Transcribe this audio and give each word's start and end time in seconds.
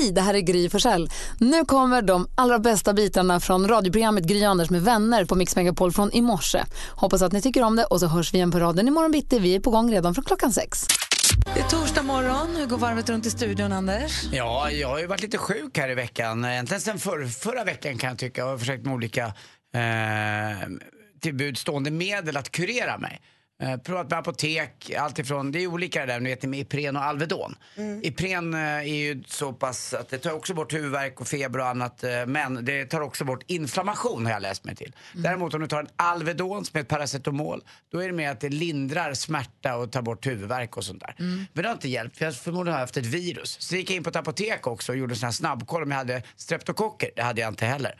Hej, 0.00 0.12
det 0.12 0.20
här 0.20 0.34
är 0.34 0.40
Gry 0.40 0.68
Forssell. 0.68 1.10
Nu 1.38 1.64
kommer 1.64 2.02
de 2.02 2.28
allra 2.34 2.58
bästa 2.58 2.92
bitarna 2.92 3.40
från 3.40 3.68
radioprogrammet 3.68 4.24
Gry 4.24 4.44
Anders 4.44 4.70
med 4.70 4.82
vänner 4.82 5.24
på 5.24 5.34
Mix 5.34 5.56
Megapol 5.56 5.92
från 5.92 6.12
i 6.12 6.20
morse. 6.20 6.64
Hoppas 6.90 7.22
att 7.22 7.32
ni 7.32 7.42
tycker 7.42 7.62
om 7.62 7.76
det 7.76 7.84
och 7.84 8.00
så 8.00 8.06
hörs 8.06 8.34
vi 8.34 8.36
igen 8.36 8.50
på 8.50 8.58
raden 8.58 8.88
imorgon 8.88 9.12
bitti. 9.12 9.38
Vi 9.38 9.54
är 9.54 9.60
på 9.60 9.70
gång 9.70 9.92
redan 9.92 10.14
från 10.14 10.24
klockan 10.24 10.52
sex. 10.52 10.86
Det 11.54 11.60
är 11.60 11.68
torsdag 11.68 12.02
morgon. 12.02 12.56
Hur 12.56 12.66
går 12.66 12.78
varvet 12.78 13.10
runt 13.10 13.26
i 13.26 13.30
studion, 13.30 13.72
Anders? 13.72 14.22
Ja, 14.32 14.70
jag 14.70 14.88
har 14.88 14.98
ju 14.98 15.06
varit 15.06 15.22
lite 15.22 15.38
sjuk 15.38 15.78
här 15.78 15.88
i 15.90 15.94
veckan. 15.94 16.44
Egentligen 16.44 16.80
sen 16.80 16.98
för, 16.98 17.26
förra 17.26 17.64
veckan 17.64 17.98
kan 17.98 18.10
jag 18.10 18.18
tycka. 18.18 18.40
Jag 18.40 18.48
har 18.48 18.58
försökt 18.58 18.84
med 18.84 18.94
olika 18.94 19.24
eh, 19.74 20.68
tillbudstående 21.20 21.90
medel 21.90 22.36
att 22.36 22.50
kurera 22.50 22.98
mig. 22.98 23.20
Eh, 23.60 23.76
provat 23.76 24.10
med 24.10 24.18
apotek, 24.18 24.92
allt 24.98 25.18
ifrån, 25.18 25.52
det 25.52 25.62
är 25.62 25.66
olika 25.66 26.00
det 26.00 26.12
där, 26.12 26.20
ni 26.20 26.30
vet 26.30 26.42
med 26.42 26.60
Ipren 26.60 26.96
och 26.96 27.04
Alvedon. 27.04 27.54
Mm. 27.76 28.00
Ipren 28.04 28.54
eh, 28.54 28.60
är 28.60 28.82
ju 28.82 29.22
så 29.26 29.52
pass 29.52 29.94
att 29.94 30.08
det 30.08 30.18
tar 30.18 30.32
också 30.32 30.54
bort 30.54 30.74
huvudvärk 30.74 31.20
och 31.20 31.28
feber 31.28 31.58
och 31.58 31.66
annat 31.66 32.04
eh, 32.04 32.26
men 32.26 32.64
det 32.64 32.84
tar 32.84 33.00
också 33.00 33.24
bort 33.24 33.42
inflammation 33.46 34.26
har 34.26 34.32
jag 34.32 34.42
läst 34.42 34.64
mig 34.64 34.76
till. 34.76 34.92
Mm. 35.12 35.22
Däremot 35.22 35.54
om 35.54 35.60
du 35.60 35.66
tar 35.66 35.80
en 35.80 35.88
Alvedon 35.96 36.64
som 36.64 36.76
är 36.76 36.80
ett 36.80 36.88
paracetamol 36.88 37.62
då 37.92 37.98
är 37.98 38.06
det 38.06 38.12
mer 38.12 38.30
att 38.30 38.40
det 38.40 38.48
lindrar 38.48 39.14
smärta 39.14 39.76
och 39.76 39.92
tar 39.92 40.02
bort 40.02 40.26
huvudvärk 40.26 40.76
och 40.76 40.84
sånt 40.84 41.00
där. 41.00 41.14
Mm. 41.18 41.46
Men 41.52 41.62
det 41.62 41.68
har 41.68 41.74
inte 41.74 41.88
hjälpt 41.88 42.16
för 42.16 42.24
jag 42.24 42.36
förmodligen 42.36 42.74
har 42.74 42.80
haft 42.80 42.96
ett 42.96 43.06
virus. 43.06 43.56
Så 43.60 43.76
gick 43.76 43.90
jag 43.90 43.96
in 43.96 44.02
på 44.02 44.10
ett 44.10 44.16
apotek 44.16 44.66
också 44.66 44.92
och 44.92 44.98
gjorde 44.98 45.12
en 45.12 45.16
sån 45.16 45.26
här 45.26 45.32
snabbkoll 45.32 45.82
om 45.82 45.90
jag 45.90 45.98
hade 45.98 46.22
streptokocker. 46.36 47.10
Det 47.16 47.22
hade 47.22 47.40
jag 47.40 47.48
inte 47.48 47.66
heller. 47.66 47.94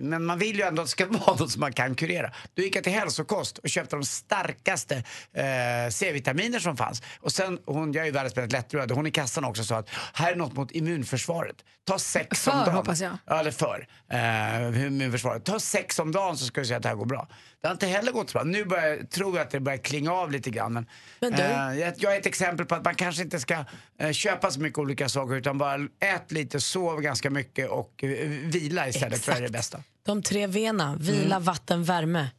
Men 0.00 0.24
man 0.24 0.38
vill 0.38 0.56
ju 0.56 0.62
ändå 0.62 0.82
att 0.82 0.88
det 0.88 0.90
ska 0.90 1.06
vara 1.26 1.36
något 1.36 1.50
som 1.50 1.60
man 1.60 1.72
kan 1.72 1.94
kurera. 1.94 2.32
Då 2.54 2.62
gick 2.62 2.76
jag 2.76 2.84
till 2.84 2.92
hälsokost 2.92 3.58
och 3.58 3.68
köpte 3.68 3.96
de 3.96 4.04
starka 4.04 4.51
starkaste 4.52 4.96
eh, 5.32 5.90
C-vitaminer 5.90 6.58
som 6.58 6.76
fanns. 6.76 7.02
Och 7.20 7.32
sen, 7.32 7.58
hon, 7.66 7.92
jag 7.92 8.02
är 8.02 8.06
ju 8.06 8.12
världens 8.12 8.36
mest 8.36 8.52
lättrörd, 8.52 8.90
hon 8.90 9.06
i 9.06 9.10
kassan 9.10 9.44
också 9.44 9.64
sa 9.64 9.76
att 9.76 9.88
här 10.12 10.32
är 10.32 10.36
något 10.36 10.52
mot 10.52 10.72
immunförsvaret. 10.72 11.56
Ta 11.84 11.98
sex 11.98 12.40
för, 12.40 12.52
om 12.52 12.58
dagen. 12.58 12.74
hoppas 12.74 13.00
jag. 13.00 13.18
Ja, 13.26 13.40
eller 13.40 13.50
för. 13.50 13.86
Eh, 14.10 14.86
immunförsvaret. 14.86 15.44
Ta 15.44 15.60
sex 15.60 15.98
om 15.98 16.12
dagen 16.12 16.36
så 16.36 16.44
ska 16.44 16.60
du 16.60 16.66
se 16.66 16.74
att 16.74 16.82
det 16.82 16.88
här 16.88 16.96
går 16.96 17.06
bra. 17.06 17.28
Det 17.60 17.68
har 17.68 17.72
inte 17.72 17.86
heller 17.86 18.12
gått 18.12 18.30
så 18.30 18.38
bra. 18.38 18.44
Nu 18.44 18.64
börjar, 18.64 19.04
tror 19.04 19.36
jag 19.36 19.44
att 19.44 19.50
det 19.50 19.60
börjar 19.60 19.78
klinga 19.78 20.12
av 20.12 20.30
lite 20.30 20.50
grann. 20.50 20.72
Men, 20.72 20.86
men 21.20 21.32
eh, 21.34 21.92
jag 21.96 22.14
är 22.14 22.18
ett 22.18 22.26
exempel 22.26 22.66
på 22.66 22.74
att 22.74 22.84
man 22.84 22.94
kanske 22.94 23.22
inte 23.22 23.40
ska 23.40 23.64
eh, 23.98 24.12
köpa 24.12 24.50
så 24.50 24.60
mycket 24.60 24.78
olika 24.78 25.08
saker 25.08 25.34
utan 25.34 25.58
bara 25.58 25.74
ät 26.00 26.32
lite, 26.32 26.60
sov 26.60 27.00
ganska 27.00 27.30
mycket 27.30 27.68
och 27.68 28.04
eh, 28.04 28.28
vila 28.28 28.88
istället. 28.88 29.12
Exakt. 29.12 29.28
Jag 29.28 29.36
är 29.36 29.42
det 29.42 29.52
bästa. 29.52 29.82
De 30.02 30.22
tre 30.22 30.46
V'na, 30.46 30.96
vila, 30.96 31.36
mm. 31.36 31.42
vatten, 31.42 31.84
värme. 31.84 32.30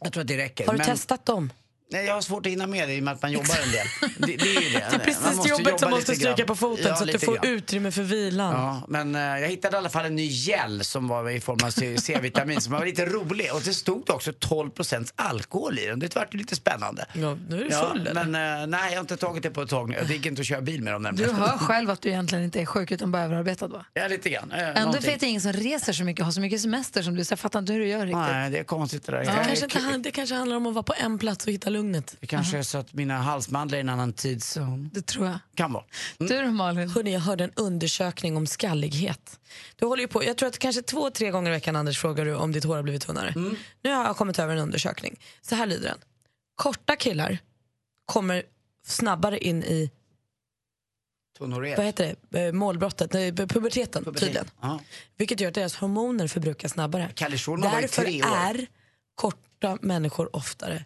Jag 0.00 0.12
tror 0.12 0.20
att 0.20 0.28
det 0.28 0.36
räcker. 0.36 0.66
Har 0.66 0.72
du 0.72 0.78
men... 0.78 0.86
testat 0.86 1.26
dem? 1.26 1.50
Nej, 1.92 2.06
jag 2.06 2.14
har 2.14 2.20
svårt 2.20 2.46
att 2.46 2.52
hinna 2.52 2.66
med 2.66 2.88
det 2.88 2.94
i 2.94 3.00
och 3.00 3.04
med 3.04 3.14
att 3.14 3.22
man 3.22 3.32
jobbar 3.32 3.56
en 3.64 3.72
del. 3.72 3.86
Det, 4.18 4.36
det 4.44 4.56
är 4.56 4.62
ju 4.62 4.70
det. 4.70 4.78
det 4.90 4.96
är 4.96 4.98
precis 4.98 5.50
jobbet 5.50 5.80
som 5.80 5.90
måste 5.90 6.14
stryka 6.14 6.44
på 6.44 6.56
foten 6.56 6.86
ja, 6.88 6.96
så 6.96 7.04
att 7.04 7.12
du 7.12 7.18
får 7.18 7.34
grann. 7.34 7.46
utrymme 7.46 7.90
för 7.90 8.02
vilan. 8.02 8.52
Ja, 8.52 8.82
men 8.88 9.14
uh, 9.14 9.40
jag 9.40 9.48
hittade 9.48 9.76
i 9.76 9.78
alla 9.78 9.88
fall 9.88 10.04
en 10.04 10.16
ny 10.16 10.28
gel 10.28 10.84
som 10.84 11.08
var 11.08 11.30
i 11.30 11.40
form 11.40 11.58
av 11.64 11.70
C-vitamin 12.00 12.60
som 12.60 12.72
var 12.72 12.86
lite 12.86 13.06
rolig. 13.06 13.54
Och 13.54 13.60
det 13.64 13.74
stod 13.74 14.10
också 14.10 14.30
12% 14.30 15.12
alkohol 15.16 15.78
i 15.78 15.86
den. 15.86 15.98
Det 15.98 16.14
var 16.14 16.28
lite 16.30 16.56
spännande. 16.56 17.06
Ja, 17.12 17.38
nu 17.48 17.60
är 17.60 17.64
du 17.64 17.70
full 17.70 18.10
ja, 18.14 18.24
Men 18.24 18.26
uh, 18.26 18.66
nej, 18.66 18.80
jag 18.90 18.96
har 18.96 19.00
inte 19.00 19.16
tagit 19.16 19.42
det 19.42 19.50
på 19.50 19.62
ett 19.62 19.70
tag 19.70 19.96
Det 20.08 20.14
gick 20.14 20.26
inte 20.26 20.40
att 20.40 20.46
köra 20.46 20.60
bil 20.60 20.82
med 20.82 20.92
dem 20.92 21.02
nämligen. 21.02 21.30
Du 21.30 21.36
hör 21.36 21.58
själv 21.58 21.90
att 21.90 22.02
du 22.02 22.08
egentligen 22.08 22.44
inte 22.44 22.60
är 22.60 22.66
sjuk 22.66 22.90
utan 22.90 23.12
bara 23.12 23.22
överarbetad 23.22 23.68
va? 23.68 23.84
Ja, 23.94 24.08
lite 24.08 24.30
grann. 24.30 24.52
Uh, 24.52 24.58
Ändå 24.58 24.92
vet 24.92 25.22
jag 25.22 25.28
ingen 25.28 25.40
som 25.40 25.52
reser 25.52 25.92
så 25.92 26.04
mycket, 26.04 26.24
har 26.24 26.32
så 26.32 26.40
mycket 26.40 26.60
semester 26.60 27.02
som 27.02 27.14
du. 27.14 27.24
Så 27.24 27.32
jag 27.32 27.38
fattar 27.38 27.58
inte 27.58 27.72
hur 27.72 27.80
du 27.80 27.88
gör 27.88 28.06
riktigt. 28.06 28.16
Nej, 28.16 28.50
det 28.50 28.58
är 28.58 28.64
konstigt 28.64 29.06
det 29.06 29.12
där. 29.12 29.22
Ja. 29.24 29.32
Kanske 29.68 29.94
inte, 29.94 30.08
det 30.08 30.10
kanske 30.10 30.34
handlar 30.34 30.56
om 30.56 30.66
att 30.66 30.74
vara 30.74 30.82
på 30.82 30.94
en 30.96 31.18
plats 31.18 31.46
och 31.46 31.52
hitta 31.52 31.70
lugnet. 31.82 32.16
Det 32.20 32.26
kanske 32.26 32.58
är 32.58 32.62
så 32.62 32.78
att 32.78 32.92
mina 32.92 33.18
halsmandlar 33.18 33.76
är 33.76 33.80
i 33.80 33.80
en 33.80 33.88
annan 33.88 34.12
tidszon. 34.12 34.90
Det 34.92 35.06
tror 35.06 35.26
jag. 35.26 35.38
Kan 35.54 35.72
vara. 35.72 35.84
Mm. 36.20 36.46
Du 36.46 36.50
Malin? 36.50 36.88
Hörrni, 36.90 37.12
jag 37.12 37.20
hörde 37.20 37.44
en 37.44 37.52
undersökning 37.56 38.36
om 38.36 38.46
skallighet. 38.46 39.40
Du 39.76 39.86
håller 39.86 40.02
ju 40.02 40.08
på, 40.08 40.24
jag 40.24 40.36
tror 40.36 40.48
att 40.48 40.58
kanske 40.58 40.82
två, 40.82 41.10
tre 41.10 41.30
gånger 41.30 41.50
i 41.50 41.54
veckan 41.54 41.76
Anders 41.76 41.98
frågar 41.98 42.24
du 42.24 42.34
om 42.34 42.52
ditt 42.52 42.64
hår 42.64 42.76
har 42.76 42.82
blivit 42.82 43.02
tunnare. 43.02 43.28
Mm. 43.36 43.56
Nu 43.82 43.92
har 43.92 44.04
jag 44.04 44.16
kommit 44.16 44.38
över 44.38 44.56
en 44.56 44.62
undersökning. 44.62 45.20
Så 45.40 45.54
här 45.54 45.66
lyder 45.66 45.88
den. 45.88 45.98
Korta 46.54 46.96
killar 46.96 47.38
kommer 48.04 48.42
snabbare 48.86 49.38
in 49.38 49.62
i 49.62 49.90
Tonoriet. 51.38 51.78
Vad 51.78 51.86
heter 51.86 52.16
det? 52.30 52.40
Eh, 52.40 52.52
målbrottet, 52.52 53.12
nej, 53.12 53.32
puberteten, 53.32 54.04
Pubertet. 54.04 54.20
tydligen. 54.20 54.50
Aha. 54.60 54.80
Vilket 55.16 55.40
gör 55.40 55.48
att 55.48 55.54
deras 55.54 55.76
hormoner 55.76 56.28
förbrukas 56.28 56.72
snabbare. 56.72 57.10
Därför 57.16 58.06
är 58.06 58.66
korta 59.14 59.78
människor 59.80 60.36
oftare 60.36 60.84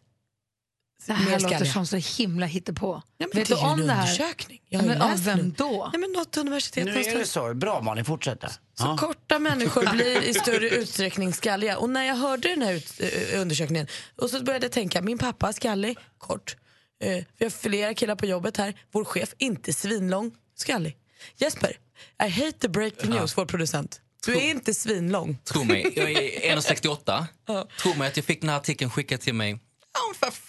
det 1.06 1.12
här 1.12 1.40
låter 1.40 1.64
som 1.64 1.86
så 1.86 1.96
himla 1.96 2.46
hittepå. 2.46 3.02
Ja, 3.18 3.26
Vet 3.34 3.48
du 3.48 3.54
om 3.54 3.86
det 3.86 3.92
här? 3.92 4.02
Undersökning. 4.02 4.60
Jag 4.68 4.84
men 4.84 5.02
av 5.02 5.24
vem 5.24 5.52
då? 5.52 5.90
Nej, 5.92 6.00
men 6.00 6.12
något 6.12 6.36
universitet 6.36 6.84
nu 6.84 6.90
är 6.90 7.18
det 7.18 7.26
så. 7.26 7.54
Bra 7.54 7.80
Malin, 7.80 8.04
fortsätt. 8.04 8.40
Så 8.40 8.48
ja. 8.76 8.96
korta 8.96 9.38
människor 9.38 9.92
blir 9.94 10.22
i 10.22 10.34
större 10.34 10.68
utsträckning 10.68 11.32
skalliga. 11.32 11.78
Och 11.78 11.90
när 11.90 12.04
jag 12.04 12.14
hörde 12.14 12.48
den 12.48 12.62
här 12.62 12.72
ut, 12.72 13.00
uh, 13.00 13.40
undersökningen 13.40 13.86
och 14.16 14.30
så 14.30 14.42
började 14.42 14.64
jag 14.64 14.72
tänka, 14.72 15.02
min 15.02 15.18
pappa 15.18 15.52
skallig, 15.52 15.98
kort. 16.18 16.56
Uh, 17.04 17.24
vi 17.38 17.44
har 17.44 17.50
flera 17.50 17.94
killar 17.94 18.14
på 18.14 18.26
jobbet 18.26 18.56
här. 18.56 18.74
Vår 18.92 19.04
chef, 19.04 19.34
inte 19.38 19.72
svinlång, 19.72 20.34
skallig. 20.54 20.96
Jesper, 21.36 21.78
I 22.24 22.28
hate 22.28 22.52
to 22.52 22.68
break 22.68 22.96
the 22.96 23.06
news, 23.06 23.20
ja. 23.20 23.34
vår 23.36 23.46
producent. 23.46 24.00
Du 24.26 24.36
är 24.36 24.50
inte 24.50 24.74
svinlång. 24.74 25.38
Tro 25.44 25.64
mig, 25.64 25.92
jag 25.96 26.10
är 26.10 26.56
1,68. 26.56 27.24
Ja. 27.46 27.68
Tro 27.82 27.94
mig 27.94 28.08
att 28.08 28.16
jag 28.16 28.26
fick 28.26 28.40
den 28.40 28.50
här 28.50 28.56
artikeln 28.56 28.90
skickad 28.90 29.20
till 29.20 29.34
mig 29.34 29.58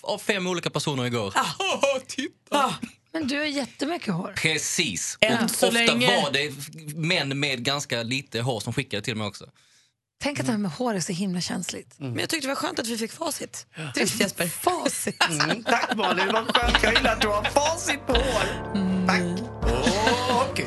av 0.02 0.20
fem 0.20 0.48
olika 0.48 0.70
personer 0.70 1.06
igår. 1.06 1.34
Ah. 1.36 1.46
Oh, 1.60 2.00
titta! 2.08 2.58
Ah. 2.58 2.74
Men 3.12 3.28
du 3.28 3.38
har 3.38 3.46
jättemycket 3.46 4.14
hår. 4.14 4.34
Precis. 4.38 5.18
Och 5.22 5.44
ofta 5.46 5.70
länge. 5.70 6.22
var 6.22 6.32
det 6.32 6.52
män 6.96 7.40
med 7.40 7.64
ganska 7.64 8.04
lite 8.04 8.42
hår 8.42 8.60
som 8.60 8.74
skickade 8.74 9.04
till 9.04 9.16
mig 9.16 9.28
också. 9.28 9.46
Tänk 10.20 10.40
att 10.40 10.46
det 10.46 10.52
här 10.52 10.60
med 10.60 10.72
hår 10.72 10.94
är 10.94 11.00
så 11.00 11.14
himla 11.14 11.42
känsligt. 11.42 12.00
Mm. 12.00 12.12
Men 12.12 12.20
jag 12.20 12.30
tyckte 12.30 12.48
det 12.48 12.54
var 12.54 12.56
skönt 12.56 12.80
att 12.80 12.88
vi 12.88 12.98
fick 12.98 13.12
facit. 13.12 13.68
Ja. 13.76 13.92
Trist 13.96 14.20
Jesper. 14.20 14.48
Facit. 14.48 15.24
Mm, 15.30 15.64
tack 15.64 15.96
Malin, 15.96 16.28
vad 16.34 16.56
skönt. 16.56 16.84
Jag 16.84 16.94
gillar 16.94 17.14
att 17.14 17.22
du 17.22 17.28
har 17.28 17.44
facit 17.44 18.08
på 18.08 18.14
hår. 18.14 18.72
Mm. 18.76 19.08
Tack. 19.08 19.22
Oh, 19.22 20.52
okay. 20.52 20.66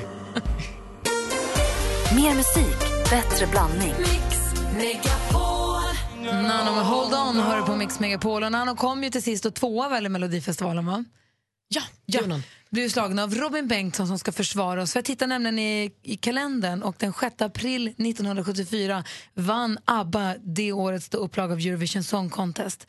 Mer 2.14 2.34
musik, 2.34 3.10
bättre 3.10 3.46
blandning. 3.46 3.94
Mix, 3.98 5.10
Nano 6.32 6.74
med 6.74 6.84
Hold 6.84 7.14
On 7.14 7.36
hör 7.36 7.62
på 7.62 7.76
Mix 7.76 8.00
Megapol. 8.00 8.44
Och 8.44 8.52
Nano 8.52 8.76
kom 8.76 9.04
ju 9.04 9.10
till 9.10 9.22
sist 9.22 9.46
och 9.46 9.54
tvåa 9.54 9.88
väl 9.88 10.06
i 10.06 10.08
Melodifestivalen 10.08 10.86
va? 10.86 11.04
Ja, 11.68 11.82
ja. 12.06 12.20
Blev 12.70 12.88
slagen 12.88 13.18
av 13.18 13.34
Robin 13.34 13.68
Bengtsson 13.68 14.06
som 14.06 14.18
ska 14.18 14.32
försvara 14.32 14.82
oss. 14.82 14.92
För 14.92 14.98
jag 14.98 15.04
tittar 15.04 15.26
nämligen 15.26 15.58
i, 15.58 15.92
i 16.02 16.16
kalendern 16.16 16.82
och 16.82 16.96
den 16.98 17.12
6 17.12 17.42
april 17.42 17.88
1974 17.88 19.04
vann 19.34 19.78
ABBA 19.84 20.34
det 20.40 20.72
årets 20.72 21.14
upplaga 21.14 21.52
av 21.52 21.58
Eurovision 21.58 22.04
Song 22.04 22.30
Contest. 22.30 22.86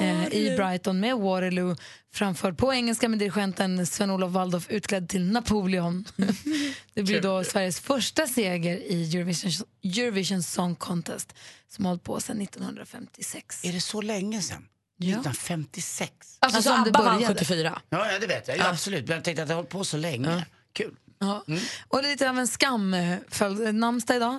Eh, 0.00 0.34
i 0.34 0.56
Brighton 0.56 1.00
med 1.00 1.16
Waterloo 1.16 1.76
framförd 2.12 2.58
på 2.58 2.74
engelska 2.74 3.08
med 3.08 3.18
dirigenten 3.18 3.86
Sven-Olof 3.86 4.32
Waldorf 4.32 4.70
utklädd 4.70 5.08
till 5.08 5.32
Napoleon. 5.32 6.04
det 6.94 7.02
blir 7.02 7.20
då 7.20 7.44
Sveriges 7.44 7.80
första 7.80 8.26
seger 8.26 8.76
i 8.76 9.16
Eurovision, 9.16 9.66
Eurovision 9.84 10.42
Song 10.42 10.74
Contest 10.74 11.34
som 11.68 11.84
hållit 11.84 12.02
på 12.02 12.20
sedan 12.20 12.40
1956. 12.40 13.64
Är 13.64 13.72
det 13.72 13.80
så 13.80 14.00
länge 14.00 14.42
sedan? 14.42 14.64
1956? 15.00 16.12
Alltså, 16.38 16.56
alltså 16.56 16.72
ABBA 16.72 17.02
vann 17.02 17.24
74? 17.26 17.82
Ja, 17.88 18.18
det 18.20 18.26
vet 18.26 18.48
jag. 18.48 18.56
Ja, 18.56 18.68
absolut. 18.68 19.08
Men 19.08 19.14
jag 19.14 19.24
tänkte 19.24 19.42
att 19.42 19.48
det 19.48 19.54
har 19.54 19.58
hållit 19.58 19.70
på 19.70 19.84
så 19.84 19.96
länge. 19.96 20.30
Ja. 20.30 20.42
Kul. 20.72 20.94
Ja. 21.22 21.44
Mm. 21.48 21.60
Och 21.88 22.02
lite 22.02 22.30
av 22.30 22.38
en 22.38 22.48
skam 22.48 22.96
namnsdag 23.72 24.16
idag. 24.16 24.38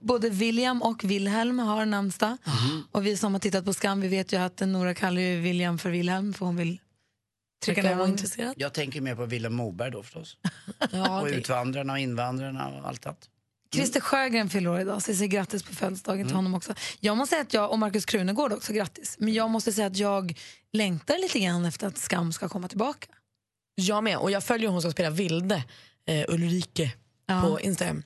Både 0.00 0.30
William 0.30 0.82
och 0.82 1.04
Wilhelm 1.04 1.58
har 1.58 1.86
namnsdag. 1.86 2.36
Mm. 2.46 2.84
Och 2.92 3.06
vi 3.06 3.16
som 3.16 3.32
har 3.32 3.40
tittat 3.40 3.64
på 3.64 3.72
Skam 3.72 4.00
vi 4.00 4.08
vet 4.08 4.32
ju 4.32 4.36
att 4.36 4.60
Nora 4.60 4.94
kallar 4.94 5.20
ju 5.20 5.40
William 5.40 5.78
för 5.78 5.90
Wilhelm 5.90 6.34
för 6.34 6.46
hon 6.46 6.56
vill 6.56 6.78
trycka 7.64 7.82
ner 7.82 8.06
intresserad. 8.06 8.54
Jag 8.56 8.72
tänker 8.72 9.00
mer 9.00 9.14
på 9.14 9.26
Wilhelm 9.26 9.54
Moberg 9.54 9.90
då 9.90 10.02
förstås. 10.02 10.36
ja, 10.92 11.20
och 11.20 11.28
det... 11.28 11.34
utvandrarna 11.34 11.92
och 11.92 11.98
invandrarna 11.98 12.68
och 12.68 12.88
allt 12.88 13.06
annat. 13.06 13.28
Mm. 13.74 13.84
Christer 13.84 14.00
Sjögren 14.00 14.48
fyller 14.48 14.70
år 14.70 14.80
idag, 14.80 15.02
så 15.02 15.10
jag 15.10 15.16
säger 15.16 15.30
grattis 15.30 15.62
på 15.62 15.74
födelsedagen 15.74 16.20
mm. 16.20 16.28
till 16.28 16.36
honom 16.36 16.54
också. 16.54 16.74
Jag 17.00 17.16
måste 17.16 17.34
säga 17.34 17.42
att 17.42 17.54
jag, 17.54 17.70
och 17.70 17.78
Markus 17.78 18.04
Krunegård 18.04 18.52
också, 18.52 18.72
grattis. 18.72 19.16
Men 19.18 19.34
jag 19.34 19.50
måste 19.50 19.72
säga 19.72 19.86
att 19.86 19.96
jag 19.96 20.38
längtar 20.72 21.18
lite 21.18 21.38
grann 21.40 21.64
efter 21.64 21.86
att 21.86 21.98
Skam 21.98 22.32
ska 22.32 22.48
komma 22.48 22.68
tillbaka. 22.68 23.06
Jag 23.74 24.04
med, 24.04 24.18
och 24.18 24.30
jag 24.30 24.44
följer 24.44 24.68
hon 24.68 24.82
som 24.82 24.92
spelar 24.92 25.10
Vilde 25.10 25.64
eh, 26.06 26.24
Ulrike 26.28 26.92
ja. 27.26 27.42
på 27.42 27.60
Instagram. 27.60 28.02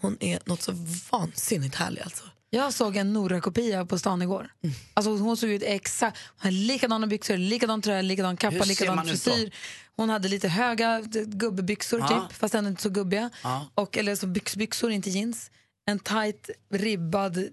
Hon 0.00 0.16
är 0.20 0.40
något 0.44 0.62
så 0.62 0.72
vansinnigt 1.10 1.74
härlig 1.74 2.02
alltså. 2.02 2.24
Jag 2.54 2.74
såg 2.74 2.96
en 2.96 3.12
Nora-kopia 3.12 3.86
på 3.86 3.98
stan 3.98 4.22
igår. 4.22 4.50
Mm. 4.62 4.76
Alltså 4.94 5.16
hon 5.16 5.36
såg 5.36 5.50
ut 5.50 5.62
exakt, 5.62 6.18
hon 6.26 6.38
hade 6.38 6.56
likadana 6.56 7.06
byxor, 7.06 7.36
likadan 7.36 7.82
tröja, 7.82 8.02
likadan 8.02 8.36
kappa, 8.36 8.64
likadan 8.64 9.04
frisyr. 9.06 9.54
Hon 9.96 10.10
hade 10.10 10.28
lite 10.28 10.48
höga 10.48 11.00
gubbebyxor 11.26 12.00
ja. 12.00 12.08
typ, 12.08 12.38
fast 12.38 12.54
ändå 12.54 12.70
inte 12.70 12.82
så 12.82 12.88
gubbiga. 12.88 13.30
Ja. 13.42 13.66
Och, 13.74 13.98
eller 13.98 14.16
så 14.16 14.26
byxbyxor, 14.26 14.90
inte 14.90 15.10
jeans. 15.10 15.50
En 15.86 15.98
tight 15.98 16.50
ribbad 16.70 17.38
eh, 17.38 17.44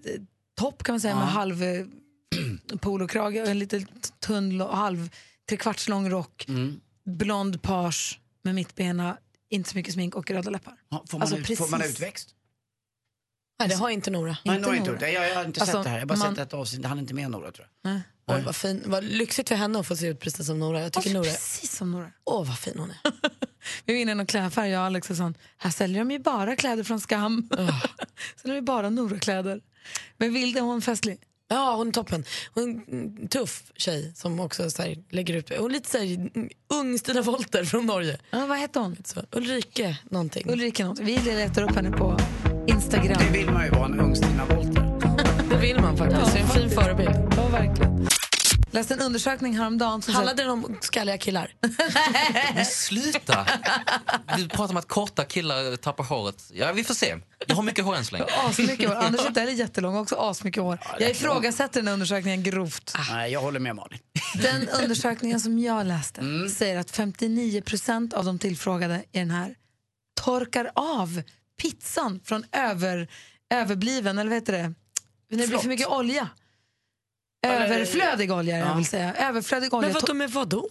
topp 0.58 0.82
kan 0.82 0.92
man 0.92 1.00
säga 1.00 1.14
ja. 1.14 1.18
med 1.18 1.28
halv 1.28 1.62
eh, 1.62 1.86
polokrage 2.80 3.42
och 3.42 3.48
en 3.48 3.58
lite 3.58 3.86
tunn 4.26 4.60
halv 4.60 5.10
trekvarts 5.48 5.88
lång 5.88 6.10
rock. 6.10 6.44
Mm. 6.48 6.80
Blond 7.04 7.62
page 7.62 8.20
med 8.42 8.54
mittbena 8.54 9.16
inte 9.50 9.70
så 9.70 9.76
mycket 9.76 9.94
smink 9.94 10.14
och 10.16 10.30
röda 10.30 10.50
läppar. 10.50 10.74
Ja, 10.88 11.04
Får 11.08 11.18
man, 11.18 11.32
Alltså, 11.32 11.52
ut, 11.52 11.58
får 11.58 11.68
man 11.68 11.82
utväxt? 11.82 12.34
Nej, 13.58 13.68
det 13.68 13.74
har 13.74 13.90
inte 13.90 14.10
Nora. 14.10 14.36
Nej, 14.44 14.56
Inte 14.56 14.68
nog 14.68 14.76
inte 14.76 14.90
Nora. 14.90 15.00
det. 15.00 15.10
Jag, 15.10 15.28
jag 15.30 15.34
har 15.34 15.44
inte 15.44 15.60
Alltså, 15.60 15.76
sett 15.76 15.84
det 15.84 15.88
här. 15.90 15.96
Jag 15.96 16.02
har 16.02 16.06
bara 16.06 16.18
man- 16.18 16.36
sett 16.36 16.46
ett 16.46 16.54
avsnitt. 16.54 16.86
Han 16.86 16.98
är 16.98 17.02
inte 17.02 17.14
med 17.14 17.30
några 17.30 17.52
tror 17.52 17.68
jag. 17.82 17.92
Nej. 17.92 18.02
Oj, 18.26 18.42
vad, 18.46 18.56
fin. 18.56 18.82
vad 18.86 19.04
lyxigt 19.04 19.48
för 19.48 19.54
henne 19.56 19.78
att 19.80 19.86
få 19.86 19.96
se 19.96 20.06
ut 20.06 20.20
precis 20.20 20.46
som 20.46 20.58
Nora. 20.58 20.80
Jag 20.80 20.92
tycker 20.92 21.10
Nora... 21.14 21.24
precis 21.24 21.76
som 21.76 21.92
Nora. 21.92 22.12
Åh, 22.24 22.46
vad 22.48 22.58
fin 22.58 22.78
hon 22.78 22.90
är. 22.90 22.96
Vi 23.84 23.92
var 23.92 24.00
inne 24.00 24.12
i 24.12 24.14
någon 24.14 24.26
klädaffär, 24.26 24.66
jag 24.66 24.80
och 24.80 24.86
Alex 24.86 25.10
och 25.10 25.16
sån. 25.16 25.34
Här 25.56 25.70
säljer 25.70 25.98
de 25.98 26.10
ju 26.10 26.18
bara 26.18 26.56
kläder 26.56 26.84
från 26.84 27.00
Skam. 27.00 27.48
Sen 28.36 28.50
är 28.50 28.54
det 28.54 28.62
bara 28.62 28.90
Nora-kläder. 28.90 29.60
Men 30.16 30.32
Vilde, 30.34 30.60
hon 30.60 30.82
festlig. 30.82 31.18
Ja, 31.52 31.74
hon 31.76 31.88
är 31.88 31.92
toppen. 31.92 32.24
Hon 32.54 32.62
är 32.88 32.94
en 32.94 33.28
tuff 33.28 33.62
tjej 33.76 34.12
som 34.14 34.40
också 34.40 34.70
så 34.70 34.82
här, 34.82 34.96
lägger 35.10 35.34
ut... 35.34 35.50
Hon 35.58 35.70
är 35.70 35.74
lite 35.74 35.90
så 35.90 35.98
här, 35.98 36.30
ung 36.68 36.98
Stina 36.98 37.22
Wolter 37.22 37.64
från 37.64 37.86
Norge. 37.86 38.18
Ja, 38.30 38.46
vad 38.46 38.58
heter 38.58 38.80
hon? 38.80 38.96
Så, 39.04 39.20
Ulrike 39.32 39.98
någonting. 40.10 40.50
Ulrika 40.50 40.86
något. 40.86 40.98
Vi 40.98 41.18
letar 41.18 41.62
upp 41.62 41.74
henne 41.76 41.90
på 41.90 42.18
Instagram. 42.66 43.22
Det 43.26 43.38
vill 43.38 43.50
man 43.50 43.64
ju 43.64 43.70
vara, 43.70 43.84
en 43.84 44.00
ung 44.00 44.16
Stina 44.16 44.44
Wolter. 44.44 44.90
Det 45.50 45.56
vill 45.56 45.80
man 45.80 45.96
faktiskt. 45.96 46.32
det 46.32 46.38
är 46.38 46.42
en 46.42 46.48
fin 46.48 46.70
förebild. 46.70 47.10
Ja, 47.36 47.48
verkligen. 47.48 48.06
Läste 48.72 48.94
en 48.94 49.00
undersökning 49.00 49.58
häromdagen 49.58 50.02
som 50.02 50.14
Handlade 50.14 50.42
den 50.42 50.50
om 50.50 50.78
skalliga 50.80 51.18
killar? 51.18 51.54
Men 52.54 52.64
sluta! 52.64 53.46
Du 54.36 54.48
pratar 54.48 54.70
om 54.74 54.76
att 54.76 54.88
korta 54.88 55.24
killar 55.24 55.76
tappar 55.76 56.04
håret. 56.04 56.50
Ja, 56.52 56.72
vi 56.72 56.84
får 56.84 56.94
se. 56.94 57.16
Jag 57.46 57.56
har 57.56 57.62
mycket 57.62 57.84
hår 57.84 57.96
än 57.96 58.04
så 58.04 58.12
länge. 58.12 58.24
asmycket 58.48 58.88
hår. 58.88 58.96
Anders 58.96 59.20
är 59.36 59.46
jättelång, 59.46 59.96
också 59.96 60.16
asmycket 60.16 60.62
hår. 60.62 60.78
Jag 60.98 61.10
ifrågasätter 61.10 61.80
den 61.80 61.86
här 61.86 61.94
undersökningen 61.94 62.42
grovt. 62.42 62.94
Nej, 63.10 63.32
jag 63.32 63.40
håller 63.40 63.60
med 63.60 63.76
Malin. 63.76 63.98
Den 64.34 64.68
undersökningen 64.68 65.40
som 65.40 65.58
jag 65.58 65.86
läste 65.86 66.48
säger 66.56 66.78
att 66.78 66.90
59 66.90 67.62
procent 67.62 68.14
av 68.14 68.24
de 68.24 68.38
tillfrågade 68.38 69.04
i 69.12 69.18
den 69.18 69.30
här 69.30 69.54
torkar 70.20 70.70
av 70.74 71.22
pizzan 71.62 72.20
från 72.24 72.44
över, 72.52 73.08
överbliven, 73.54 74.18
eller 74.18 74.30
vad 74.30 74.36
heter 74.36 74.52
det? 74.52 74.74
När 75.30 75.38
det 75.38 75.46
blir 75.46 75.58
för 75.58 75.68
mycket 75.68 75.88
olja. 75.88 76.28
Överflödig 77.42 78.32
olja, 78.32 78.58
jag 78.58 78.76
vill 78.76 78.86
säga. 78.86 79.14
Överflödig 79.14 79.74
olja. 79.74 79.88
Men 79.92 80.00
vad, 80.06 80.16
med 80.16 80.30
vad 80.30 80.48
då? 80.48 80.68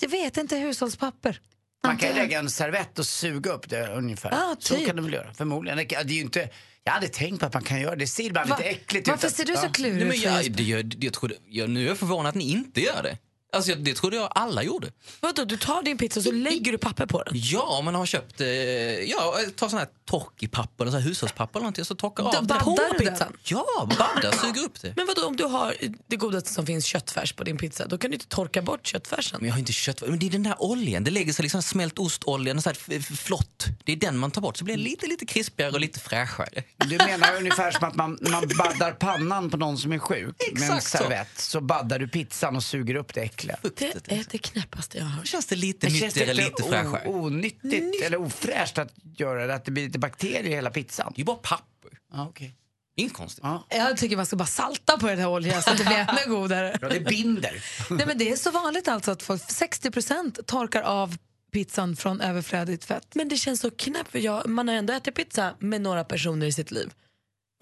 Jag 0.00 0.08
vet 0.08 0.36
inte, 0.36 0.56
hushållspapper. 0.56 1.40
Man 1.86 1.96
kan 1.96 2.08
ju 2.08 2.14
lägga 2.14 2.38
en 2.38 2.50
servett 2.50 2.98
och 2.98 3.06
suga 3.06 3.52
upp 3.52 3.68
det 3.68 3.86
ungefär. 3.88 4.30
Ja, 4.30 4.56
Så 4.58 4.74
typ. 4.74 4.86
kan 4.86 4.96
du 4.96 5.02
väl 5.02 5.12
göra, 5.12 5.34
förmodligen. 5.34 5.78
Det, 5.78 5.94
är 5.94 6.04
ju 6.04 6.20
inte, 6.20 6.48
jag 6.84 6.92
hade 6.92 7.08
tänkt 7.08 7.40
på 7.40 7.46
att 7.46 7.54
man 7.54 7.62
kan 7.62 7.80
göra 7.80 7.90
det. 7.90 7.96
Det 7.96 8.06
ser 8.06 8.30
bara 8.30 8.44
Va- 8.44 8.56
lite 8.58 8.70
äckligt 8.70 9.08
Varför 9.08 9.28
ut. 9.28 9.34
ser 9.34 9.44
du 9.44 9.56
så 9.56 9.68
klurig 9.68 10.06
ut? 10.14 10.22
jag, 10.24 10.44
jag, 10.60 10.94
jag 11.00 11.32
jag, 11.48 11.70
nu 11.70 11.84
är 11.84 11.88
jag 11.88 11.98
förvånad 11.98 12.28
att 12.28 12.34
ni 12.34 12.50
inte 12.50 12.80
gör 12.80 13.02
det. 13.02 13.18
Alltså, 13.52 13.74
det 13.74 13.94
trodde 13.94 14.16
jag 14.16 14.28
alla 14.34 14.62
gjorde. 14.62 14.92
Vadå, 15.20 15.44
du 15.44 15.56
tar 15.56 15.82
din 15.82 15.98
pizza 15.98 16.20
och 16.20 16.24
så 16.24 16.32
lägger 16.32 16.72
du 16.72 16.78
papper 16.78 17.06
på 17.06 17.22
den? 17.22 17.32
Ja, 17.36 17.62
om 17.78 17.84
man 17.84 17.94
har 17.94 18.06
köpt 18.06 18.40
eh, 18.40 18.46
ja, 18.48 19.36
ta 19.56 19.68
sån 19.68 19.78
här 19.78 19.88
torkipapper, 20.04 20.84
eller 20.84 20.92
så 20.92 20.98
här 20.98 21.04
hushållspapper 21.04 21.58
eller 21.58 21.64
någonting, 21.64 21.84
så 21.84 21.94
torkar 21.94 22.24
av 22.24 22.32
det. 22.32 22.40
baddar 22.42 22.60
På 22.60 22.78
du 22.98 23.04
den? 23.04 23.12
pizzan? 23.12 23.36
Ja, 23.44 23.88
badda, 23.98 24.32
suger 24.32 24.64
upp 24.64 24.80
det. 24.80 24.92
Men 24.96 25.06
vadå, 25.06 25.26
om 25.26 25.36
du 25.36 25.44
har 25.44 25.74
det 26.06 26.16
godaste 26.16 26.52
som 26.52 26.66
finns, 26.66 26.84
köttfärs 26.84 27.32
på 27.32 27.44
din 27.44 27.56
pizza, 27.58 27.86
då 27.86 27.98
kan 27.98 28.10
du 28.10 28.14
inte 28.14 28.26
torka 28.28 28.62
bort 28.62 28.86
köttfärsen? 28.86 29.38
Men 29.40 29.48
jag 29.48 29.54
har 29.54 29.58
inte 29.58 29.72
kött. 29.72 30.02
Men 30.06 30.18
det 30.18 30.26
är 30.26 30.30
den 30.30 30.42
där 30.42 30.62
oljan. 30.62 31.04
Det 31.04 31.10
lägger 31.10 31.32
sig 31.32 31.42
liksom 31.42 31.62
smält 31.62 31.98
ostolja, 31.98 32.60
så 32.60 32.68
här 32.68 33.00
flott. 33.16 33.66
Det 33.84 33.92
är 33.92 33.96
den 33.96 34.18
man 34.18 34.30
tar 34.30 34.40
bort 34.42 34.56
så 34.56 34.64
blir 34.64 34.76
det 34.76 34.82
lite, 34.82 35.06
lite 35.06 35.26
krispigare 35.26 35.72
och 35.72 35.80
lite 35.80 36.00
fräschare. 36.00 36.62
Du 36.76 36.96
menar 36.96 37.36
ungefär 37.36 37.70
som 37.70 37.88
att 37.88 37.94
man, 37.94 38.18
man 38.20 38.48
baddar 38.58 38.92
pannan 38.92 39.50
på 39.50 39.56
någon 39.56 39.78
som 39.78 39.92
är 39.92 39.98
sjuk 39.98 40.36
med 40.52 40.62
en 40.62 40.76
Exakt 40.76 40.86
så. 40.86 40.98
servett. 40.98 41.28
Så 41.38 41.60
baddar 41.60 41.98
du 41.98 42.08
pizzan 42.08 42.56
och 42.56 42.62
suger 42.64 42.94
upp 42.94 43.14
det 43.14 43.20
äckliga. 43.50 43.92
Det 44.04 44.12
är 44.14 44.24
det 44.30 44.38
knäppaste 44.38 44.98
jag 44.98 45.04
har 45.04 45.10
hört. 45.10 45.26
Känns 45.26 45.46
det 45.46 45.56
lite 45.56 45.86
Men 45.86 45.92
nyttigare, 46.00 46.32
det 46.32 46.44
lite 46.44 46.62
fräschare? 46.62 47.08
onyttigt 47.08 48.02
eller 48.02 48.20
ofräscht 48.20 48.78
att 48.78 48.92
göra 49.18 49.46
det? 49.46 49.54
Att 49.54 49.64
det 49.64 49.70
blir 49.70 49.86
lite 49.86 49.98
bakterier 49.98 50.44
i 50.44 50.54
hela 50.54 50.70
pizzan? 50.70 51.12
Det 51.14 51.16
är 51.16 51.20
ju 51.20 51.24
bara 51.24 51.36
papper. 51.36 51.90
Ja, 52.12 52.26
okej. 52.28 52.56
Inget 52.96 53.12
konstigt. 53.14 53.44
Ja. 53.44 53.66
Jag 53.70 53.96
tycker 53.96 54.16
man 54.16 54.26
ska 54.26 54.36
bara 54.36 54.46
salta 54.46 54.98
på 54.98 55.06
den 55.06 55.18
här 55.18 55.28
oljan 55.28 55.62
så 55.62 55.70
att 55.70 55.78
det 55.78 55.84
blir 55.84 55.96
ännu 56.08 56.34
godare. 56.34 56.78
Ja, 56.80 56.88
det 56.88 57.00
binder. 57.00 57.64
Nej, 57.90 58.06
men 58.06 58.18
det 58.18 58.30
är 58.30 58.36
så 58.36 58.50
vanligt 58.50 58.88
alltså 58.88 59.10
att 59.10 59.22
folk, 59.22 59.42
60% 59.42 60.42
torkar 60.42 60.82
av 60.82 61.16
pizzan 61.52 61.96
från 61.96 62.20
överflödigt 62.20 62.84
fett. 62.84 63.14
Men 63.14 63.28
det 63.28 63.36
känns 63.36 63.60
så 63.60 63.70
knäppt, 63.70 64.10
för 64.10 64.18
jag, 64.18 64.48
man 64.48 64.68
har 64.68 64.74
ändå 64.74 64.92
ätit 64.92 65.14
pizza 65.14 65.54
med 65.58 65.80
några 65.80 66.04
personer 66.04 66.46
i 66.46 66.52
sitt 66.52 66.70
liv. 66.70 66.90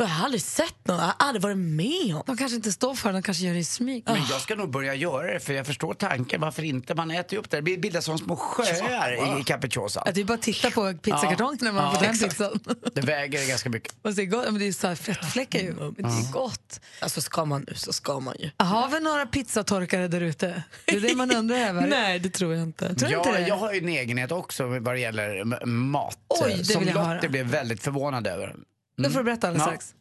Och 0.00 0.06
jag 0.06 0.10
har 0.10 0.24
aldrig 0.24 0.42
sett 0.42 0.74
någon, 0.86 0.96
jag 0.98 1.04
har 1.04 1.14
aldrig 1.18 1.42
varit 1.42 1.56
med 1.58 2.14
om. 2.16 2.22
De 2.26 2.36
kanske 2.36 2.56
inte 2.56 2.72
står 2.72 2.94
för 2.94 3.08
det, 3.08 3.18
de 3.18 3.22
kanske 3.22 3.44
gör 3.44 3.52
det 3.52 3.58
i 3.60 3.64
smyg. 3.64 4.02
Men 4.06 4.16
jag 4.30 4.40
ska 4.40 4.54
nog 4.54 4.70
börja 4.70 4.94
göra 4.94 5.32
det 5.32 5.40
för 5.40 5.52
jag 5.52 5.66
förstår 5.66 5.94
tanken. 5.94 6.40
Varför 6.40 6.62
inte? 6.62 6.94
Man 6.94 7.10
äter 7.10 7.32
ju 7.32 7.38
upp 7.38 7.50
det. 7.50 7.60
Det 7.60 7.76
bildas 7.76 8.04
som 8.04 8.18
små 8.18 8.36
sjöar 8.36 9.40
i 9.40 9.44
capricciosan. 9.44 10.02
Att 10.06 10.14
det 10.14 10.20
är 10.20 10.24
bara 10.24 10.34
att 10.34 10.42
titta 10.42 10.70
på 10.70 10.94
pizzakartongen 10.94 11.58
när 11.60 11.72
man 11.72 11.84
Ja, 11.84 11.90
fått 11.92 12.00
den 12.00 12.10
exakt. 12.10 12.30
pizzan. 12.38 12.60
Det 12.94 13.00
väger 13.00 13.48
ganska 13.48 13.70
mycket. 13.70 13.94
Och 14.02 14.14
så 14.14 14.20
är 14.20 14.24
det 14.24 14.26
gott. 14.26 14.44
Men 14.44 14.58
det 14.58 14.68
är 14.68 14.72
så 14.72 14.86
här 14.86 14.94
fettfläckar 14.94 15.58
ju. 15.58 15.72
Men 15.74 15.94
det 15.94 16.02
är 16.02 16.32
gott. 16.32 16.80
Alltså 17.00 17.20
ska 17.20 17.44
man 17.44 17.64
nu 17.68 17.74
så 17.74 17.92
ska 17.92 18.20
man 18.20 18.34
ju. 18.38 18.50
Har 18.56 18.88
vi 18.88 19.00
några 19.00 19.26
pizzatorkare 19.26 20.08
där 20.08 20.20
ute? 20.20 20.62
Det 20.84 20.96
är 20.96 21.00
det 21.00 21.14
man 21.14 21.36
undrar 21.36 21.56
över. 21.56 21.86
Nej, 21.90 22.18
det 22.18 22.30
tror 22.30 22.54
jag 22.54 22.62
inte. 22.62 22.94
Tror 22.94 23.08
du 23.08 23.16
inte 23.16 23.28
Ja, 23.28 23.34
det? 23.38 23.46
jag 23.48 23.56
har 23.56 23.72
ju 23.72 23.78
en 23.78 23.88
egenhet 23.88 24.32
också 24.32 24.66
vad 24.66 24.94
det 24.94 25.00
gäller 25.00 25.64
mat. 25.66 26.18
Oj, 26.28 26.54
det 26.58 26.64
som 26.64 26.84
jag 26.86 26.94
Lotte 26.94 27.06
höra. 27.08 27.28
blev 27.28 27.46
väldigt 27.46 27.82
förvånad 27.82 28.26
över. 28.26 28.54
Det 29.02 29.10
får 29.10 29.18
du 29.18 29.24
berätta 29.24 29.46
alldeles 29.48 29.66
Ja. 29.66 29.72
strax. 29.72 29.94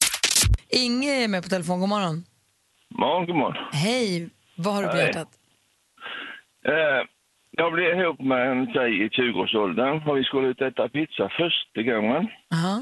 Inge 0.70 1.24
är 1.24 1.28
med 1.28 1.44
på 1.44 1.50
telefon. 1.50 1.80
God 1.80 1.90
morgon. 1.90 2.24
morgon, 2.90 3.26
god 3.26 3.36
morgon. 3.36 3.64
Hej. 3.72 4.30
Vad 4.58 4.74
har 4.74 4.82
du 4.84 4.88
på 4.88 4.96
Hej. 4.96 5.06
hjärtat? 5.06 5.28
Eh, 6.66 7.02
jag 7.52 7.74
blev 7.74 8.00
ihop 8.00 8.20
med 8.20 8.52
en 8.52 8.74
tjej 8.74 9.06
i 9.06 9.10
20-årsåldern 9.10 10.08
och 10.10 10.18
vi 10.18 10.24
skulle 10.24 10.48
ut 10.48 10.62
och 10.62 10.68
äta 10.68 10.90
pizza 10.90 11.30
första 11.30 11.82
gången. 11.82 12.28
Aha. 12.56 12.76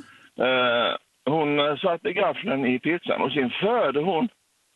Eh, 0.46 0.96
hon 1.34 1.60
eh, 1.60 1.78
satte 1.78 2.14
gaffeln 2.14 2.66
i 2.66 2.80
pizzan 2.80 3.22
och 3.22 3.32
sen 3.32 3.50
förde 3.50 4.00
hon, 4.00 4.30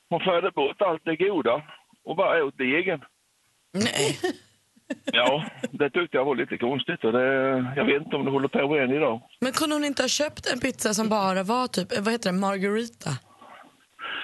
hon 0.10 0.20
förde 0.20 0.52
bort 0.52 0.82
allt 0.82 1.02
det 1.06 1.16
goda 1.16 1.62
och 2.04 2.16
bara 2.16 2.44
åt 2.44 2.58
degen. 2.58 3.02
Nej. 3.74 4.18
Ja, 5.06 5.46
det 5.72 5.90
tyckte 5.90 6.18
jag 6.18 6.26
var 6.26 6.36
lite 6.36 6.58
konstigt 6.58 7.04
och 7.04 7.12
det, 7.12 7.28
jag 7.76 7.86
vet 7.86 8.02
inte 8.04 8.16
om 8.16 8.26
det 8.26 8.32
håller 8.32 8.48
på 8.48 8.78
än 8.78 8.92
idag. 8.92 9.22
Men 9.40 9.52
kunde 9.52 9.76
hon 9.76 9.86
inte 9.86 10.04
ha 10.04 10.08
köpt 10.08 10.46
en 10.54 10.60
pizza 10.60 10.94
som 10.94 11.10
bara 11.10 11.44
var 11.44 11.68
typ, 11.68 12.00
vad 12.00 12.14
heter 12.14 12.32
det, 12.32 12.38
margarita? 12.38 13.10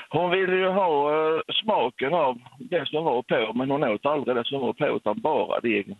Hon 0.09 0.31
ville 0.31 0.55
ju 0.55 0.67
ha 0.67 0.91
eh, 1.11 1.41
smaken 1.63 2.13
av 2.13 2.37
det 2.59 2.85
som 2.87 3.03
var 3.03 3.21
på 3.21 3.53
men 3.53 3.71
hon 3.71 3.83
åt 3.83 4.05
aldrig 4.05 4.35
det 4.35 4.45
som 4.45 4.61
var 4.61 4.73
på 4.73 4.85
utan 4.97 5.21
bara 5.21 5.59
degen. 5.59 5.95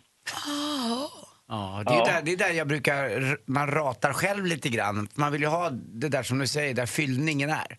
Ja, 1.48 1.82
det, 1.86 1.94
är 1.94 1.98
Ja. 1.98 2.04
Där, 2.04 2.22
det 2.22 2.32
är 2.32 2.36
där 2.36 2.52
jag 2.52 2.68
brukar, 2.68 3.36
man 3.50 3.70
ratar 3.70 4.12
själv 4.12 4.46
lite 4.46 4.68
grann. 4.68 5.08
Man 5.14 5.32
vill 5.32 5.40
ju 5.40 5.46
ha 5.46 5.70
det 5.70 6.08
där 6.08 6.22
som 6.22 6.38
du 6.38 6.46
säger, 6.46 6.74
där 6.74 6.86
fyllningen 6.86 7.50
är. 7.50 7.78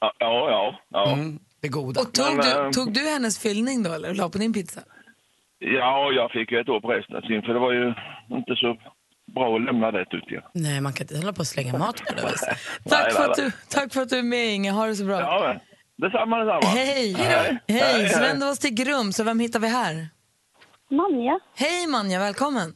Ja, 0.00 0.12
ja, 0.18 0.50
ja. 0.50 0.80
ja. 0.88 1.12
Mm, 1.12 1.38
det 1.60 1.68
goda. 1.68 2.00
Och 2.00 2.12
tog, 2.12 2.36
Men, 2.36 2.36
du, 2.36 2.50
eh, 2.50 2.70
tog 2.70 2.92
du 2.92 3.00
hennes 3.00 3.38
fyllning 3.38 3.82
då 3.82 3.92
eller 3.92 4.14
la 4.14 4.28
på 4.28 4.38
din 4.38 4.52
pizza? 4.52 4.80
Ja, 5.66 6.12
jag 6.12 6.30
fick 6.30 6.52
ju 6.52 6.60
äta 6.60 6.72
upp 6.72 6.84
resten 6.84 7.22
sen 7.22 7.42
för 7.42 7.54
det 7.54 7.60
var 7.60 7.72
ju 7.72 7.94
inte 8.30 8.56
så 8.56 8.76
bra 9.34 9.56
att 9.56 9.62
lämna 9.64 9.90
det 9.90 10.04
tyckte 10.04 10.34
jag. 10.34 10.42
Nej, 10.54 10.80
man 10.80 10.92
kan 10.92 11.04
inte 11.04 11.16
hålla 11.16 11.32
på 11.32 11.40
och 11.40 11.46
slänga 11.46 11.78
mat 11.78 11.96
på 12.06 12.14
det 12.14 12.22
viset. 12.30 12.58
Tack 12.88 13.12
för, 13.12 13.24
att 13.30 13.36
du, 13.36 13.50
tack 13.70 13.92
för 13.92 14.00
att 14.02 14.08
du 14.08 14.18
är 14.18 14.22
med 14.22 14.46
Inge. 14.54 14.70
Ha 14.70 14.86
det 14.86 14.94
så 14.94 15.04
bra. 15.04 15.20
Ja, 15.20 15.54
detsamma, 15.96 16.38
detsamma. 16.38 16.66
Hej! 16.74 17.14
Hej. 17.18 17.58
Hej! 17.68 17.80
Hej, 17.80 18.08
Så 18.08 18.18
hej. 18.18 18.28
vänder 18.28 18.46
vi 18.46 18.52
oss 18.52 18.58
till 18.58 18.74
Grum, 18.74 19.12
så 19.12 19.24
vem 19.24 19.40
hittar 19.40 19.60
vi 19.60 19.68
här? 19.68 19.94
Manja. 20.90 21.38
Hej 21.56 21.86
Manja, 21.86 22.18
välkommen! 22.18 22.68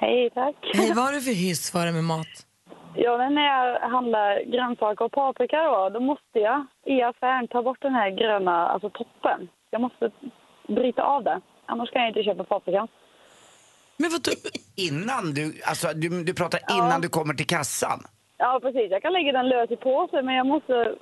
Hej, 0.00 0.30
tack. 0.34 0.56
Hej, 0.74 0.92
vad 0.94 1.04
har 1.04 1.12
du 1.12 1.20
för 1.20 1.32
hyss 1.44 1.72
för 1.72 1.84
dig 1.84 1.92
med 1.92 2.04
mat? 2.04 2.26
Ja, 2.94 3.18
men 3.18 3.34
när 3.34 3.42
jag 3.42 3.80
handlar 3.90 4.44
grönsaker 4.52 5.04
och 5.04 5.12
paprika 5.12 5.56
då, 5.62 5.88
då 5.88 6.00
måste 6.00 6.38
jag 6.38 6.66
i 6.86 7.02
affären 7.02 7.48
ta 7.48 7.62
bort 7.62 7.82
den 7.82 7.94
här 7.94 8.10
gröna, 8.10 8.68
alltså 8.68 8.90
toppen. 8.90 9.48
Jag 9.70 9.80
måste 9.80 10.10
bryta 10.68 11.02
av 11.02 11.24
det. 11.24 11.40
Annars 11.70 11.90
kan 11.90 12.02
jag 12.02 12.10
inte 12.10 12.22
köpa 12.22 12.44
paprika. 12.44 12.88
Men 13.96 14.10
vad 14.10 14.22
du, 14.22 14.32
Innan 14.88 15.34
du, 15.34 15.44
alltså 15.70 15.88
du, 15.94 16.24
du 16.24 16.34
pratar 16.34 16.60
innan 16.70 17.00
du 17.00 17.08
kommer 17.08 17.34
till 17.34 17.46
kassan. 17.46 18.00
Ja, 18.38 18.58
precis. 18.62 18.90
Jag 18.90 19.02
kan 19.02 19.12
lägga 19.12 19.32
den 19.32 19.48
lös 19.48 19.70
i 19.70 19.76
påse, 19.76 20.22
men 20.22 20.34
jag 20.34 20.46
måste 20.46 20.94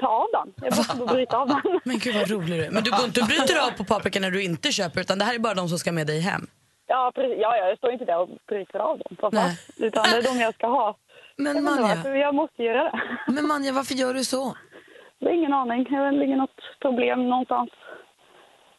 ta 0.00 0.06
av 0.06 0.26
den. 0.32 0.54
Jag 0.66 0.76
måste 0.76 0.96
bara 0.96 1.12
bryta 1.14 1.36
av 1.38 1.48
den. 1.48 1.60
men 1.84 1.98
gud 1.98 2.14
vad 2.14 2.30
rolig 2.30 2.58
du 2.60 2.64
är. 2.64 2.70
Men 2.70 2.82
du 2.82 2.90
går 2.90 3.04
inte 3.04 3.20
och 3.20 3.26
bryter 3.26 3.66
av 3.66 3.70
på 3.78 3.84
paprika 3.84 4.20
när 4.20 4.30
du 4.30 4.42
inte 4.42 4.72
köper 4.72 5.00
utan 5.00 5.18
det 5.18 5.24
här 5.24 5.34
är 5.34 5.38
bara 5.38 5.54
de 5.54 5.68
som 5.68 5.78
ska 5.78 5.92
med 5.92 6.06
dig 6.06 6.20
hem. 6.20 6.46
Ja, 6.86 7.12
precis. 7.14 7.36
Ja, 7.40 7.56
ja, 7.56 7.68
jag 7.68 7.78
står 7.78 7.92
inte 7.92 8.04
där 8.04 8.18
och 8.18 8.28
bryter 8.48 8.78
av 8.78 8.98
dem. 8.98 9.16
För 9.20 9.30
fan. 9.30 9.30
Nej. 9.34 9.58
Utan 9.88 10.02
det 10.10 10.16
är 10.18 10.22
de 10.22 10.40
jag 10.40 10.54
ska 10.54 10.66
ha. 10.66 10.96
Men 11.36 11.54
Jag, 11.54 11.64
Manja, 11.64 11.82
varför, 11.96 12.14
jag 12.14 12.34
måste 12.34 12.62
göra 12.62 12.82
det. 12.84 13.00
men 13.32 13.46
Manja, 13.46 13.72
varför 13.72 13.94
gör 13.94 14.14
du 14.14 14.24
så? 14.24 14.56
Det 15.20 15.26
är 15.26 15.34
ingen 15.34 15.52
aning. 15.52 15.84
Det 15.84 16.10
ligger 16.10 16.36
något 16.36 16.60
problem 16.80 17.28
någonstans. 17.28 17.70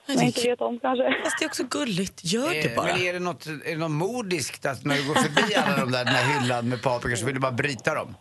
Som 0.05 0.15
jag 0.15 0.23
inte 0.23 0.41
vet 0.41 0.61
om 0.61 0.79
kanske. 0.79 1.03
Fast 1.23 1.39
det 1.39 1.45
är 1.45 1.47
också 1.47 1.63
gulligt. 1.63 2.19
Gör 2.23 2.49
det 2.49 2.65
Eh, 2.71 2.75
bara. 2.75 2.85
Men 2.85 3.01
är 3.01 3.13
det 3.13 3.19
något, 3.19 3.45
är 3.45 3.71
det 3.71 3.77
något 3.77 3.91
modiskt 3.91 4.65
att 4.65 4.85
när 4.85 4.95
du 4.95 5.07
går 5.07 5.15
förbi 5.15 5.55
alla 5.55 5.77
de 5.77 5.91
där, 5.91 6.05
den 6.05 6.13
här 6.13 6.39
hyllan 6.41 6.69
med 6.69 6.83
paprikor 6.83 7.15
så 7.15 7.25
vill 7.25 7.35
du 7.35 7.41
bara 7.41 7.51
bryta 7.51 7.93
dem? 7.95 8.15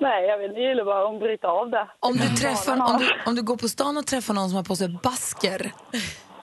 Nej, 0.00 0.24
jag 0.26 0.38
vet 0.38 0.48
inte. 0.48 0.60
Jag 0.60 0.68
gillar 0.68 0.84
bara 0.84 1.14
att 1.14 1.20
bryta 1.20 1.48
av 1.48 1.70
det. 1.70 1.88
Om 2.00 2.16
du, 2.16 2.24
Ja, 2.24 2.36
träffar, 2.36 2.72
om, 2.72 2.98
du, 2.98 3.08
om 3.26 3.34
du 3.36 3.42
går 3.42 3.56
på 3.56 3.68
stan 3.68 3.96
och 3.96 4.06
träffar 4.06 4.34
någon 4.34 4.48
som 4.48 4.56
har 4.56 4.64
på 4.64 4.76
sig 4.76 4.88
basker, 5.02 5.72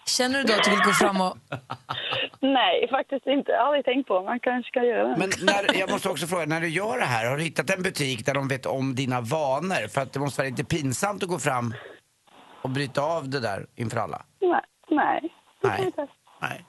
Känner 0.07 0.37
du 0.39 0.43
då 0.43 0.53
att 0.53 0.63
du 0.63 0.69
vill 0.71 0.79
gå 0.79 0.91
fram 0.91 1.21
och... 1.21 1.37
Nej, 2.39 2.87
faktiskt 2.89 3.27
inte. 3.27 3.51
Jag 3.51 3.59
har 3.59 3.65
aldrig 3.65 3.85
tänkt 3.85 4.07
på. 4.07 4.23
Man 4.23 4.39
kanske 4.39 4.69
ska 4.69 4.83
göra 4.83 5.07
det. 5.07 5.15
Men 5.17 5.29
när, 5.41 5.79
jag 5.79 5.91
måste 5.91 6.09
också 6.09 6.27
fråga, 6.27 6.45
när 6.45 6.61
du 6.61 6.69
gör 6.69 6.97
det 6.99 7.05
här, 7.05 7.25
har 7.29 7.37
du 7.37 7.43
hittat 7.43 7.69
en 7.69 7.83
butik 7.83 8.25
där 8.25 8.33
de 8.33 8.47
vet 8.47 8.65
om 8.65 8.95
dina 8.95 9.21
vanor? 9.21 9.87
För 9.87 10.01
att 10.01 10.13
det 10.13 10.19
måste 10.19 10.41
vara 10.41 10.49
lite 10.49 10.63
pinsamt 10.63 11.23
att 11.23 11.29
gå 11.29 11.39
fram 11.39 11.73
och 12.61 12.69
bryta 12.69 13.01
av 13.01 13.29
det 13.29 13.39
där 13.39 13.65
inför 13.75 13.97
alla. 13.97 14.21
Nej. 14.41 14.61
Nej. 14.89 15.33
Nej. 15.63 15.91
Nej. 16.41 16.65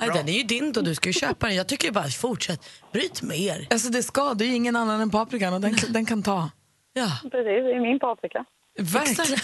Nej. 0.00 0.10
Den 0.14 0.28
är 0.28 0.32
ju 0.32 0.42
din 0.42 0.72
då, 0.72 0.80
du 0.80 0.94
ska 0.94 1.08
ju 1.08 1.12
köpa 1.12 1.46
den. 1.46 1.56
Jag 1.56 1.66
tycker 1.66 1.88
ju 1.88 1.92
bara 1.92 2.08
fortsätt, 2.08 2.70
bryt 2.92 3.22
mer. 3.22 3.66
Alltså 3.70 3.88
det 3.88 4.02
ska, 4.02 4.34
det 4.34 4.44
är 4.44 4.48
ju 4.48 4.54
ingen 4.54 4.76
annan 4.76 5.00
än 5.00 5.10
paprikan 5.10 5.54
och 5.54 5.60
den, 5.60 5.76
den 5.88 6.06
kan 6.06 6.22
ta. 6.22 6.50
Ja. 6.92 7.08
Precis, 7.22 7.44
det 7.44 7.72
är 7.72 7.80
min 7.80 7.98
paprika. 7.98 8.44
Verkligen. 8.78 9.40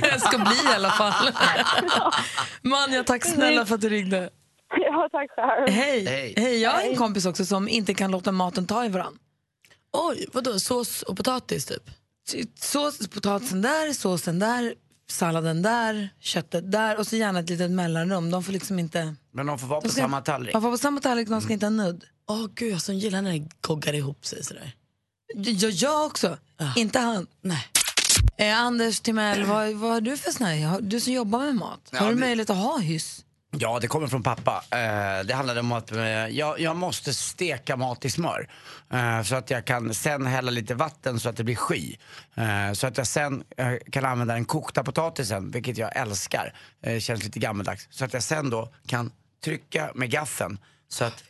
Det 0.00 0.20
ska 0.20 0.38
bli 0.38 0.70
i 0.72 0.74
alla 0.74 0.90
fall. 0.90 1.32
Manja, 2.62 3.04
tack 3.04 3.24
snälla 3.24 3.66
för 3.66 3.74
att 3.74 3.80
du 3.80 3.88
ringde. 3.88 4.30
Ja, 4.76 5.08
tack 5.12 5.30
själv. 5.30 5.68
Hej. 5.68 6.04
Hej. 6.06 6.34
Hej. 6.36 6.62
Jag 6.62 6.70
har 6.70 6.80
en 6.80 6.96
kompis 6.96 7.26
också 7.26 7.44
som 7.44 7.68
inte 7.68 7.94
kan 7.94 8.10
låta 8.10 8.32
maten 8.32 8.66
ta 8.66 8.84
i 8.84 8.88
varann. 8.88 9.18
Oj, 9.92 10.26
vadå, 10.32 10.58
sås 10.58 11.02
och 11.02 11.16
potatis 11.16 11.66
typ? 11.66 11.82
Sås, 12.60 13.08
potatisen 13.08 13.62
där, 13.62 13.92
såsen 13.92 14.38
där, 14.38 14.74
salladen 15.10 15.62
där, 15.62 16.08
köttet 16.20 16.72
där 16.72 16.98
och 16.98 17.06
så 17.06 17.16
gärna 17.16 17.38
ett 17.40 17.50
litet 17.50 17.70
mellanrum. 17.70 18.30
De 18.30 18.42
får 18.44 18.52
liksom 18.52 18.78
inte... 18.78 19.14
Men 19.32 19.46
de 19.46 19.58
får 19.58 19.66
vara 19.66 19.80
på 19.80 19.86
De 19.86 19.92
ska- 19.92 20.02
samma 20.02 20.20
tallrik. 20.20 20.52
Man 20.54 20.62
får 20.62 20.70
på 20.70 20.78
samma 20.78 21.00
tallrik, 21.00 21.28
de 21.28 21.40
ska 21.40 21.52
inte 21.52 21.66
ha 21.66 21.70
nudd. 21.70 22.04
Åh 22.28 22.46
gud, 22.54 22.72
jag 22.72 22.80
som 22.82 22.94
gillar 22.94 23.22
när 23.22 23.32
det 23.32 23.48
goggar 23.60 23.92
ihop 23.94 24.26
sig 24.26 24.44
sådär. 24.44 24.72
Jag, 25.34 25.70
jag 25.70 26.06
också, 26.06 26.38
inte 26.76 26.98
han. 26.98 27.26
Nej. 27.42 27.64
Eh, 28.38 28.60
Anders 28.60 29.00
Timell, 29.00 29.44
vad, 29.44 29.72
vad 29.72 29.90
har 29.90 30.00
du 30.00 30.16
för 30.16 30.30
sån 30.30 30.46
här? 30.46 30.80
Du 30.80 31.00
som 31.00 31.12
jobbar 31.12 31.38
med 31.38 31.54
mat, 31.54 31.88
Ja, 31.92 31.98
har 31.98 32.08
du 32.08 32.14
det- 32.14 32.20
möjlighet 32.20 32.50
att 32.50 32.56
ha 32.56 32.78
hyss? 32.78 33.24
Ja, 33.58 33.78
det 33.80 33.86
kommer 33.86 34.06
från 34.06 34.22
pappa. 34.22 34.64
Eh, 34.70 35.26
det 35.26 35.34
handlade 35.34 35.60
om 35.60 35.72
att 35.72 35.92
eh, 35.92 36.04
jag, 36.26 36.60
jag 36.60 36.76
måste 36.76 37.14
steka 37.14 37.76
mat 37.76 38.04
i 38.04 38.10
smör. 38.10 38.48
Eh, 38.90 39.22
så 39.22 39.36
att 39.36 39.50
jag 39.50 39.64
kan 39.64 39.94
sen 39.94 40.26
hälla 40.26 40.50
lite 40.50 40.74
vatten 40.74 41.20
så 41.20 41.28
att 41.28 41.36
det 41.36 41.44
blir 41.44 41.56
sky. 41.56 41.96
Så 42.74 42.86
att 42.86 42.98
jag 42.98 43.06
sen 43.06 43.44
kan 43.90 44.04
använda 44.04 44.34
den 44.34 44.44
kokta 44.44 44.84
potatisen, 44.84 45.50
vilket 45.50 45.78
jag 45.78 45.96
älskar. 45.96 46.52
Eh, 46.82 46.98
känns 46.98 47.24
lite 47.24 47.38
gammeldags. 47.38 47.88
Så 47.90 48.04
att 48.04 48.12
jag 48.12 48.22
sen 48.22 48.50
då 48.50 48.72
kan 48.86 49.10
trycka 49.44 49.90
med 49.94 50.10
gaffeln 50.10 50.58
så 50.88 51.04
att 51.04 51.24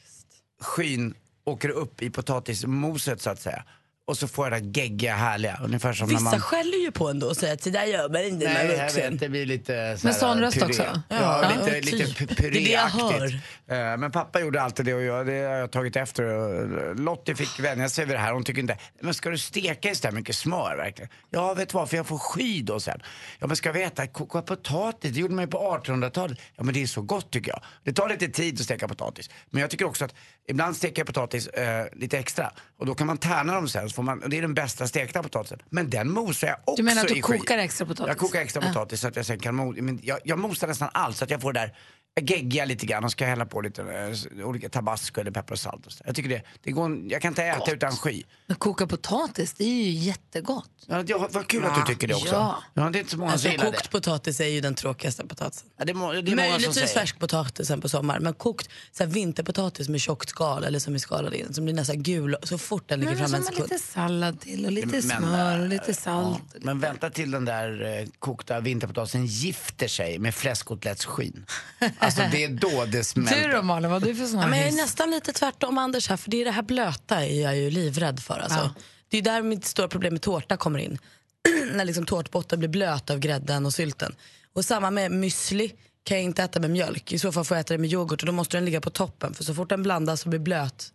skyn 0.60 1.14
åker 1.44 1.68
upp 1.68 2.02
i 2.02 2.10
potatismoset 2.10 3.22
så 3.22 3.30
att 3.30 3.40
säga. 3.40 3.64
Och 4.08 4.18
så 4.18 4.28
får 4.28 4.46
jag 4.46 4.52
det 4.52 4.60
där 4.70 4.80
geggiga 4.82 5.14
härliga. 5.14 5.60
Ungefär 5.64 5.92
som 5.92 6.08
när 6.08 6.14
Vissa 6.14 6.30
man... 6.30 6.40
skäller 6.40 6.78
ju 6.84 6.90
på 6.90 7.08
en 7.08 7.18
då 7.18 7.26
och 7.28 7.36
säger 7.36 7.54
att 7.54 7.62
det 7.62 7.70
där 7.70 7.84
gör 7.84 8.08
man 8.08 8.24
inte 8.24 8.44
när 8.46 8.54
man 8.54 8.66
Nej, 8.66 8.74
är 8.76 8.78
jag 8.78 8.84
vet, 8.86 8.94
vuxen. 8.94 9.16
det 9.16 9.28
blir 9.28 9.46
lite 9.46 9.96
så 9.98 10.06
Med 10.06 10.16
sån 10.16 10.40
röst 10.40 10.62
också? 10.62 10.82
Ja, 10.82 11.02
Ja, 11.08 11.70
lite, 11.80 11.90
typ. 11.90 12.20
lite 12.20 12.72
jag 12.72 12.90
puréaktigt. 12.92 13.34
Eh, 13.68 13.96
Men 13.96 14.10
pappa 14.10 14.40
gjorde 14.40 14.62
alltid 14.62 14.84
det 14.86 14.94
och 14.94 15.02
jag, 15.02 15.26
det 15.26 15.32
har 15.32 15.54
jag 15.56 15.70
tagit 15.70 15.96
efter. 15.96 16.22
Och 16.24 16.96
Lottie 17.00 17.34
fick 17.34 17.60
vänja 17.60 17.88
sig 17.88 18.04
vid 18.06 18.14
det 18.14 18.20
här. 18.20 18.32
Hon 18.32 18.44
tycker 18.44 18.60
inte, 18.60 18.78
men 19.00 19.14
ska 19.14 19.30
du 19.30 19.38
steka 19.38 19.90
i 19.90 19.94
så 19.94 20.06
här 20.06 20.14
mycket 20.14 20.36
smör 20.36 20.76
verkligen? 20.76 21.10
Ja, 21.30 21.54
vet 21.54 21.68
du 21.68 21.74
vad, 21.78 21.90
för 21.90 21.96
jag 21.96 22.06
får 22.06 22.18
sky 22.18 22.62
då 22.62 22.80
sen. 22.80 23.00
Ja, 23.38 23.46
men 23.46 23.56
ska 23.56 23.72
vi 23.72 23.82
äta 23.82 24.06
koka 24.06 24.42
potatis? 24.42 25.12
Det 25.14 25.20
gjorde 25.20 25.34
man 25.34 25.44
ju 25.44 25.50
på 25.50 25.58
1800-talet. 25.84 26.38
Ja, 26.56 26.62
men 26.62 26.74
det 26.74 26.82
är 26.82 26.86
så 26.86 27.02
gott 27.02 27.30
tycker 27.30 27.50
jag. 27.50 27.60
Det 27.84 27.92
tar 27.92 28.08
lite 28.08 28.28
tid 28.28 28.54
att 28.54 28.60
steka 28.64 28.88
potatis. 28.88 29.30
Men 29.50 29.60
jag 29.60 29.70
tycker 29.70 29.84
också 29.84 30.04
att 30.04 30.14
ibland 30.48 30.76
steker 30.76 31.00
jag 31.00 31.06
potatis 31.06 31.46
eh, 31.46 31.86
lite 31.92 32.18
extra. 32.18 32.52
Och 32.78 32.86
då 32.86 32.94
kan 32.94 33.06
man 33.06 33.18
tärna 33.18 33.54
dem 33.54 33.68
sen. 33.68 33.88
Så 33.88 33.94
får 33.94 34.02
man, 34.02 34.22
och 34.22 34.30
det 34.30 34.38
är 34.38 34.42
den 34.42 34.54
bästa 34.54 34.86
stekta 34.88 35.22
potatisen. 35.22 35.58
Men 35.70 35.90
den 35.90 36.10
mosar 36.10 36.48
jag 36.48 36.56
också 36.64 36.76
Du 36.76 36.82
menar 36.82 37.02
att 37.02 37.08
du 37.08 37.16
i 37.16 37.20
kokar 37.20 37.58
extra 37.58 37.86
potatis? 37.86 38.08
Jag 38.08 38.18
kokar 38.18 38.40
extra 38.40 38.62
potatis 38.62 39.00
så 39.00 39.08
att 39.08 39.16
jag 39.16 39.26
sen 39.26 39.38
kan 39.38 39.60
mo- 39.60 39.80
men 39.80 40.00
jag, 40.02 40.18
jag 40.24 40.38
mosar 40.38 40.68
nästan 40.68 40.88
allt 40.92 41.16
så 41.16 41.24
att 41.24 41.30
jag 41.30 41.40
får 41.40 41.52
det 41.52 41.60
där 41.60 41.74
geggiga 42.20 42.64
lite 42.64 42.86
grann 42.86 43.04
och 43.04 43.10
ska 43.12 43.26
hälla 43.26 43.46
på 43.46 43.60
lite 43.60 43.82
eh, 43.82 44.46
olika 44.46 44.68
tabasco 44.68 45.20
eller 45.20 45.30
peppar 45.30 45.52
och 45.52 45.58
salt 45.58 45.86
och 45.86 45.92
så. 45.92 46.02
Jag 46.06 46.14
tycker 46.16 46.28
det, 46.30 46.42
det 46.62 46.70
går, 46.70 46.84
en- 46.84 47.08
jag 47.08 47.22
kan 47.22 47.28
inte 47.32 47.42
äta 47.44 47.72
utan 47.72 47.92
sky. 47.96 48.22
Men 48.46 48.56
koka 48.56 48.86
potatis, 48.86 49.52
det 49.54 49.64
är 49.64 49.68
ju 49.68 49.90
jättegott. 49.90 50.70
Ja, 50.86 51.02
det, 51.02 51.14
vad 51.14 51.46
kul 51.46 51.64
att 51.64 51.74
du 51.86 51.92
tycker 51.94 52.08
det 52.08 52.14
också. 52.14 52.34
Ja. 52.34 52.62
Ja, 52.74 52.90
det 52.90 52.98
är 52.98 53.00
inte 53.00 53.10
så 53.12 53.18
många 53.18 53.32
Alltså 53.32 53.42
som 53.44 53.52
gillar 53.52 53.64
kokt 53.66 53.82
det. 53.82 53.88
potatis 53.90 54.40
är 54.40 54.46
ju 54.46 54.60
den 54.60 54.74
tråkigaste 54.74 55.26
potatisen. 55.26 55.68
Ja, 55.78 55.84
det, 55.84 55.92
är, 55.92 55.94
må- 55.94 56.12
det 56.12 56.18
är 56.18 56.22
många 56.22 56.36
som 56.42 56.50
Möjligtvis 56.52 56.74
säger. 56.74 56.86
färskpotatisen 57.00 57.80
på 57.80 57.88
sommaren, 57.88 58.22
men 58.22 58.34
kokt 58.34 58.68
så 58.92 59.04
här, 59.04 59.10
vinterpotatis 59.10 59.88
med 59.88 60.00
tjockt 60.00 60.28
skal 60.28 60.64
eller 60.64 60.78
som 60.78 60.94
är 60.94 60.98
skalad 60.98 61.34
in, 61.34 61.54
som 61.54 61.64
blir 61.64 61.74
nästan 61.74 62.02
gul 62.02 62.36
så 62.42 62.58
fort 62.58 62.88
den 62.88 63.00
ligger 63.00 63.12
Men 63.16 63.28
fram 63.28 63.34
en 63.34 63.42
sekund. 63.46 63.70
lite 63.70 63.82
sallad 63.84 64.40
till 64.40 64.64
och 64.66 64.72
lite 64.72 64.86
Men, 64.86 65.02
smör 65.02 65.60
och 65.60 65.68
lite 65.68 65.94
salt. 65.94 66.42
Ja, 66.52 66.58
men 66.62 66.80
vänta 66.80 67.10
till 67.10 67.30
den 67.30 67.44
där 67.44 67.98
eh, 68.00 68.06
kokta 68.18 68.60
vinterpotatisen 68.60 69.26
gifter 69.26 69.88
sig 69.88 70.18
med 70.18 70.34
fläskkotelettsskinn. 70.34 71.46
Alltså 72.06 72.22
det 72.30 72.44
är 72.44 72.48
då 72.48 72.84
det 72.84 72.98
Du 72.98 73.04
smälter. 73.04 73.52
då 73.52 73.62
Malin, 73.62 73.90
vad 73.90 74.02
har 74.02 74.08
du 74.08 74.14
för 74.14 74.26
sån 74.26 74.34
Ja, 74.36 74.42
här 74.42 74.50
men 74.50 74.58
jag 74.58 74.68
är 74.68 74.72
nästan 74.72 75.10
lite 75.10 75.32
tvärtom 75.32 75.78
Anders 75.78 76.08
här, 76.08 76.16
för 76.16 76.30
det 76.30 76.40
är 76.40 76.44
det 76.44 76.50
här 76.50 76.62
blöta 76.62 77.24
är 77.24 77.42
jag 77.42 77.56
ju 77.56 77.70
livrädd 77.70 78.20
för. 78.20 78.38
Alltså. 78.38 78.58
Ja. 78.58 78.74
Det 79.08 79.18
är 79.18 79.22
där 79.22 79.42
mitt 79.42 79.64
stora 79.64 79.88
problem 79.88 80.14
med 80.14 80.22
tårta 80.22 80.56
kommer 80.56 80.78
in. 80.78 80.98
När 81.72 81.84
liksom 81.84 82.06
tårtbotten 82.06 82.58
blir 82.58 82.68
blöt 82.68 83.10
av 83.10 83.18
grädden 83.18 83.66
och 83.66 83.72
sylten. 83.74 84.14
Och 84.54 84.64
samma 84.64 84.90
med 84.90 85.10
müsli 85.12 85.72
kan 86.04 86.16
jag 86.16 86.24
inte 86.24 86.42
äta 86.42 86.60
med 86.60 86.70
mjölk. 86.70 87.12
I 87.12 87.18
så 87.18 87.32
fall 87.32 87.44
får 87.44 87.56
jag 87.56 87.60
äta 87.60 87.74
det 87.74 87.78
med 87.78 87.92
yoghurt 87.92 88.22
och 88.22 88.26
då 88.26 88.32
måste 88.32 88.56
den 88.56 88.64
ligga 88.64 88.80
på 88.80 88.90
toppen. 88.90 89.34
För 89.34 89.44
så 89.44 89.54
fort 89.54 89.68
den 89.68 89.82
blandas 89.82 90.22
och 90.24 90.30
blir 90.30 90.40
blöt, 90.40 90.88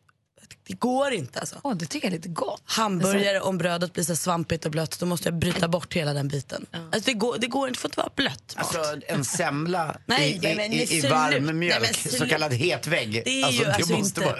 det 0.67 0.73
går 0.73 1.11
inte 1.11 1.39
alltså. 1.39 1.55
Åh, 1.63 1.75
det 1.75 1.85
tycker 1.85 2.07
jag 2.07 2.13
är 2.13 2.17
lite 2.17 2.29
gott. 2.29 2.61
Hamburgare, 2.65 3.39
om 3.41 3.57
brödet 3.57 3.93
blir 3.93 4.03
så 4.03 4.15
svampigt 4.15 4.65
och 4.65 4.71
blött, 4.71 4.99
då 4.99 5.05
måste 5.05 5.27
jag 5.29 5.39
bryta 5.39 5.67
bort 5.67 5.93
hela 5.93 6.13
den 6.13 6.27
biten. 6.27 6.65
Alltså, 6.71 7.01
det, 7.05 7.13
går, 7.13 7.37
det 7.37 7.47
går 7.47 7.67
inte, 7.67 7.77
det 7.77 7.81
får 7.81 7.87
inte 7.89 7.99
vara 7.99 8.11
blött 8.15 8.55
mat. 8.57 8.75
Alltså 8.75 8.95
en 9.07 9.25
semla 9.25 9.97
Nej, 10.05 10.39
i, 10.43 10.55
men 10.55 10.73
i, 10.73 10.77
i, 10.77 10.97
i 10.97 11.01
varm 11.09 11.59
mjölk, 11.59 11.95
så 11.95 12.27
kallad 12.27 12.53
hetvägg. 12.53 13.21
Det 13.25 13.41
är 13.41 13.51
ju 13.51 13.65
alltså 13.65 13.93
måste 13.93 14.21
inte- 14.21 14.21
vara... 14.21 14.39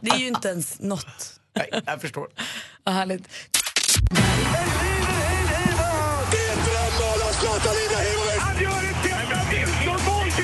Det 0.00 0.10
är 0.10 0.18
ju 0.18 0.26
inte 0.26 0.48
ens. 0.48 0.76
Nej, 0.80 1.82
jag 1.86 2.00
förstår. 2.00 2.28
Vad 2.84 2.94
härligt. 2.94 3.28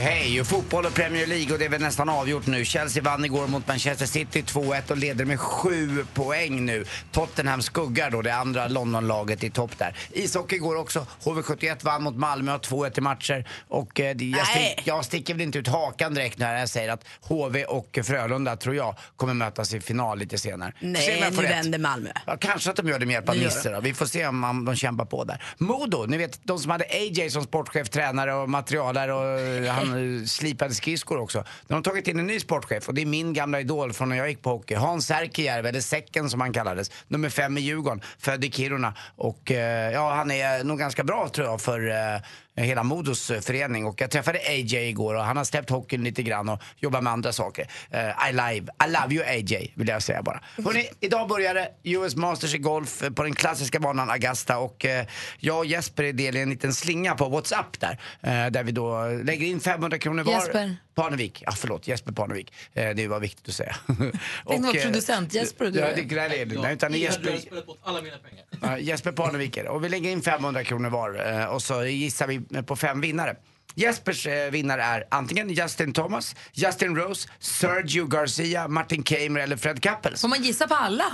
hej. 0.00 0.40
Och 0.40 0.46
fotboll 0.46 0.86
och 0.86 0.94
Premier 0.94 1.26
League 1.26 1.52
och 1.52 1.58
det 1.58 1.64
är 1.64 1.68
väl 1.68 1.80
nästan 1.80 2.08
avgjort 2.08 2.46
nu. 2.46 2.64
Chelsea 2.64 3.02
vann 3.02 3.24
igår 3.24 3.46
mot 3.46 3.68
Manchester 3.68 4.06
City 4.06 4.42
2-1 4.42 4.90
och 4.90 4.96
leder 4.96 5.24
med 5.24 5.40
sju 5.40 6.06
poäng 6.14 6.66
nu. 6.66 6.84
Tottenham 7.12 7.62
skuggar 7.62 8.10
då 8.10 8.22
det 8.22 8.34
andra 8.34 8.68
Londonlaget 8.68 9.44
i 9.44 9.50
topp 9.50 9.78
där. 9.78 9.96
Ishockey 10.12 10.58
går 10.58 10.76
också. 10.76 11.06
HV71 11.22 11.84
vann 11.84 12.02
mot 12.02 12.16
Malmö 12.16 12.54
och 12.54 12.62
2-1 12.62 12.98
i 12.98 13.00
matcher. 13.00 13.48
Och 13.68 14.00
eh, 14.00 14.16
jag, 14.22 14.46
stick, 14.46 14.82
jag 14.84 15.04
sticker 15.04 15.34
väl 15.34 15.42
inte 15.42 15.58
ut 15.58 15.68
hakan 15.68 16.14
direkt 16.14 16.38
när 16.38 16.58
jag 16.58 16.68
säger 16.68 16.92
att 16.92 17.04
HV 17.20 17.64
och 17.64 17.98
Frölunda 18.04 18.56
tror 18.56 18.74
jag 18.74 18.94
kommer 19.16 19.34
mötas 19.34 19.74
i 19.74 19.80
final 19.80 20.18
lite 20.18 20.38
senare. 20.38 20.72
Nej, 20.80 21.30
nu 21.30 21.42
vänder 21.42 21.78
Malmö. 21.78 22.10
Ja, 22.26 22.36
kanske 22.40 22.70
att 22.70 22.76
de 22.76 22.88
gör 22.88 22.98
det 22.98 23.06
med 23.06 23.12
hjälp 23.12 23.28
av 23.28 23.36
Nisse. 23.36 23.80
Vi 23.80 23.94
får 23.94 24.06
se 24.06 24.26
om 24.26 24.38
man, 24.38 24.64
de 24.64 24.76
kämpar 24.76 25.04
på 25.04 25.24
där. 25.24 25.42
Modo, 25.58 26.06
ni 26.06 26.16
vet 26.16 26.40
de 26.42 26.58
som 26.58 26.70
hade 26.70 26.84
AJ 26.84 27.30
som 27.30 27.42
sportchef, 27.44 27.88
tränare 27.88 28.34
och 28.34 28.48
materialare 28.48 29.12
och 29.12 29.74
han 29.74 29.85
eh, 29.90 30.24
slipade 30.24 30.74
skridskor 30.74 31.18
också. 31.18 31.44
De 31.66 31.74
har 31.74 31.82
tagit 31.82 32.08
in 32.08 32.18
en 32.18 32.26
ny 32.26 32.40
sportchef 32.40 32.88
och 32.88 32.94
det 32.94 33.02
är 33.02 33.06
min 33.06 33.32
gamla 33.32 33.60
idol 33.60 33.92
från 33.92 34.08
när 34.08 34.16
jag 34.16 34.28
gick 34.28 34.42
på 34.42 34.50
hockey. 34.50 34.74
Hans 34.74 35.06
Särkijärvi, 35.06 35.68
eller 35.68 35.80
Säcken 35.80 36.30
som 36.30 36.40
han 36.40 36.52
kallades. 36.52 36.90
Nummer 37.08 37.28
fem 37.28 37.58
i 37.58 37.60
Djurgården, 37.60 38.00
född 38.18 38.44
i 38.44 38.50
Kiruna. 38.50 38.94
Och 39.16 39.50
eh, 39.50 39.92
ja, 39.92 40.14
han 40.14 40.30
är 40.30 40.64
nog 40.64 40.78
ganska 40.78 41.04
bra 41.04 41.28
tror 41.28 41.46
jag 41.46 41.60
för 41.60 41.88
eh, 41.88 42.20
hela 42.64 42.82
Modos 42.82 43.30
eh, 43.30 43.40
förening. 43.40 43.86
Och 43.86 44.00
jag 44.00 44.10
träffade 44.10 44.38
AJ 44.38 44.88
igår 44.88 45.14
och 45.14 45.22
han 45.22 45.36
har 45.36 45.44
släppt 45.44 45.70
hockeyn 45.70 46.04
lite 46.04 46.22
grann 46.22 46.48
och 46.48 46.60
jobbar 46.78 47.00
med 47.00 47.12
andra 47.12 47.32
saker. 47.32 47.70
Eh, 47.90 48.00
I, 48.00 48.32
live, 48.32 48.72
I 48.86 48.90
love 48.90 49.14
you 49.14 49.24
AJ, 49.24 49.72
vill 49.74 49.88
jag 49.88 50.02
säga 50.02 50.22
bara. 50.22 50.40
Hörrni, 50.64 50.88
idag 51.00 51.28
börjar 51.28 51.54
det 51.54 51.68
US 51.82 52.16
Masters 52.16 52.54
i 52.54 52.58
golf 52.58 53.02
eh, 53.02 53.10
på 53.10 53.22
den 53.22 53.34
klassiska 53.34 53.80
banan 53.80 54.10
Augusta 54.10 54.58
och 54.58 54.84
eh, 54.84 55.06
jag 55.38 55.58
och 55.58 55.66
Jesper 55.66 56.04
är 56.04 56.12
del 56.12 56.36
i 56.36 56.40
en 56.40 56.50
liten 56.50 56.74
slinga 56.74 57.14
på 57.14 57.28
WhatsApp 57.28 57.80
där. 57.80 58.00
Eh, 58.20 58.50
där 58.50 58.62
vi 58.62 58.72
då 58.72 59.08
lägger 59.24 59.46
in 59.46 59.60
500 59.60 59.98
kronor 59.98 60.22
var. 60.22 60.32
Jesper? 60.32 60.76
Parnevik, 60.94 61.42
ja 61.46 61.52
förlåt, 61.52 61.88
Jesper 61.88 62.12
Parnevik. 62.12 62.52
Eh, 62.74 62.90
det 62.90 63.08
var 63.08 63.20
viktigt 63.20 63.48
att 63.48 63.54
säga. 63.54 63.76
det 63.86 64.58
var 64.58 64.82
producent, 64.82 65.34
Jesper 65.34 65.64
och 65.64 65.72
du 65.72 65.78
Ja, 65.78 65.86
är. 65.86 65.96
det, 65.96 66.16
nej, 66.16 66.44
det. 66.46 66.60
Nej, 66.60 66.74
utan 66.74 66.92
det 66.92 66.98
Jesper, 66.98 67.36
spelat 67.36 67.66
bort 67.66 67.78
alla 67.82 68.02
mina 68.02 68.16
pengar. 68.18 68.78
Jesper 68.78 69.12
Parneviker. 69.12 69.68
Och 69.68 69.84
vi 69.84 69.88
lägger 69.88 70.10
in 70.10 70.22
500 70.22 70.64
kronor 70.64 70.90
var 70.90 71.46
och 71.48 71.62
så 71.62 71.84
gissar 71.84 72.26
vi 72.26 72.40
på 72.66 72.76
fem 72.76 73.00
vinnare. 73.00 73.36
Jespers 73.74 74.26
eh, 74.26 74.50
vinnare 74.50 74.82
är 74.82 75.04
antingen 75.10 75.48
Justin 75.50 75.92
Thomas, 75.92 76.36
Justin 76.52 76.96
Rose, 76.96 77.28
Sergio 77.38 78.06
Garcia, 78.06 78.68
Martin 78.68 79.02
Kamer 79.02 79.40
eller 79.40 79.56
Fred 79.56 79.82
Kappels. 79.82 80.20
Får 80.20 80.28
man 80.28 80.42
gissa 80.42 80.68
på 80.68 80.74
alla? 80.74 81.04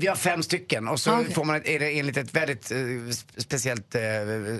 Vi 0.00 0.06
har 0.06 0.16
fem 0.16 0.42
stycken 0.42 0.88
och 0.88 1.00
så 1.00 1.10
Ah, 1.10 1.20
okej. 1.20 1.34
får 1.34 1.44
man 1.44 1.56
ett, 1.56 1.66
är 1.68 1.78
det 1.78 1.98
enligt 1.98 2.16
ett 2.16 2.34
väldigt 2.34 2.70
eh, 2.70 2.76
sp- 2.76 3.24
speciellt 3.36 3.94
eh, 3.94 4.00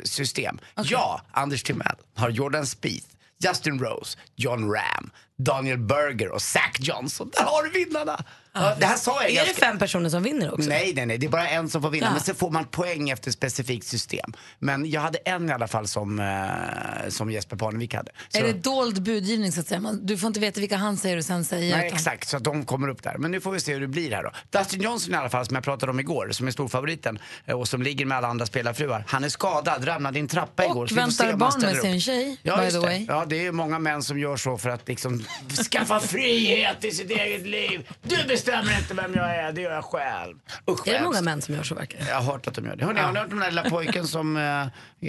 system. 0.04 0.58
Jag, 0.84 1.20
Anders 1.32 1.62
Timell, 1.62 1.96
har 2.16 2.30
Jordan 2.30 2.66
Spieth, 2.66 3.06
Justin 3.44 3.78
Rose, 3.78 4.18
John 4.37 4.72
Ram, 4.72 5.10
Daniel 5.38 5.78
Berger 5.78 6.28
och 6.28 6.42
Zach 6.42 6.76
Johnson. 6.78 7.30
Där 7.34 7.42
har 7.44 7.62
du 7.62 7.70
vinnarna! 7.84 8.25
Ja, 8.62 8.74
det 8.80 8.86
här 8.86 8.96
sa 8.96 9.22
jag 9.22 9.24
Är 9.24 9.28
det 9.28 9.34
ganska... 9.46 9.66
fem 9.66 9.78
personer 9.78 10.10
som 10.10 10.22
vinner 10.22 10.54
också? 10.54 10.68
Nej, 10.68 10.92
nej, 10.96 11.06
nej. 11.06 11.18
Det 11.18 11.26
är 11.26 11.30
bara 11.30 11.48
en 11.48 11.68
som 11.68 11.82
får 11.82 11.90
vinna. 11.90 12.06
Ja. 12.06 12.12
Men 12.12 12.20
sen 12.20 12.34
får 12.34 12.50
man 12.50 12.64
poäng 12.64 13.10
efter 13.10 13.28
ett 13.30 13.34
specifikt 13.34 13.86
system. 13.86 14.32
Men 14.58 14.90
jag 14.90 15.00
hade 15.00 15.18
en 15.18 15.48
i 15.48 15.52
alla 15.52 15.68
fall 15.68 15.88
som, 15.88 16.18
eh, 16.20 17.08
som 17.08 17.30
Jesper 17.30 17.56
Parnevik 17.56 17.94
hade. 17.94 18.12
Så, 18.28 18.38
Är 18.38 18.42
det 18.42 18.52
dold 18.52 19.02
budgivning 19.02 19.52
så 19.52 19.60
att 19.60 19.66
säga? 19.66 19.80
Man, 19.80 20.06
du 20.06 20.18
får 20.18 20.26
inte 20.28 20.40
veta 20.40 20.60
vilka 20.60 20.76
han 20.76 20.96
säger 20.96 21.16
och 21.16 21.24
sen 21.24 21.44
säger. 21.44 21.76
nej, 21.76 21.86
utan- 21.86 21.96
exakt. 21.98 22.28
Så 22.28 22.36
att 22.36 22.44
de 22.44 22.64
kommer 22.64 22.88
upp 22.88 23.02
där. 23.02 23.18
Men 23.18 23.30
nu 23.30 23.40
får 23.40 23.50
vi 23.52 23.60
se 23.60 23.72
hur 23.74 23.80
det 23.80 23.86
blir 23.88 24.10
här 24.10 24.22
då. 24.22 24.58
Dustin 24.58 24.82
Johnson 24.82 25.14
i 25.14 25.16
alla 25.16 25.28
fall, 25.30 25.46
som 25.46 25.54
jag 25.54 25.64
pratade 25.64 25.92
om 25.92 26.00
igår, 26.00 26.28
som 26.32 26.46
är 26.46 26.50
storfavoriten 26.50 27.18
eh, 27.46 27.60
och 27.60 27.68
som 27.68 27.82
ligger 27.82 28.06
med 28.06 28.18
alla 28.18 28.28
andra 28.28 28.46
spelarfruar. 28.46 29.04
Han 29.08 29.24
är 29.24 29.28
skadad, 29.28 29.88
ramlade 29.88 30.18
i 30.18 30.20
en 30.20 30.28
trappa 30.28 30.64
igår. 30.64 30.82
Och 30.82 30.88
får 30.90 30.96
se 30.96 31.00
väntar 31.24 31.36
barn 31.36 31.52
med 31.60 31.62
ställer 31.62 31.80
sin 31.80 31.94
upp. 31.96 32.02
tjej, 32.02 32.36
Ja, 32.42 32.56
by 32.56 32.66
the 32.66 32.72
det. 32.72 32.78
way. 32.80 33.04
Ja, 33.08 33.24
det 33.28 33.46
är 33.46 33.52
många 33.52 33.78
män 33.78 34.02
som 34.02 34.18
gör 34.18 34.36
så 34.36 34.58
för 34.58 34.70
att 34.70 34.88
liksom 34.88 35.24
skaffa 35.72 36.00
frihet 36.00 36.84
i 36.84 36.90
sitt 36.90 37.10
eget 37.10 37.46
liv. 37.46 37.88
Du 38.02 38.16
bestämmer 38.28 38.48
inte 38.78 38.95
vem 38.95 39.14
jag 39.14 39.37
är, 39.37 39.52
det 39.52 39.61
gör 39.61 39.73
jag 39.73 39.85
själv. 39.85 40.37
Usch, 40.71 40.88
Är 40.88 40.93
det 40.99 41.05
många 41.05 41.21
män 41.21 41.43
som 41.43 41.55
gör 41.55 41.62
så 41.62 41.75
verkar 41.75 41.99
det? 41.99 42.09
Jag 42.09 42.17
har 42.21 42.33
hört 42.33 42.47
att 42.47 42.55
de 42.55 42.64
gör 42.67 42.76
det. 42.76 42.85
Hörrni, 42.85 43.00
har 43.00 43.12
ni 43.12 43.19
hört 43.19 43.25
om 43.33 43.38
den 43.38 43.40
där 43.40 43.50
lilla 43.50 43.71
pojken 43.71 44.07
som... 44.07 44.37
eh, 44.37 44.62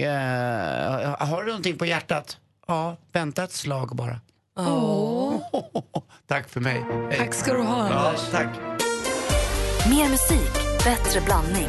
eh, 0.04 1.28
har 1.28 1.40
du 1.42 1.46
någonting 1.46 1.78
på 1.78 1.86
hjärtat? 1.86 2.36
Ja, 2.66 2.96
vänta 3.12 3.44
ett 3.44 3.52
slag 3.52 3.96
bara. 3.96 4.20
Tack 6.28 6.48
för 6.48 6.60
mig. 6.60 6.84
Hej. 7.10 7.18
Tack 7.18 7.34
ska 7.34 7.52
du 7.54 7.62
ha. 7.62 7.90
Ja, 7.90 8.14
tack. 8.32 8.48
Mer 9.90 10.08
musik, 10.08 10.52
bättre 10.84 11.20
blandning. 11.20 11.68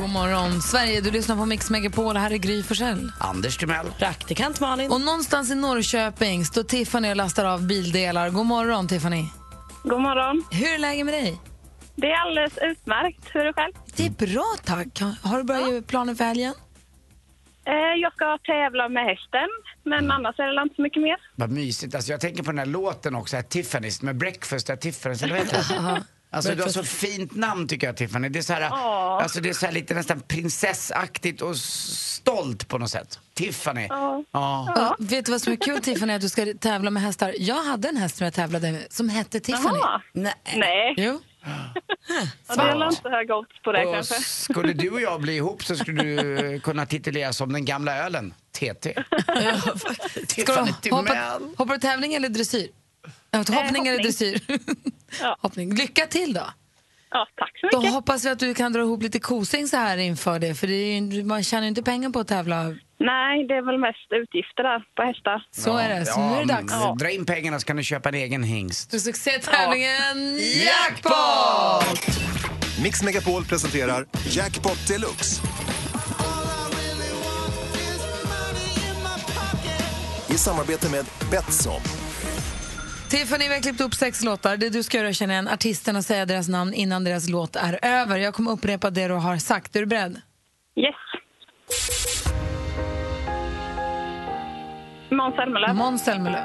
God 0.00 0.10
morgon, 0.10 0.62
Sverige. 0.62 1.00
Du 1.00 1.10
lyssnar 1.10 1.36
på 1.36 1.46
Mix 1.46 1.70
Megapol. 1.70 2.16
Här 2.16 2.30
är 2.30 2.36
Gry 2.36 2.62
Forssell. 2.62 3.12
Anders 3.18 3.56
Timell. 3.56 3.86
Praktikant 3.98 4.60
Malin. 4.60 4.90
Och 4.92 5.00
någonstans 5.00 5.50
i 5.50 5.54
Norrköping 5.54 6.44
står 6.44 6.62
Tiffany 6.62 7.10
och 7.10 7.16
lastar 7.16 7.44
av 7.44 7.66
bildelar. 7.66 8.30
God 8.30 8.46
morgon, 8.46 8.88
Tiffany. 8.88 9.24
God 9.82 10.00
morgon. 10.00 10.44
Hur 10.50 10.74
är 10.74 10.78
läget 10.78 11.04
med 11.06 11.14
dig? 11.14 11.40
Det 11.96 12.06
är 12.10 12.16
alldeles 12.20 12.58
utmärkt. 12.62 13.24
Hur 13.34 13.40
är 13.40 13.44
det 13.44 13.52
själv? 13.52 13.72
Det 13.96 14.06
är 14.06 14.10
bra, 14.34 14.54
tack. 14.64 15.00
Har 15.22 15.38
du 15.38 15.44
börjat 15.44 15.70
göra 15.70 15.82
planer 15.82 16.14
för 16.14 16.24
helgen? 16.24 16.54
Eh, 17.64 17.74
jag 18.02 18.12
ska 18.12 18.38
tävla 18.44 18.88
med 18.88 19.04
hästen, 19.06 19.48
men 19.84 20.10
annars 20.10 20.38
är 20.38 20.56
det 20.56 20.62
inte 20.62 20.74
så 20.74 20.82
mycket 20.82 21.02
mer. 21.02 21.16
Vad 21.36 21.50
mysigt. 21.50 21.94
Alltså, 21.94 22.10
jag 22.10 22.20
tänker 22.20 22.42
på 22.42 22.50
den 22.50 22.58
här 22.58 22.66
låten 22.66 23.14
också, 23.14 23.36
här 23.36 23.42
Tiffany's 23.42 24.04
med 24.04 24.16
Breakfast 24.16 24.70
at 24.70 24.84
Tiffany's, 24.84 25.24
eller 25.24 25.34
vad 25.36 25.44
heter 25.46 25.56
det? 25.94 26.04
Alltså 26.32 26.54
du 26.54 26.62
har 26.62 26.68
så 26.70 26.82
fint 26.82 27.34
namn 27.36 27.68
tycker 27.68 27.86
jag 27.86 27.96
Tiffany. 27.96 28.28
Det 28.28 28.38
är 28.38 28.42
så 28.42 28.52
här, 28.52 28.60
Ja. 28.60 29.20
alltså, 29.22 29.40
det 29.40 29.48
är 29.48 29.52
så 29.52 29.66
här 29.66 29.72
lite 29.72 29.94
nästan 29.94 30.20
prinsessaktigt 30.20 31.42
och 31.42 31.56
stolt 31.56 32.68
på 32.68 32.78
något 32.78 32.90
sätt. 32.90 33.18
Tiffany. 33.40 33.86
Ja. 33.90 34.24
Ja. 34.32 34.94
Och 34.98 35.12
vet 35.12 35.24
du 35.26 35.32
vad 35.32 35.42
som 35.42 35.52
är 35.52 35.56
kul, 35.56 35.80
Tiffany? 35.80 36.12
Att 36.12 36.20
du 36.20 36.28
ska 36.28 36.46
tävla 36.60 36.90
med 36.90 37.02
hästar. 37.02 37.34
Jag 37.38 37.62
hade 37.64 37.88
en 37.88 37.96
häst 37.96 38.16
som 38.16 38.24
jag 38.24 38.34
tävlade 38.34 38.72
med 38.72 38.86
som 38.90 39.08
hette 39.08 39.40
Tiffany. 39.40 39.78
Jaha. 39.78 40.02
Nej. 40.12 40.34
Nej, 40.56 40.94
Jo. 40.96 41.20
ja, 42.48 42.54
det 42.56 42.62
är 42.62 42.88
inte 42.90 43.08
hög 43.08 43.30
odds 43.30 43.62
på 43.64 43.72
det 43.72 43.86
Och 43.86 43.94
kanske. 43.94 44.14
skulle 44.22 44.72
du 44.72 44.90
och 44.90 45.00
jag 45.00 45.20
bli 45.20 45.36
ihop 45.36 45.64
så 45.64 45.76
skulle 45.76 46.02
du 46.02 46.38
eh, 46.54 46.60
kunna 46.60 46.86
tituleras 46.86 47.36
som 47.36 47.52
den 47.52 47.64
gamla 47.64 47.96
ölen, 47.96 48.34
TT. 48.52 48.94
Ska 48.94 50.24
Tiffany 50.26 50.72
du 50.82 50.90
hoppa, 50.90 51.40
hoppar 51.56 51.74
du 51.74 51.80
tävling 51.80 52.14
eller 52.14 52.28
dressyr? 52.28 52.68
Ja, 53.30 53.38
Hoppning 53.38 53.56
hoppning. 53.58 53.86
eller 53.86 54.02
dressyr? 54.02 54.40
Ja. 55.20 55.36
hoppning. 55.40 55.74
Lycka 55.74 56.06
till 56.06 56.32
då! 56.32 56.42
Ja, 57.10 57.26
tack 57.36 57.52
så 57.60 57.68
Då 57.72 57.78
mycket. 57.80 57.94
hoppas 57.94 58.24
vi 58.24 58.28
att 58.28 58.38
du 58.38 58.54
kan 58.54 58.72
dra 58.72 58.80
ihop 58.80 59.02
lite 59.02 59.18
kosing 59.20 59.68
så 59.68 59.76
här 59.76 59.96
inför 59.96 60.38
det. 60.38 60.54
För 60.54 60.66
det 60.66 60.74
är, 60.74 61.00
ju- 61.00 61.24
man 61.24 61.42
tjänar 61.42 61.62
ju 61.62 61.68
inte 61.68 61.82
pengar 61.82 62.10
på 62.10 62.20
att 62.20 62.28
tävla. 62.28 62.64
Nej, 63.02 63.46
det 63.48 63.54
är 63.54 63.66
väl 63.66 63.78
mest 63.78 64.06
utgifter 64.10 64.62
där 64.62 64.82
på 64.96 65.02
hästar. 65.02 65.42
Så 65.50 65.76
är 65.76 65.88
det. 65.88 66.06
Så 66.06 66.20
nu 66.20 66.34
är 66.34 66.40
det 66.40 66.44
dags. 66.54 66.72
men 66.72 66.98
Dra 66.98 67.10
in 67.10 67.26
pengarna 67.26 67.58
så 67.60 67.66
kan 67.66 67.76
du 67.76 67.82
köpa 67.84 68.08
en 68.08 68.14
egen 68.14 68.42
hingst. 68.42 68.90
För 68.90 68.98
succétävlingen 68.98 70.38
Jackpot! 70.64 72.16
Mix 72.82 73.02
Megapol 73.02 73.44
presenterar 73.44 74.06
Jackpot 74.30 74.88
Deluxe. 74.88 75.42
I 80.28 80.34
samarbete 80.38 80.90
med 80.90 81.04
Betsson. 81.30 81.80
Tiffany, 83.10 83.48
vi 83.48 83.54
har 83.54 83.60
klippt 83.62 83.80
upp 83.80 83.94
sex 83.94 84.24
låtar. 84.24 84.56
Det 84.56 84.68
du 84.68 84.82
ska 84.82 84.96
göra 84.96 85.06
är 85.06 85.10
att 85.10 85.16
känna 85.16 85.32
igen 85.32 85.48
artisterna 85.48 85.98
och 85.98 86.04
säga 86.04 86.26
deras 86.26 86.48
namn 86.48 86.74
innan 86.74 87.04
deras 87.04 87.28
låt 87.28 87.56
är 87.56 87.78
över. 87.82 88.18
Jag 88.18 88.34
kommer 88.34 88.50
upprepa 88.50 88.90
det 88.90 89.08
du 89.08 89.14
har 89.14 89.36
sagt. 89.36 89.76
Är 89.76 89.80
du 89.80 89.86
beredd? 89.86 90.20
Yes. 90.76 90.94
Måns 95.10 95.34
Zelmerlöw. 95.34 95.74
Måns 95.74 96.04
Zelmerlöw. 96.04 96.44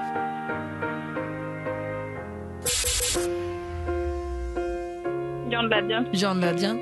John 5.52 5.70
Legend. 5.70 6.08
John 6.14 6.42
Legend. 6.42 6.80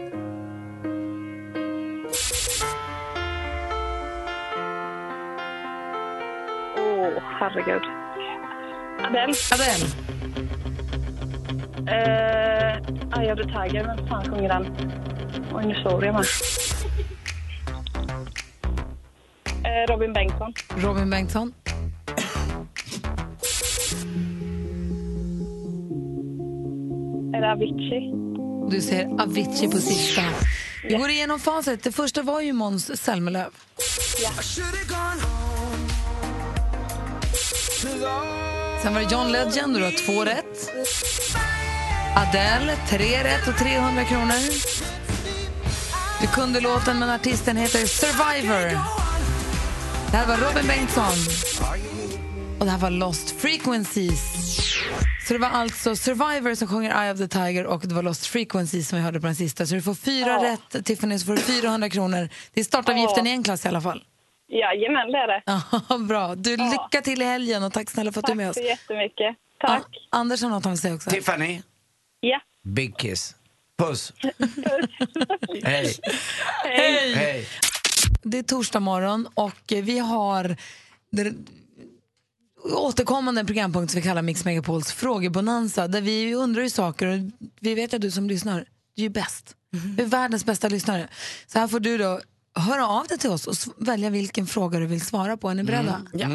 Åh, 6.78 7.24
herregud. 7.40 8.03
Adele. 9.04 9.34
Adele. 9.52 9.86
Eh, 11.88 13.20
Eye 13.20 13.32
of 13.32 13.38
the 13.38 13.44
Tiger. 13.46 13.84
Vem 13.84 14.08
fan 14.08 14.26
sjunger 14.26 14.50
den? 14.50 14.66
Och 15.54 15.66
nu 15.66 15.76
såg 15.84 16.04
jag 16.04 16.14
med. 16.14 16.26
Eh, 19.66 19.92
Robin 19.94 20.14
Bengtsson. 20.14 20.54
Robin 20.78 21.10
Bengtsson. 21.10 21.54
Är 27.36 27.42
det 27.42 27.52
Avicii? 27.52 28.14
Du 28.72 28.82
ser 28.82 29.22
Avicii 29.22 29.68
på 29.72 29.78
sista. 29.78 30.22
Vi 30.84 30.96
går 30.96 31.10
igenom 31.10 31.40
facit. 31.40 31.84
Det 31.84 31.92
första 31.92 32.22
var 32.22 32.42
ju 32.42 32.54
Måns 32.54 33.02
Zelmerlöw. 33.02 33.50
Sen 38.84 38.94
var 38.94 39.02
det 39.02 39.12
John 39.12 39.32
Legend 39.32 39.74
och 39.76 39.80
du 39.80 39.86
har 39.86 40.06
två 40.06 40.26
rätt. 40.26 40.72
Adele, 42.16 42.76
tre 42.90 43.24
rätt 43.24 43.48
och 43.48 43.58
300 43.58 44.04
kronor. 44.04 44.40
Du 46.22 46.28
kunde 46.28 46.60
låten, 46.60 47.00
men 47.00 47.10
artisten 47.10 47.58
heter 47.58 47.86
Survivor. 47.86 48.70
Det 50.12 50.18
här 50.18 50.28
var 50.28 50.38
Robin 50.38 50.68
Bengtsson. 50.68 51.14
Och 52.60 52.66
det 52.66 52.72
här 52.72 52.78
var 52.80 52.90
Lost 52.90 53.30
Frequencies. 53.42 54.20
Så 55.28 55.34
det 55.34 55.40
var 55.40 55.50
alltså 55.50 55.96
Survivor 55.96 56.56
som 56.56 56.68
sjunger 56.68 57.04
Eye 57.04 57.12
of 57.14 57.18
the 57.20 57.28
Tiger 57.28 57.66
och 57.66 57.82
det 57.88 57.96
var 57.96 58.04
Lost 58.04 58.26
Frequencies 58.26 58.90
som 58.90 58.98
vi 58.98 59.04
hörde 59.04 59.20
på 59.20 59.26
den 59.28 59.36
sista. 59.36 59.66
Så 59.66 59.76
du 59.76 59.82
får 59.82 59.96
fyra 59.96 60.28
Ja. 60.28 60.58
rätt, 60.74 60.86
Tiffany, 60.86 61.20
så 61.20 61.26
får 61.26 61.34
du 61.34 61.42
400 61.42 61.90
kronor. 61.90 62.30
Det 62.54 62.60
är 62.60 62.66
startavgiften 62.66 63.28
i 63.28 63.30
en 63.30 63.44
klass 63.44 63.66
i 63.66 63.68
alla 63.68 63.82
fall. 63.82 64.04
Jajamän, 64.60 65.12
det 65.12 65.18
är 65.18 65.28
det. 65.28 65.44
Ja, 65.90 65.98
bra. 66.08 66.36
Du, 66.36 66.58
lycka 66.58 67.02
till 67.04 67.22
i 67.22 67.26
helgen 67.26 67.64
och 67.64 67.74
tack 67.74 67.90
snälla 67.90 68.12
för 68.12 68.20
att 68.20 68.26
du 68.26 68.32
är 68.32 68.36
med 68.36 68.48
Tack 68.48 68.58
oss. 68.58 68.64
så 68.64 68.70
jättemycket. 68.70 69.36
Ja, 69.60 69.68
Tack. 69.68 69.86
Anders 70.10 70.42
har 70.42 70.50
något 70.50 70.64
han 70.64 70.74
vill 70.74 70.80
säga 70.82 70.96
också. 70.96 71.10
Tiffany, 71.10 71.62
Ja. 72.20 72.42
big 72.64 72.98
kiss. 72.98 73.36
Puss. 73.78 74.14
Hej. 75.64 75.94
Hej! 76.64 77.14
Hej. 77.16 77.48
Det 78.24 78.38
är 78.38 78.44
torsdag 78.44 78.80
morgon 78.80 79.28
och 79.34 79.56
vi 79.68 80.00
har 80.00 80.56
det 81.12 81.34
återkommande 82.76 83.46
programpunkt 83.46 83.92
som 83.92 84.02
vi 84.02 84.08
kallar 84.08 84.22
Mix 84.22 84.46
Megapols 84.46 84.92
frågebonanza 84.94 85.88
där 85.88 86.02
vi 86.02 86.36
undrar 86.36 86.64
ju 86.64 86.70
saker 86.70 87.08
och 87.08 87.18
vi 87.60 87.76
vet 87.76 87.94
att 87.94 88.02
du 88.02 88.12
som 88.12 88.28
lyssnar, 88.30 88.66
du 88.96 89.06
är 89.06 89.10
bäst. 89.10 89.56
Du 89.98 90.04
är 90.04 90.08
världens 90.08 90.46
bästa 90.46 90.68
lyssnare. 90.70 91.08
Så 91.48 91.60
här 91.60 91.68
får 91.68 91.80
du 91.80 91.98
då 91.98 92.22
höra 92.56 92.88
av 92.88 93.08
dig 93.08 93.18
till 93.18 93.30
oss 93.30 93.48
och 93.48 93.56
välja 93.78 94.10
vilken 94.10 94.48
fråga 94.48 94.80
du 94.80 94.86
vill 94.86 95.06
svara 95.06 95.38
på. 95.38 95.50
Är 95.50 95.56
ni 95.56 95.64
beredda? 95.64 96.02
Ja. 96.14 96.28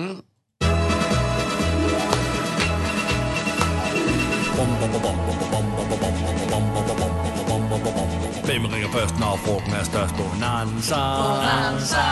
Hvem 8.44 8.66
ringer 8.66 8.88
først, 8.88 9.18
når 9.20 9.36
frugten 9.44 9.74
er 9.74 9.84
størst? 9.84 10.14
Bonanza. 10.16 11.00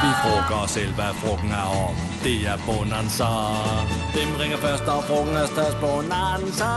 Vi 0.02 0.10
frågar 0.22 0.64
os 0.64 0.70
selv, 0.70 0.92
hvad 0.94 1.14
frugten 1.14 1.50
er 1.52 1.86
om. 1.86 1.94
Det 2.22 2.46
er 2.46 2.58
Bonanza. 2.66 3.28
Hvem 4.14 4.36
ringer 4.40 4.56
først, 4.56 4.86
når 4.86 5.00
frugten 5.08 5.36
er 5.36 5.46
størst? 5.46 5.80
Bonanza. 5.80 6.70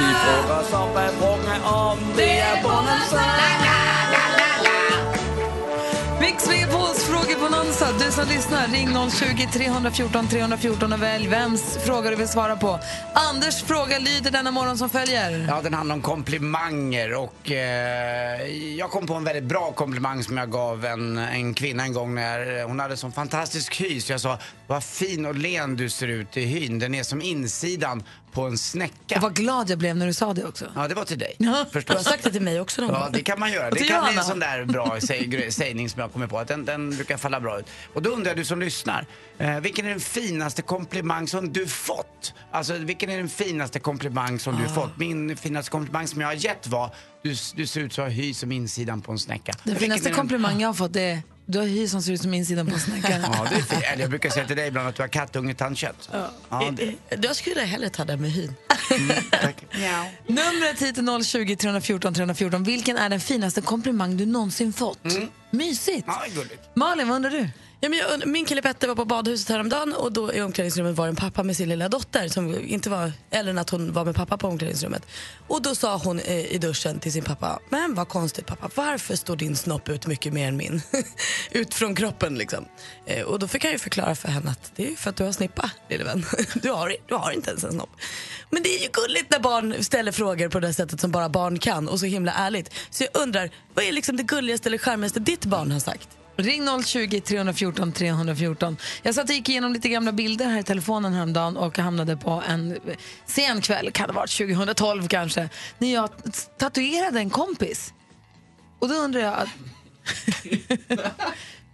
Vi 0.00 0.10
frågar 0.24 0.60
os 0.60 0.72
om, 0.72 0.88
hvad 0.88 1.10
frugten 1.20 1.48
er 1.48 1.62
om. 1.64 1.98
Det 2.16 2.38
er 2.38 2.62
Bonanza. 2.62 3.91
Mix 6.22 6.48
Megapols 6.48 7.04
frågebonanza. 7.04 7.92
Du 7.98 8.12
som 8.12 8.28
lyssnar, 8.28 8.68
ring 8.68 9.10
020 9.10 9.48
314 9.52 10.28
314 10.28 10.92
och 10.92 11.02
välj 11.02 11.28
vems 11.28 11.78
fråga 11.84 12.10
du 12.10 12.16
vill 12.16 12.28
svara 12.28 12.56
på. 12.56 12.78
Anders 13.14 13.62
fråga 13.62 13.98
lyder 13.98 14.30
denna 14.30 14.50
morgon 14.50 14.78
som 14.78 14.88
följer. 14.88 15.46
Ja, 15.48 15.60
den 15.62 15.74
handlar 15.74 15.94
om 15.94 16.02
komplimanger 16.02 17.14
och 17.14 17.50
eh, 17.50 18.46
jag 18.76 18.90
kom 18.90 19.06
på 19.06 19.14
en 19.14 19.24
väldigt 19.24 19.44
bra 19.44 19.72
komplimang 19.72 20.22
som 20.22 20.36
jag 20.36 20.50
gav 20.50 20.84
en, 20.84 21.18
en 21.18 21.54
kvinna 21.54 21.82
en 21.82 21.92
gång 21.92 22.14
när 22.14 22.64
hon 22.64 22.80
hade 22.80 22.96
sån 22.96 23.12
fantastisk 23.12 23.80
hy 23.80 24.00
så 24.00 24.12
jag 24.12 24.20
sa 24.20 24.38
vad 24.66 24.84
fin 24.84 25.26
och 25.26 25.34
len 25.34 25.76
du 25.76 25.90
ser 25.90 26.08
ut 26.08 26.36
i 26.36 26.44
hyn. 26.44 26.78
Den 26.78 26.94
är 26.94 27.02
som 27.02 27.22
insidan 27.22 28.02
på 28.32 28.42
en 28.46 28.58
snäcka. 28.58 29.16
Och 29.16 29.22
vad 29.22 29.34
glad 29.36 29.70
jag 29.70 29.78
blev 29.78 29.96
när 29.96 30.06
du 30.06 30.12
sa 30.12 30.34
det 30.34 30.44
också. 30.44 30.66
Ja, 30.74 30.88
det 30.88 30.94
var 30.94 31.04
till 31.04 31.18
dig. 31.18 31.34
Du 31.38 31.48
har 31.48 31.64
Förstås. 31.64 32.04
sagt 32.04 32.24
det 32.24 32.30
till 32.32 32.42
mig 32.42 32.60
också 32.60 32.82
någon 32.82 32.90
Ja, 32.90 33.08
det 33.12 33.22
kan 33.22 33.40
man 33.40 33.52
göra. 33.52 33.70
Det 33.70 33.78
kan 33.84 34.04
bli 34.04 34.16
en 34.18 34.24
sån 34.24 34.38
där 34.40 34.64
bra 34.64 34.98
säg, 35.06 35.52
sägning 35.52 35.88
som 35.88 36.00
jag 36.00 36.12
kommer 36.12 36.26
på. 36.26 36.38
Att 36.38 36.48
den, 36.48 36.64
den 36.64 36.90
brukar 36.96 37.16
falla 37.16 37.40
bra 37.40 37.58
ut. 37.60 37.66
Och 37.94 38.02
då 38.02 38.10
undrar 38.10 38.34
du 38.34 38.44
som 38.44 38.60
lyssnar. 38.60 39.06
Eh, 39.38 39.60
vilken 39.60 39.84
är 39.86 39.90
den 39.90 40.00
finaste 40.00 40.62
komplimang 40.62 41.28
som 41.28 41.52
du 41.52 41.66
fått? 41.66 42.34
Alltså 42.50 42.74
vilken 42.74 43.10
är 43.10 43.16
den 43.16 43.28
finaste 43.28 43.78
komplimang 43.78 44.38
som 44.38 44.54
Ah. 44.54 44.58
du 44.62 44.68
fått? 44.74 44.96
Min 44.98 45.36
finaste 45.36 45.70
komplimang 45.70 46.06
som 46.08 46.20
jag 46.20 46.28
har 46.28 46.34
gett 46.34 46.66
var 46.66 46.94
du, 47.22 47.34
du 47.54 47.66
ser 47.66 47.80
ut 47.80 47.92
så 47.92 48.04
hy 48.04 48.34
som 48.34 48.52
insidan 48.52 49.00
på 49.02 49.12
en 49.12 49.18
snäcka. 49.18 49.52
Den 49.64 49.76
finaste 49.76 50.10
komplimang 50.10 50.60
jag 50.60 50.68
har 50.68 50.74
fått 50.74 50.96
är 50.96 51.22
du 51.46 51.58
har 51.58 51.66
hy 51.66 51.88
som 51.88 52.02
ser 52.02 52.12
ut 52.12 52.20
som 52.22 52.34
insidan 52.34 52.66
på 52.66 52.74
en 52.74 52.80
snäcka. 52.80 53.18
Ja, 53.22 53.46
det 53.50 53.74
är. 53.76 53.92
Eller 53.92 54.02
jag 54.02 54.10
brukar 54.10 54.30
säga 54.30 54.46
till 54.46 54.56
dig 54.56 54.68
ibland 54.68 54.88
att 54.88 54.94
du 54.94 55.02
har 55.02 55.08
kattungetandkött. 55.08 56.10
Ja, 56.50 56.72
det, 56.76 56.94
Jag 57.22 57.36
skulle 57.36 57.60
hellre 57.60 57.90
ta 57.90 58.04
det 58.04 58.16
med 58.16 58.30
hyn. 58.30 58.54
Numret 60.26 60.82
hit 60.82 60.98
är 60.98 61.22
020 61.24 61.56
314 61.56 62.14
314. 62.14 62.64
Vilken 62.64 62.96
är 62.96 63.08
den 63.08 63.20
finaste 63.20 63.60
komplimang 63.60 64.16
du 64.16 64.26
någonsin 64.26 64.72
fått? 64.72 64.98
Mysigt. 65.50 66.04
ja. 66.06 66.22
Malin, 66.74 67.08
vad 67.08 67.16
undrar 67.16 67.30
du? 67.30 67.48
Ja, 67.84 67.88
men 67.88 67.98
jag, 67.98 68.26
min 68.26 68.44
kille 68.44 68.62
Petter 68.62 68.88
var 68.88 68.94
på 68.94 69.04
badhuset 69.04 69.48
häromdagen 69.48 69.92
och 69.92 70.12
då 70.12 70.32
i 70.32 70.42
omklädningsrummet 70.42 70.96
var 70.96 71.08
en 71.08 71.16
pappa 71.16 71.42
med 71.42 71.56
sin 71.56 71.68
lilla 71.68 71.88
dotter 71.88 72.28
som 72.28 72.60
inte 72.60 72.90
var 72.90 73.12
äldre 73.30 73.50
än 73.50 73.58
att 73.58 73.70
hon 73.70 73.92
var 73.92 74.04
med 74.04 74.14
pappa 74.14 74.36
på 74.36 74.48
omklädningsrummet. 74.48 75.06
Och 75.48 75.62
då 75.62 75.74
sa 75.74 75.96
hon 75.96 76.18
eh, 76.18 76.54
i 76.54 76.58
duschen 76.58 77.00
till 77.00 77.12
sin 77.12 77.24
pappa, 77.24 77.58
men 77.68 77.94
vad 77.94 78.08
konstigt 78.08 78.46
pappa, 78.46 78.70
varför 78.74 79.16
står 79.16 79.36
din 79.36 79.56
snopp 79.56 79.88
ut 79.88 80.06
mycket 80.06 80.32
mer 80.32 80.48
än 80.48 80.56
min? 80.56 80.82
ut 81.50 81.74
från 81.74 81.94
kroppen 81.94 82.34
liksom. 82.34 82.64
Eh, 83.06 83.22
och 83.22 83.38
då 83.38 83.48
fick 83.48 83.64
han 83.64 83.72
ju 83.72 83.78
förklara 83.78 84.14
för 84.14 84.28
henne 84.28 84.50
att 84.50 84.72
det 84.76 84.84
är 84.84 84.90
ju 84.90 84.96
för 84.96 85.10
att 85.10 85.16
du 85.16 85.24
har 85.24 85.32
snippa 85.32 85.70
lille 85.90 86.04
vän. 86.04 86.24
du, 86.54 86.70
har, 86.70 86.96
du 87.08 87.14
har 87.14 87.32
inte 87.32 87.50
ens 87.50 87.64
en 87.64 87.72
snopp. 87.72 87.90
Men 88.50 88.62
det 88.62 88.68
är 88.68 88.82
ju 88.82 88.88
gulligt 88.92 89.30
när 89.30 89.40
barn 89.40 89.84
ställer 89.84 90.12
frågor 90.12 90.48
på 90.48 90.60
det 90.60 90.74
sättet 90.74 91.00
som 91.00 91.10
bara 91.10 91.28
barn 91.28 91.58
kan 91.58 91.88
och 91.88 92.00
så 92.00 92.06
himla 92.06 92.32
ärligt. 92.32 92.74
Så 92.90 93.04
jag 93.04 93.22
undrar, 93.22 93.50
vad 93.74 93.84
är 93.84 93.92
liksom 93.92 94.16
det 94.16 94.22
gulligaste 94.22 94.68
eller 94.68 94.78
charmigaste 94.78 95.20
ditt 95.20 95.44
barn 95.44 95.70
har 95.70 95.80
sagt? 95.80 96.08
Ring 96.36 96.82
020 96.84 97.20
314 97.20 97.92
314. 97.92 98.76
Jag 99.02 99.14
satt 99.14 99.28
och 99.28 99.34
gick 99.34 99.48
igenom 99.48 99.72
lite 99.72 99.88
gamla 99.88 100.12
bilder 100.12 100.46
här 100.46 100.60
i 100.60 100.62
telefonen 100.62 101.12
häromdagen 101.12 101.56
och 101.56 101.78
hamnade 101.78 102.16
på 102.16 102.42
en 102.48 102.78
sen 103.26 103.60
kväll, 103.60 103.90
kan 103.90 104.06
det 104.06 104.14
ha 104.14 104.20
varit 104.20 104.38
2012 104.38 105.08
kanske, 105.08 105.48
när 105.78 105.92
jag 105.94 106.10
tatuerade 106.58 107.18
en 107.18 107.30
kompis. 107.30 107.92
Och 108.78 108.88
då 108.88 108.94
undrar 108.94 109.20
jag... 109.20 109.34
Att 109.34 109.48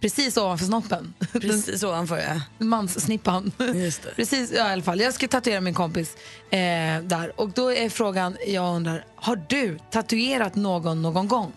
Precis 0.01 0.37
ovanför 0.37 0.65
snoppen. 0.65 1.13
Precis 1.31 1.83
ovanför 1.83 2.17
ja. 2.17 2.41
Manssnippan. 2.65 3.51
Just 3.75 4.03
det. 4.03 4.09
Precis, 4.15 4.51
ja, 4.55 4.69
i 4.69 4.73
alla 4.73 4.81
fall. 4.81 4.99
Jag 4.99 5.13
ska 5.13 5.27
tatuera 5.27 5.61
min 5.61 5.73
kompis 5.73 6.15
eh, 6.49 6.59
där. 7.01 7.39
Och 7.39 7.49
då 7.49 7.73
är 7.73 7.89
frågan, 7.89 8.37
jag 8.47 8.75
undrar, 8.75 9.05
har 9.15 9.43
du 9.47 9.79
tatuerat 9.91 10.55
någon 10.55 11.01
någon 11.01 11.27
gång? 11.27 11.53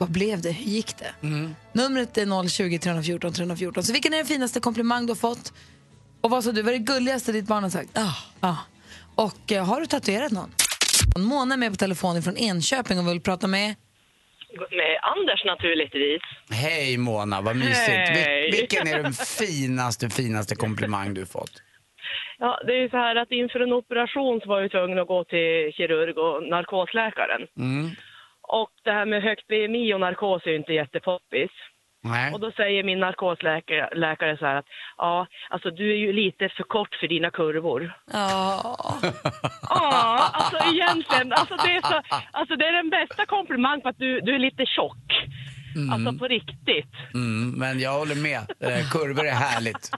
Vad 0.00 0.10
blev 0.12 0.40
det? 0.42 0.50
Hur 0.52 0.64
gick 0.64 0.96
det? 0.98 1.26
Numret 1.72 2.18
är 2.18 2.48
020 2.48 2.78
314 2.78 3.32
314. 3.32 3.82
Så 3.82 3.92
vilken 3.92 4.12
är 4.12 4.16
den 4.16 4.26
finaste 4.26 4.60
komplimang 4.60 5.06
du 5.06 5.10
har 5.10 5.16
fått? 5.16 5.52
Och 6.20 6.30
vad 6.30 6.44
sa 6.44 6.52
du, 6.52 6.62
vad 6.62 6.74
är 6.74 6.78
det 6.78 6.84
gulligaste 6.84 7.32
ditt 7.32 7.46
barn 7.46 7.62
har 7.62 7.70
sagt? 7.70 7.90
Ja. 7.94 8.14
Ja. 8.40 8.56
Och 9.14 9.52
eh, 9.52 9.64
har 9.66 9.80
du 9.80 9.86
tatuerat 9.86 10.32
någon? 10.32 10.50
Mona 11.18 11.54
är 11.54 11.58
med 11.58 11.70
på 11.72 11.76
telefon 11.76 12.22
från 12.22 12.36
Enköping 12.36 12.98
och 12.98 13.08
vill 13.08 13.20
prata 13.20 13.46
med... 13.46 13.74
Med 14.70 14.98
Anders 15.16 15.44
naturligtvis. 15.44 16.22
Hej 16.50 16.96
Mona, 16.98 17.40
vad 17.40 17.56
mysigt. 17.56 17.78
Hej. 17.88 18.50
Vil- 18.50 18.56
vilken 18.60 18.88
är 18.88 19.02
den 19.02 19.12
finaste, 19.40 20.10
finaste 20.10 20.54
komplimang 20.56 21.14
du 21.14 21.26
fått? 21.26 21.52
Ja, 22.38 22.60
det 22.66 22.72
är 22.72 22.82
ju 22.82 22.88
så 22.88 22.96
här 22.96 23.16
att 23.16 23.30
inför 23.30 23.60
en 23.60 23.72
operation 23.72 24.40
så 24.42 24.48
var 24.48 24.60
jag 24.60 24.70
tvungen 24.70 24.98
att 24.98 25.06
gå 25.08 25.24
till 25.24 25.72
kirurg 25.76 26.14
och 26.26 26.42
narkosläkaren. 26.50 27.42
Mm. 27.58 27.90
Och 28.52 28.70
det 28.84 28.92
här 28.92 29.06
med 29.06 29.22
högt 29.22 29.46
BMI 29.48 29.94
och 29.94 30.00
narkos 30.00 30.46
är 30.46 30.50
ju 30.50 30.56
inte 30.56 30.72
jättepoppis. 30.72 31.50
Nej. 32.02 32.32
Och 32.34 32.40
då 32.40 32.52
säger 32.52 32.84
min 32.84 33.00
narkosläkare 33.00 33.88
läkare 33.94 34.36
så 34.38 34.46
här 34.46 34.56
att 34.56 34.64
ja, 34.96 35.26
alltså 35.50 35.70
du 35.70 35.90
är 35.90 35.96
ju 35.96 36.12
lite 36.12 36.48
för 36.56 36.62
kort 36.62 36.94
för 37.00 37.08
dina 37.08 37.30
kurvor. 37.30 37.92
Ja. 38.12 38.76
Ja, 39.62 40.30
alltså 40.32 40.56
egentligen, 40.74 41.32
alltså 41.32 41.56
det 41.56 41.76
är, 41.76 41.82
så, 41.82 42.00
alltså 42.30 42.56
det 42.56 42.66
är 42.66 42.72
den 42.72 42.90
bästa 42.90 43.26
komplimang 43.26 43.80
för 43.82 43.88
att 43.88 43.98
du, 43.98 44.20
du 44.20 44.34
är 44.34 44.38
lite 44.38 44.66
tjock. 44.66 45.28
Alltså 45.92 46.18
på 46.18 46.28
riktigt. 46.28 46.94
Mm, 47.14 47.50
men 47.50 47.80
jag 47.80 47.98
håller 47.98 48.22
med. 48.22 48.40
Eh, 48.60 48.90
kurvor 48.90 49.26
är 49.26 49.34
härligt. 49.34 49.90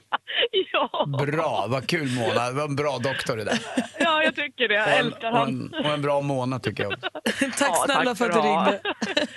Ja, 0.92 1.06
Bra, 1.06 1.64
vad 1.68 1.86
kul 1.86 2.08
Mona. 2.18 2.46
Det 2.50 2.52
var 2.52 2.64
en 2.64 2.76
bra 2.76 2.98
doktor 2.98 3.36
det 3.36 3.44
där. 3.44 3.58
ja 3.98 4.22
jag 4.22 4.34
tycker 4.34 4.68
det. 4.68 4.74
Jag 4.74 4.86
Och 4.86 4.92
en, 4.92 5.06
älskar 5.06 5.30
och 5.32 5.38
honom. 5.38 5.70
en, 5.78 5.84
och 5.86 5.92
en 5.92 6.02
bra 6.02 6.20
Mona 6.20 6.58
tycker 6.58 6.82
jag 6.82 6.92
också. 6.92 7.08
Tack 7.58 7.68
Ja, 7.70 7.82
snälla 7.84 8.04
tack 8.04 8.18
för 8.18 8.28
att 8.30 8.32
du 8.32 8.48
ringde. 8.48 8.80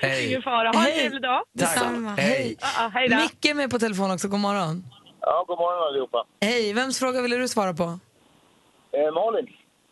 Hej. 0.01 0.27
Ingen 0.27 0.41
fara. 0.41 0.67
Ha 0.67 0.73
en 0.75 0.81
Hej. 0.81 0.99
trevlig 0.99 1.21
dag. 1.21 1.41
Detsamma. 1.53 2.09
Hej. 2.17 2.55
Hej 2.93 3.09
då. 3.09 3.15
Micke 3.15 3.45
är 3.45 3.53
med 3.53 3.71
på 3.71 3.79
telefon 3.79 4.11
också, 4.11 4.27
god 4.27 4.39
morgon. 4.39 4.83
Ja, 5.21 5.45
god 5.47 5.57
morgon 5.57 5.87
allihopa. 5.87 6.25
Hej, 6.41 6.73
vems 6.73 6.99
fråga 6.99 7.21
ville 7.21 7.35
du 7.37 7.47
svara 7.47 7.73
på? 7.73 7.83
Eh, 7.83 9.13
Malin, 9.13 9.47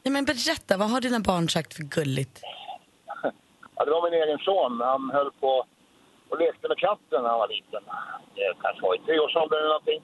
Nej, 0.06 0.12
men 0.12 0.26
berätta, 0.26 0.78
vad 0.78 0.90
har 0.90 1.02
dina 1.02 1.20
barn 1.20 1.50
sagt 1.50 1.74
för 1.74 1.84
gulligt? 1.84 2.42
ja, 3.76 3.86
det 3.86 3.92
var 3.92 4.12
min 4.12 4.22
egen 4.24 4.38
son. 4.38 4.82
Han 4.82 5.10
höll 5.14 5.32
på 5.32 5.66
och 6.30 6.38
lekte 6.40 6.68
med 6.68 6.78
katten 6.78 7.20
när 7.24 7.30
han 7.30 7.40
var 7.40 7.48
liten. 7.48 7.84
Det 8.36 8.54
kanske 8.62 8.82
var 8.82 8.96
i 8.96 9.00
treårsåldern 9.08 9.60
eller 9.60 9.74
någonting. 9.76 10.02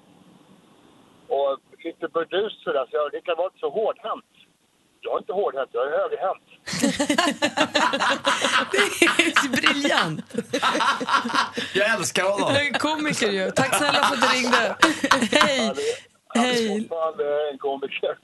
Och 1.37 1.59
lite 1.85 2.07
burdus 2.13 2.53
sådär, 2.63 2.85
så 2.89 2.93
jag 2.97 3.11
det 3.11 3.21
kan 3.21 3.35
vara 3.37 3.47
inte 3.47 3.59
så 3.59 3.69
hårdhänt. 3.69 4.31
Jag 5.01 5.13
är 5.15 5.19
inte 5.19 5.33
hårdhänt, 5.33 5.69
jag 5.73 5.83
är 5.87 5.91
högerhänt. 6.01 6.45
Det 8.71 8.77
är 8.77 9.49
briljant! 9.61 10.25
Jag 11.73 11.93
älskar 11.93 12.23
honom. 12.23 12.53
Jag 12.53 12.67
är 12.67 12.73
komiker 12.73 13.31
ju. 13.31 13.51
Tack 13.51 13.75
snälla 13.75 14.03
för 14.03 14.15
att 14.15 14.21
du 14.21 14.27
ringde. 14.37 14.75
Hej. 15.31 15.73
Hej. 16.35 16.89
en 17.51 17.57
komiker. 17.57 18.17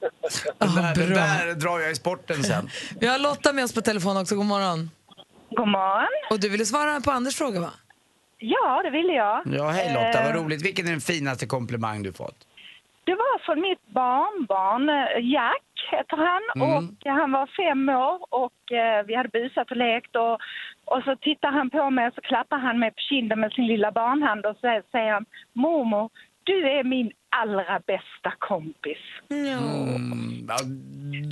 Ah, 0.58 0.94
bra. 0.94 1.04
där 1.04 1.54
drar 1.54 1.80
jag 1.80 1.90
i 1.90 1.94
sporten 1.94 2.44
sen. 2.44 2.70
Vi 3.00 3.06
har 3.06 3.18
Lotta 3.18 3.52
med 3.52 3.64
oss 3.64 3.74
på 3.74 3.80
telefon 3.80 4.16
också, 4.16 4.34
god 4.36 4.46
morgon. 4.46 4.90
God 5.50 5.68
morgon. 5.68 6.08
Och 6.30 6.40
du 6.40 6.48
ville 6.48 6.66
svara 6.66 7.00
på 7.00 7.10
Anders 7.10 7.36
fråga 7.36 7.60
va? 7.60 7.70
Ja, 8.38 8.82
det 8.82 8.90
ville 8.90 9.12
jag. 9.12 9.42
Ja, 9.46 9.68
hej 9.68 9.88
Lotta, 9.94 10.24
vad 10.24 10.36
Eh, 10.36 10.42
roligt. 10.42 10.62
Vilken 10.62 10.86
är 10.86 10.90
den 10.90 11.00
finaste 11.00 11.46
komplimang 11.46 12.02
du 12.02 12.12
fått? 12.12 12.36
Det 13.06 13.14
var 13.14 13.44
från 13.46 13.60
mitt 13.60 13.86
barnbarn, 13.86 14.88
eh, 14.88 15.32
Jack 15.34 15.66
heter 15.90 16.16
han. 16.16 16.42
Mm. 16.54 16.68
Och 16.76 16.84
han 17.20 17.32
var 17.32 17.46
fem 17.62 17.88
år 17.88 18.18
och 18.44 18.72
eh, 18.72 19.06
vi 19.06 19.14
hade 19.14 19.28
busat 19.28 19.70
och 19.70 19.76
lekt. 19.76 20.16
Och, 20.16 20.34
och 20.84 21.02
så 21.04 21.16
tittar 21.16 21.52
han 21.58 21.70
på 21.70 21.90
mig 21.90 22.06
och 22.08 22.14
så 22.14 22.20
klappar 22.20 22.58
han 22.58 22.78
mig 22.78 22.90
på 22.90 23.00
kinden 23.08 23.40
med 23.40 23.52
sin 23.52 23.66
lilla 23.66 23.92
barnhand 23.92 24.46
och 24.46 24.56
så 24.60 24.82
säger 24.92 25.12
han 25.12 25.26
Mormor, 25.52 26.10
du 26.44 26.70
är 26.70 26.84
min 26.84 27.10
allra 27.28 27.80
bästa 27.86 28.32
kompis. 28.38 29.02
Mm, 29.30 30.46
ja, 30.48 30.56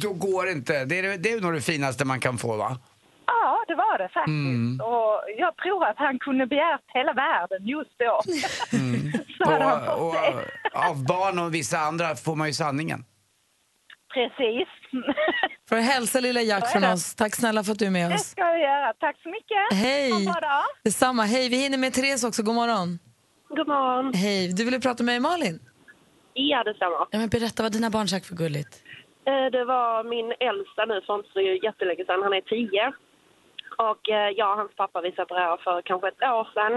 då 0.02 0.12
går 0.12 0.46
det 0.46 0.52
inte. 0.52 0.84
Det 0.84 0.98
är, 0.98 1.18
det 1.18 1.32
är 1.32 1.40
nog 1.40 1.54
det 1.54 1.60
finaste 1.60 2.04
man 2.04 2.20
kan 2.20 2.38
få 2.38 2.56
va? 2.56 2.78
Ja, 3.26 3.64
det 3.68 3.74
var 3.74 3.98
det 3.98 4.08
faktiskt. 4.08 4.28
Mm. 4.28 4.80
Och 4.80 5.14
jag 5.38 5.56
tror 5.56 5.84
att 5.86 5.98
han 5.98 6.18
kunde 6.18 6.46
begärt 6.46 6.84
hela 6.86 7.12
världen 7.12 7.66
just 7.66 7.98
då. 7.98 8.20
Så 9.38 9.50
hade 9.50 9.64
han 9.64 9.80
fått 9.86 9.94
Och, 9.98 10.06
och, 10.08 10.14
det. 10.14 10.88
av 10.88 11.06
barn 11.06 11.38
och 11.38 11.54
vissa 11.54 11.78
andra 11.78 12.14
får 12.16 12.36
man 12.36 12.46
ju 12.46 12.52
sanningen. 12.52 13.04
Precis. 14.14 14.68
För 15.68 15.76
att 15.76 15.84
hälsa 15.84 16.20
lilla 16.20 16.40
Jack 16.42 16.72
från 16.72 16.82
det. 16.82 16.92
oss. 16.92 17.14
Tack 17.14 17.34
snälla 17.34 17.64
för 17.64 17.72
att 17.72 17.78
du 17.78 17.86
är 17.86 17.90
med 17.90 18.10
Det 18.10 18.14
oss. 18.14 18.30
ska 18.30 18.40
jag 18.42 18.60
göra. 18.60 18.92
Tack 19.00 19.16
så 19.22 19.28
mycket. 19.28 19.72
Hej. 19.84 20.12
Detsamma. 20.84 21.22
Hej, 21.22 21.48
vi 21.48 21.56
hinner 21.56 21.78
med 21.78 21.92
Therese 21.94 22.24
också. 22.24 22.42
God 22.42 22.54
morgon. 22.54 22.98
God 23.48 23.68
morgon. 23.68 24.14
Hej, 24.14 24.52
du 24.52 24.64
ville 24.64 24.80
prata 24.80 25.02
med 25.04 25.12
mig 25.12 25.20
Malin? 25.30 25.60
Ja, 26.34 26.64
detsamma. 26.64 27.06
Ja, 27.10 27.18
men 27.18 27.28
berätta 27.28 27.62
vad 27.62 27.72
dina 27.72 27.90
barn 27.90 28.08
sagt 28.08 28.26
för 28.26 28.34
gulligt. 28.34 28.82
Eh, 29.26 29.46
Det 29.52 29.64
var 29.64 30.04
min 30.04 30.28
äldsta 30.50 30.84
nu 30.84 31.00
för 31.06 31.14
inte 31.14 31.30
så 31.32 31.40
jättelänge 31.40 32.04
sedan. 32.04 32.22
Han 32.22 32.32
är 32.32 32.40
tio. 32.40 32.92
Och 33.90 34.08
eh, 34.08 34.28
jag 34.40 34.50
och 34.52 34.56
hans 34.56 34.74
pappa 34.76 35.00
vi 35.00 35.12
separerade 35.12 35.62
för 35.62 35.82
kanske 35.82 36.08
ett 36.08 36.22
år 36.22 36.46
sedan. 36.54 36.74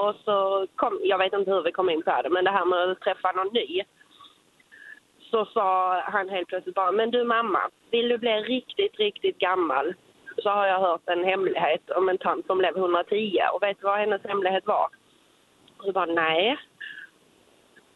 Och 0.00 0.14
så 0.24 0.66
kom, 0.76 1.00
jag 1.02 1.18
vet 1.18 1.32
inte 1.32 1.50
hur 1.50 1.62
vi 1.62 1.72
kom 1.72 1.90
in 1.90 2.02
på 2.02 2.22
det, 2.22 2.30
men 2.30 2.44
det 2.44 2.50
här 2.50 2.64
med 2.64 2.90
att 2.90 3.00
träffa 3.00 3.32
någon 3.32 3.54
ny. 3.54 3.82
Så 5.30 5.44
sa 5.44 6.00
han 6.00 6.28
helt 6.28 6.48
plötsligt 6.48 6.74
bara, 6.74 6.92
men 6.92 7.10
du 7.10 7.24
mamma, 7.24 7.60
vill 7.90 8.08
du 8.08 8.18
bli 8.18 8.30
riktigt, 8.30 8.98
riktigt 8.98 9.38
gammal 9.38 9.94
så 10.42 10.50
har 10.50 10.66
jag 10.66 10.80
hört 10.80 11.08
en 11.08 11.24
hemlighet 11.24 11.90
om 11.90 12.08
en 12.08 12.18
tant 12.18 12.46
som 12.46 12.58
blev 12.58 12.76
110. 12.76 13.38
Och 13.52 13.62
vet 13.62 13.80
du 13.80 13.86
vad 13.86 13.98
hennes 13.98 14.24
hemlighet 14.24 14.66
var? 14.66 14.88
Och 15.78 15.84
så 15.84 15.92
bara, 15.92 16.06
nej. 16.06 16.58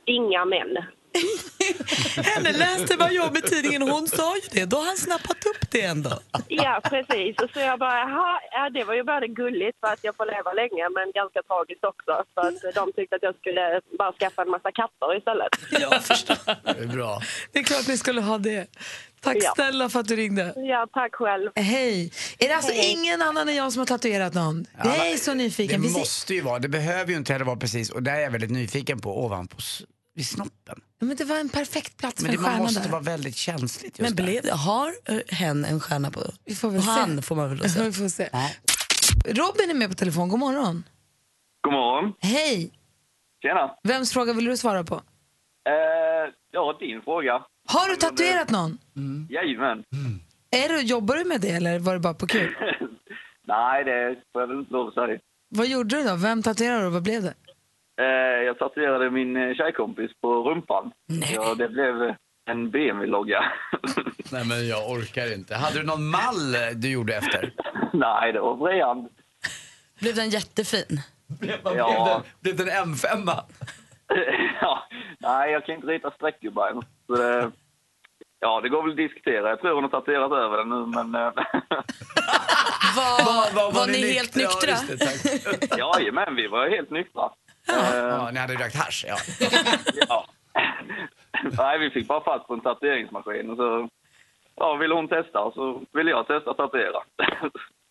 Inga 0.05 0.45
män. 0.45 0.79
Henne 2.17 2.53
läste 2.53 2.97
vad 2.97 3.13
jag 3.13 3.33
med 3.33 3.45
tidningen 3.47 3.83
hon 3.83 4.09
sa 4.09 4.37
ju 4.37 4.43
det. 4.53 4.65
Då 4.65 4.77
har 4.77 4.85
han 4.87 4.97
snappat 4.97 5.47
upp 5.47 5.71
det 5.71 5.83
ändå. 5.83 6.19
Ja, 6.49 6.81
precis. 6.85 7.37
Och 7.43 7.51
så 7.53 7.61
jag 7.61 7.79
bara, 7.79 7.99
jaha, 7.99 8.41
ja, 8.53 8.71
det 8.71 8.85
var 8.85 8.95
ju 8.95 9.03
både 9.05 9.29
gulligt 9.29 9.79
för 9.81 9.93
att 9.93 10.05
jag 10.05 10.17
får 10.17 10.27
leva 10.27 10.53
länge, 10.53 10.85
men 10.97 11.13
ganska 11.15 11.43
tragiskt 11.43 11.85
också. 11.85 12.25
För 12.35 12.43
att 12.69 12.75
de 12.75 12.93
tyckte 12.93 13.17
att 13.17 13.23
jag 13.23 13.35
skulle 13.37 13.81
bara 13.99 14.13
skaffa 14.13 14.43
en 14.43 14.51
massa 14.51 14.73
katter 14.73 15.17
istället. 15.19 15.49
Jag 15.85 16.05
förstår. 16.05 16.37
Det 16.75 16.81
är 16.85 16.87
bra. 16.87 17.21
Det 17.53 17.59
är 17.59 17.63
klart 17.65 17.89
ni 17.89 17.97
skulle 17.99 18.21
ha 18.21 18.39
det. 18.39 18.67
Tack 19.23 19.37
Ja. 19.41 19.53
snälla 19.55 19.89
för 19.89 20.01
att 20.01 20.09
du 20.09 20.17
ringde. 20.17 20.55
Ja, 20.57 20.87
tack 20.93 21.15
själv. 21.15 21.51
Hej! 21.57 22.13
Är 22.39 22.49
det 22.49 22.55
alltså 22.57 22.73
Hej. 22.73 22.93
ingen 22.93 23.23
annan 23.23 23.49
än 23.49 23.57
jag 23.57 23.73
som 23.73 23.79
har 23.81 23.87
tatuerat 23.87 24.35
någon? 24.35 24.67
Ja, 24.79 24.97
jag 24.97 25.07
är 25.07 25.11
men 25.11 25.19
så 25.19 25.35
nyfiken. 25.35 25.83
Det 25.83 25.89
måste 25.89 26.35
ju 26.35 26.41
vara, 26.41 26.59
det 26.59 26.69
behöver 26.69 27.11
ju 27.13 27.17
inte 27.17 27.33
heller 27.33 27.47
vara 27.47 27.57
precis, 27.57 27.91
och 27.91 28.03
där 28.03 28.13
är 28.15 28.21
jag 28.21 28.31
väldigt 28.31 28.51
nyfiken 28.51 29.01
på, 29.01 29.25
ovanpå 29.25 29.57
vid 30.15 30.27
snoppen. 30.27 30.81
Men 31.01 31.17
det 31.17 31.25
var 31.25 31.39
en 31.41 31.49
perfekt 31.49 31.97
plats 31.97 32.23
Men 32.23 32.31
för 32.33 32.39
det 32.39 32.39
en 32.39 32.45
stjärna 32.45 32.57
man 32.57 32.63
måste 32.67 32.83
där. 32.83 32.89
vara 32.91 33.03
väldigt 33.03 33.37
känsligt 33.37 33.99
just 33.99 34.17
Men 34.17 34.25
blev 34.27 34.51
har 34.51 34.93
eh, 35.05 35.19
hen 35.29 35.65
en 35.65 35.81
stjärna 35.81 36.11
på? 36.11 36.21
Vi 36.45 36.55
får 36.55 36.71
väl 36.71 36.81
Han 36.83 37.17
se. 37.17 37.23
får 37.23 37.37
man 37.37 37.49
väl 37.49 37.59
då 37.59 37.69
säga. 37.69 37.85
Vi 37.85 37.93
får 37.93 38.09
se. 38.09 38.29
Robin 39.27 39.71
är 39.71 39.75
med 39.75 39.89
på 39.89 39.95
telefon. 39.95 40.29
God 40.29 40.39
morgon. 40.39 40.85
God 41.61 41.73
morgon. 41.73 42.13
Hej! 42.21 42.71
Tjena. 43.43 43.75
Vems 43.83 44.13
fråga 44.13 44.33
vill 44.33 44.45
du 44.45 44.57
svara 44.57 44.85
på? 44.85 44.95
Eh, 44.95 46.33
ja, 46.53 46.77
din 46.81 47.03
fråga. 47.03 47.43
Har 47.69 47.89
du 47.89 47.97
tatuerat 47.97 48.51
någon? 48.51 48.79
Jajamän. 49.31 49.85
Är 50.51 50.69
du, 50.69 50.81
jobbar 50.81 51.17
du 51.17 51.25
med 51.25 51.41
det 51.41 51.51
eller 51.51 51.79
var 51.79 51.93
det 51.95 52.01
bara 52.01 52.15
på 52.15 52.27
kul? 52.27 52.55
Nej, 53.47 53.85
det 53.85 54.17
får 54.33 54.43
jag 54.43 54.49
väl 54.49 54.59
inte 54.59 54.73
lov 54.73 54.89
att 54.89 54.95
säga. 54.95 55.19
Vad 55.49 55.67
gjorde 55.67 55.97
du 55.97 56.05
då? 56.05 56.17
Vem 56.17 56.43
tatuerade 56.43 56.81
du 56.81 56.87
och 56.87 56.93
vad 56.93 57.03
blev 57.03 57.23
det? 57.23 57.35
Eh, 58.01 58.43
jag 58.47 58.59
tatuerade 58.59 59.11
min 59.11 59.37
eh, 59.37 59.55
tjejkompis 59.55 60.11
på 60.21 60.51
rumpan. 60.51 60.93
Ja, 61.35 61.55
det 61.55 61.69
blev 61.69 62.03
eh, 62.03 62.15
en 62.51 62.71
BMW-logga. 62.71 63.45
Nej 64.33 64.45
men 64.45 64.69
jag 64.69 64.91
orkar 64.91 65.35
inte. 65.35 65.55
Hade 65.55 65.79
du 65.79 65.87
någon 65.87 66.07
mall 66.07 66.53
du 66.75 66.91
gjorde 66.91 67.17
efter? 67.17 67.53
Nej, 67.93 68.33
det 68.33 68.41
var 68.41 68.57
bredhand. 68.57 69.09
Blev 70.01 70.15
den 70.15 70.31
jättefin? 70.31 71.01
Ja. 71.65 72.23
Blev 72.41 72.57
det 72.57 72.73
en 72.73 72.95
M5? 72.95 73.31
ja, 74.61 74.89
nej, 75.19 75.53
jag 75.53 75.67
kan 75.67 75.75
inte 75.75 75.87
rita 75.87 76.11
streckgubbar 76.11 76.69
än. 76.71 76.83
Ja, 78.41 78.61
det 78.61 78.69
går 78.69 78.83
väl 78.83 78.91
att 78.91 78.97
diskutera. 78.97 79.49
Jag 79.49 79.61
tror 79.61 79.75
hon 79.75 79.85
har 79.85 79.91
tatuerat 79.91 80.33
över 80.33 80.57
den 80.57 80.69
nu, 80.69 80.87
men... 80.87 81.15
eh, 81.15 81.33
Var, 82.97 83.73
var, 83.73 83.87
ni 83.87 84.13
helt 84.13 84.35
nyktra? 84.35 84.77
Ja. 85.71 85.99
Jajamän, 85.99 86.37
vi 86.37 86.47
var 86.47 86.69
helt 86.69 86.91
nyktra. 86.91 87.31
Eh, 87.71 87.97
Ja, 87.97 88.31
ni 88.33 88.39
hade 88.39 88.55
rökt 88.55 88.77
hasch, 88.77 89.05
ja. 89.09 89.17
ja. 90.09 90.27
Nej, 91.59 91.79
vi 91.79 91.91
fick 91.91 92.09
bara 92.09 92.21
fatt 92.25 92.47
på 92.47 92.55
en 92.55 92.61
tatueringsmaskin 92.61 93.51
och 93.51 93.57
så 93.57 93.89
ja, 94.57 94.75
ville 94.77 94.95
hon 94.95 95.09
testa 95.09 95.41
och 95.41 95.55
så 95.55 95.83
ville 95.93 96.11
jag 96.11 96.27
testa 96.27 96.51
att 96.51 96.57
tatuera. 96.57 96.99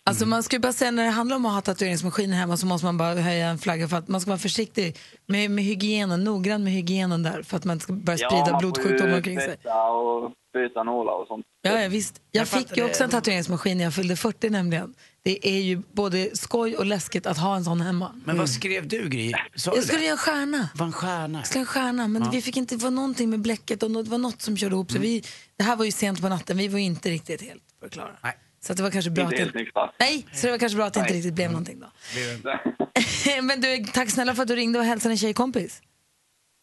Alltså 0.10 0.26
man 0.26 0.44
ska 0.44 0.56
ju 0.56 0.60
bara 0.60 0.74
säga 0.74 0.92
när 0.92 1.04
det 1.04 1.10
handlar 1.10 1.36
om 1.36 1.46
att 1.46 1.54
ha 1.54 1.62
tatueringsmaskiner 1.62 2.38
hemma 2.38 2.58
så 2.58 2.66
måste 2.66 2.86
man 2.86 2.98
bara 2.98 3.14
höja 3.16 3.48
en 3.48 3.58
flagga 3.58 3.88
för 3.88 3.98
att 3.98 4.08
man 4.08 4.22
ska 4.22 4.30
vara 4.32 4.40
försiktig 4.40 4.98
med, 5.26 5.52
med 5.52 5.64
hygienen, 5.64 6.24
noggrann 6.24 6.64
med 6.64 6.74
hygienen 6.74 7.24
där 7.24 7.44
för 7.44 7.58
att 7.58 7.66
man 7.66 7.74
inte 7.74 7.84
ska 7.84 7.94
börja 7.94 8.18
sprida 8.18 8.46
får 8.46 8.60
blodsjukdomar 8.60 9.10
ju 9.12 9.16
omkring 9.18 9.40
sig. 9.40 9.58
tvätta 9.58 9.84
och 9.84 10.32
byta 10.54 10.84
nålar 10.84 11.14
och 11.14 11.28
sånt. 11.28 11.46
Ja, 11.62 11.80
ja, 11.82 11.90
visst. 11.90 12.22
Jag, 12.32 12.42
Jag 12.42 12.48
fick 12.48 12.78
ju 12.78 12.86
också 12.86 13.04
en 13.04 13.10
tatueringsmaskin 13.10 13.78
när 13.78 13.84
jag 13.84 13.94
fyllde 13.94 14.16
40 14.16 14.50
nämligen. 14.50 14.94
Det 15.24 15.48
är 15.48 15.60
ju 15.62 15.82
både 15.94 16.38
skoj 16.38 16.76
och 16.76 16.86
läskigt 16.86 17.26
att 17.26 17.38
ha 17.38 17.56
en 17.56 17.64
sån 17.64 17.82
hemma. 17.82 18.16
Men 18.26 18.38
vad 18.38 18.50
skrev 18.50 18.88
du, 18.88 19.10
Gry? 19.10 19.34
Sa 19.56 19.72
du 19.72 19.78
Jag 19.78 19.84
skulle 19.84 20.00
det? 20.00 20.06
göra 20.06 20.12
en 20.12 20.18
stjärna. 20.18 20.70
Var 20.76 20.86
en 20.86 20.92
stjärna? 20.92 21.38
Jag 21.40 21.48
skulle 21.48 21.60
göra 21.60 21.62
en 21.62 21.68
stjärna, 21.74 22.08
men 22.08 22.32
vi 22.32 22.42
fick 22.42 22.58
inte, 22.58 22.76
det 22.76 22.84
var 22.84 22.92
någonting 22.92 23.30
med 23.30 23.40
bläcket 23.42 23.84
och 23.84 23.92
nå- 23.92 24.02
det 24.04 24.10
var 24.10 24.18
något 24.18 24.42
som 24.42 24.58
körde 24.58 24.76
ihop 24.76 24.92
sig. 24.92 25.02
Vi, 25.02 25.24
det 25.58 25.64
här 25.64 25.76
var 25.76 25.86
ju 25.86 25.92
sent 25.92 26.22
på 26.22 26.30
natten, 26.30 26.58
vi 26.58 26.68
var 26.68 26.80
ju 26.80 26.86
inte 26.86 27.10
riktigt 27.10 27.42
helt 27.42 27.64
på 27.80 27.86
det 27.86 27.92
klara. 27.92 28.12
Nej. 28.24 28.34
Så 28.62 28.72
att 28.74 28.78
det 28.78 28.84
var 28.84 28.92
kanske 28.92 29.12
bra 29.12 29.24
Inte 29.24 29.36
att 29.36 29.40
helt 29.40 29.54
det, 29.54 29.60
nyktra. 29.60 29.92
Nej, 30.00 30.26
så 30.34 30.46
det 30.48 30.52
var 30.52 30.60
kanske 30.60 30.76
bra 30.76 30.86
att 30.86 30.94
det 30.94 31.00
inte 31.00 31.14
riktigt 31.14 31.34
blev 31.34 31.52
någonting 31.52 31.80
då. 31.80 31.88
Det- 32.44 33.42
men 33.42 33.62
du, 33.62 33.86
tack 33.94 34.10
snälla 34.10 34.36
för 34.36 34.42
att 34.42 34.48
du 34.48 34.56
ringde 34.56 34.80
och 34.80 34.86
hälsade 34.86 35.14
en 35.14 35.18
tjejkompis. 35.18 35.82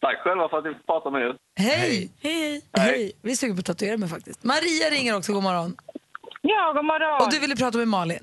Tack 0.00 0.16
själva 0.24 0.48
för 0.48 0.58
att 0.58 0.64
vi 0.66 0.74
fick 0.74 0.86
prata 0.86 1.10
med 1.10 1.22
er. 1.22 1.34
Hej! 1.58 2.10
Hej! 2.20 2.62
Hej! 2.78 3.12
Vi 3.22 3.32
är 3.32 3.36
sugna 3.36 3.54
på 3.54 3.60
att 3.60 3.66
tatuera 3.66 3.96
mig 3.96 4.08
faktiskt. 4.08 4.44
Maria 4.44 4.90
ringer 4.90 5.16
också, 5.16 5.32
god 5.32 5.42
morgon. 5.42 5.76
Ja, 6.42 6.72
god 6.76 6.84
morgon. 6.84 7.26
Och 7.26 7.32
du 7.32 7.38
ville 7.38 7.56
prata 7.56 7.78
med 7.78 7.88
Malin. 7.88 8.18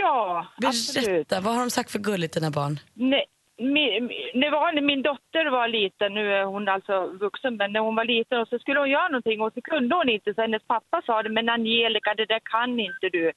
Ja, 0.00 0.46
absolut. 0.64 1.06
Berätta, 1.28 1.40
vad 1.40 1.52
har 1.54 1.60
de 1.60 1.70
sagt 1.70 1.90
för 1.90 1.98
gulligt 1.98 2.34
dina 2.34 2.50
barn? 2.50 2.80
Nej, 2.94 3.24
min, 3.58 4.08
det 4.42 4.50
var 4.50 4.72
när 4.72 4.82
min 4.82 5.02
dotter 5.02 5.50
var 5.50 5.68
liten, 5.68 6.14
nu 6.14 6.32
är 6.32 6.44
hon 6.44 6.68
alltså 6.68 7.06
vuxen, 7.06 7.56
men 7.56 7.72
när 7.72 7.80
hon 7.80 7.94
var 7.96 8.04
liten 8.04 8.38
och 8.40 8.48
så 8.48 8.58
skulle 8.58 8.80
hon 8.80 8.90
göra 8.90 9.08
någonting 9.08 9.40
och 9.40 9.52
så 9.54 9.60
kunde 9.62 9.96
hon 9.96 10.08
inte 10.08 10.34
så 10.34 10.40
hennes 10.40 10.62
pappa 10.66 11.02
sa 11.06 11.22
det, 11.22 11.28
men 11.30 11.48
Angelica 11.48 12.14
det 12.14 12.26
där 12.26 12.40
kan 12.44 12.80
inte 12.80 13.08
du. 13.12 13.32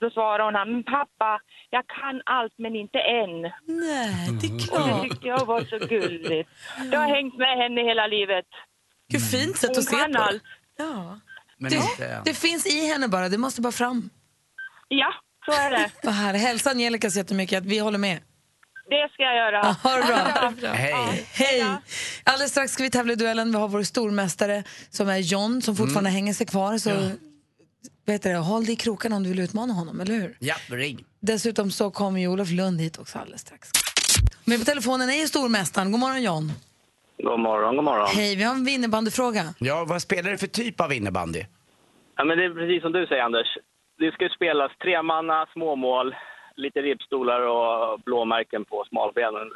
Då 0.00 0.10
svarade 0.10 0.44
hon, 0.44 0.72
men 0.72 0.84
pappa, 0.84 1.40
jag 1.70 1.84
kan 1.86 2.22
allt 2.26 2.54
men 2.56 2.76
inte 2.76 2.98
än. 2.98 3.40
Nej, 3.42 4.28
det 4.40 4.46
är 4.46 4.52
Och 4.52 4.58
det 4.58 4.64
klart. 4.68 5.02
tyckte 5.02 5.28
jag 5.28 5.46
var 5.46 5.60
så 5.60 5.78
gulligt. 5.78 6.50
Jag 6.92 7.00
har 7.00 7.08
hängt 7.16 7.36
med 7.38 7.56
henne 7.62 7.80
hela 7.90 8.06
livet. 8.06 8.46
Gud, 9.12 9.30
fint 9.30 9.56
sätt 9.56 9.70
Hon 9.70 9.78
att 9.78 9.84
se 9.84 9.96
på 9.96 10.12
det. 10.12 10.18
allt. 10.18 10.42
Ja. 10.78 11.18
Men 11.58 11.70
Det, 11.70 11.76
inte 11.76 12.22
det 12.24 12.34
finns 12.38 12.66
i 12.76 12.86
henne 12.92 13.08
bara, 13.08 13.28
det 13.28 13.38
måste 13.38 13.60
bara 13.60 13.72
fram. 13.72 14.10
Ja, 14.88 15.14
så 15.44 15.52
är 15.52 15.70
det. 15.70 15.90
Vad 16.02 16.14
här, 16.14 16.34
hälsa 16.34 16.70
Angelica 16.70 17.10
så 17.10 17.18
jättemycket 17.18 17.58
att 17.58 17.64
vi 17.64 17.78
håller 17.78 17.98
med. 17.98 18.18
Det 18.88 19.08
ska 19.12 19.22
jag 19.22 19.36
göra. 19.36 19.62
Ha 19.82 19.96
det 19.96 20.56
bra. 20.60 20.70
Hej. 20.72 21.26
Hej! 21.32 21.64
Alldeles 22.24 22.50
strax 22.50 22.72
ska 22.72 22.82
vi 22.82 22.90
tävla 22.90 23.12
i 23.12 23.16
duellen. 23.16 23.52
Vi 23.52 23.58
har 23.58 23.68
vår 23.68 23.82
stormästare 23.82 24.64
som 24.90 25.08
är 25.08 25.18
John 25.18 25.62
som 25.62 25.76
fortfarande 25.76 26.10
hänger 26.10 26.34
sig 26.34 26.46
kvar. 26.46 26.78
Så 26.78 26.90
vad 28.04 28.12
heter 28.14 28.32
det, 28.32 28.38
håll 28.38 28.64
dig 28.64 28.72
i 28.72 28.76
krokarna 28.76 29.16
om 29.16 29.22
du 29.22 29.28
vill 29.28 29.38
utmana 29.40 29.72
honom, 29.72 30.00
eller 30.00 30.14
hur? 30.14 30.36
Ja, 30.38 30.54
ring. 30.68 31.04
Dessutom 31.20 31.70
så 31.70 31.90
kommer 31.90 32.20
ju 32.20 32.28
Olof 32.28 32.50
Lund 32.50 32.80
hit 32.80 32.98
också 32.98 33.18
alldeles 33.18 33.40
strax. 33.40 33.70
Men 34.44 34.58
på 34.58 34.64
telefonen 34.64 35.10
är 35.10 35.14
ju 35.20 35.26
stormästaren. 35.26 35.92
God 35.92 36.00
morgon 36.00 36.22
John. 36.22 36.52
God 37.18 37.40
morgon, 37.40 37.76
god 37.76 37.84
morgon. 37.84 38.08
Hej, 38.14 38.36
vi 38.36 38.42
har 38.42 38.54
en 38.54 38.68
innebandyfråga. 38.68 39.54
Ja, 39.58 39.84
vad 39.88 40.02
spelar 40.02 40.30
du 40.30 40.38
för 40.38 40.46
typ 40.46 40.80
av 40.80 40.92
innebandy? 40.92 41.44
Ja, 42.16 42.24
men 42.24 42.38
det 42.38 42.44
är 42.44 42.54
precis 42.54 42.82
som 42.82 42.92
du 42.92 43.06
säger, 43.06 43.22
Anders. 43.22 43.46
Det 44.02 44.12
ska 44.12 44.24
ju 44.24 44.30
spelas 44.30 44.72
tremanna, 44.82 45.46
småmål, 45.52 46.14
lite 46.56 46.78
ribbstolar 46.82 47.40
och 47.40 48.00
blåmärken 48.00 48.64
på 48.64 48.84
smalbenen. 48.88 49.48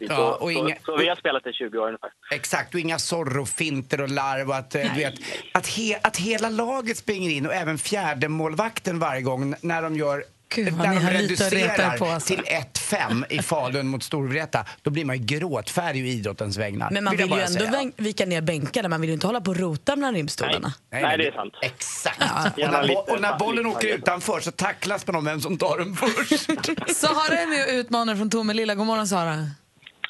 Ja, 0.00 0.06
så, 0.16 0.44
och 0.44 0.52
inga- 0.52 0.76
så, 0.76 0.82
så 0.84 0.96
vi 0.96 1.08
har 1.08 1.16
spelat 1.16 1.46
i 1.46 1.52
20 1.52 1.78
år 1.78 1.86
ungefär. 1.86 2.10
Exakt, 2.32 2.74
och 2.74 2.80
inga 2.80 2.98
Zorro-finter 2.98 4.00
och 4.00 4.08
larv 4.10 4.48
och 4.48 4.56
att, 4.56 4.74
eh, 4.74 4.80
du 4.94 5.00
vet, 5.00 5.14
att, 5.54 5.66
he, 5.66 5.98
att 6.02 6.16
hela 6.16 6.48
laget 6.48 6.96
springer 6.96 7.30
in 7.30 7.46
och 7.46 7.54
även 7.54 7.78
fjärde 7.78 8.28
målvakten 8.28 8.98
varje 8.98 9.22
gång 9.22 9.54
när 9.62 9.82
de 9.82 9.96
gör 9.96 10.24
Gud, 10.54 10.64
ni 10.64 10.70
de 10.70 10.96
er 10.96 11.10
reducerar 11.10 11.98
på, 11.98 12.06
alltså. 12.06 12.34
till 12.34 12.44
1-5 12.44 13.24
i 13.28 13.42
Falun 13.42 13.88
mot 13.88 14.02
Storvreta, 14.02 14.64
då 14.82 14.90
blir 14.90 15.04
man 15.04 15.18
ju 15.18 15.24
gråtfärdig 15.24 16.06
i 16.06 16.08
idrottens 16.10 16.56
vägnar. 16.56 16.90
Men 16.90 17.04
man 17.04 17.16
Vill 17.16 17.26
vill 17.26 17.38
ju 17.38 17.42
ändå 17.44 17.58
säga. 17.64 17.90
vika 17.96 18.26
ner 18.26 18.40
bänkarna, 18.40 18.88
man 18.88 19.00
vill 19.00 19.10
ju 19.10 19.14
inte 19.14 19.26
hålla 19.26 19.40
på 19.40 19.50
och 19.50 19.56
rota 19.56 19.96
bland 19.96 20.16
ribbstolarna. 20.16 20.72
Nej, 20.92 21.02
Nej, 21.02 21.18
det 21.18 21.26
är 21.26 21.32
sant. 21.32 21.52
Exakt. 21.62 22.22
Och, 22.22 22.58
Gärna 22.58 22.82
när, 22.82 23.10
och 23.12 23.20
när 23.20 23.38
bollen 23.38 23.66
åker 23.66 23.88
utanför 23.88 24.40
så 24.40 24.50
tacklas 24.50 25.06
man 25.06 25.16
om 25.16 25.24
vem 25.24 25.40
som 25.40 25.58
tar 25.58 25.78
den 25.78 25.94
först. 25.96 26.46
Sara 26.96 27.38
är 27.38 27.46
med 27.46 27.66
och 27.74 27.80
utmanar 27.80 28.16
från 28.16 28.30
Tomelilla. 28.30 28.74
God 28.74 28.86
morgon 28.86 29.06
Sara. 29.08 29.36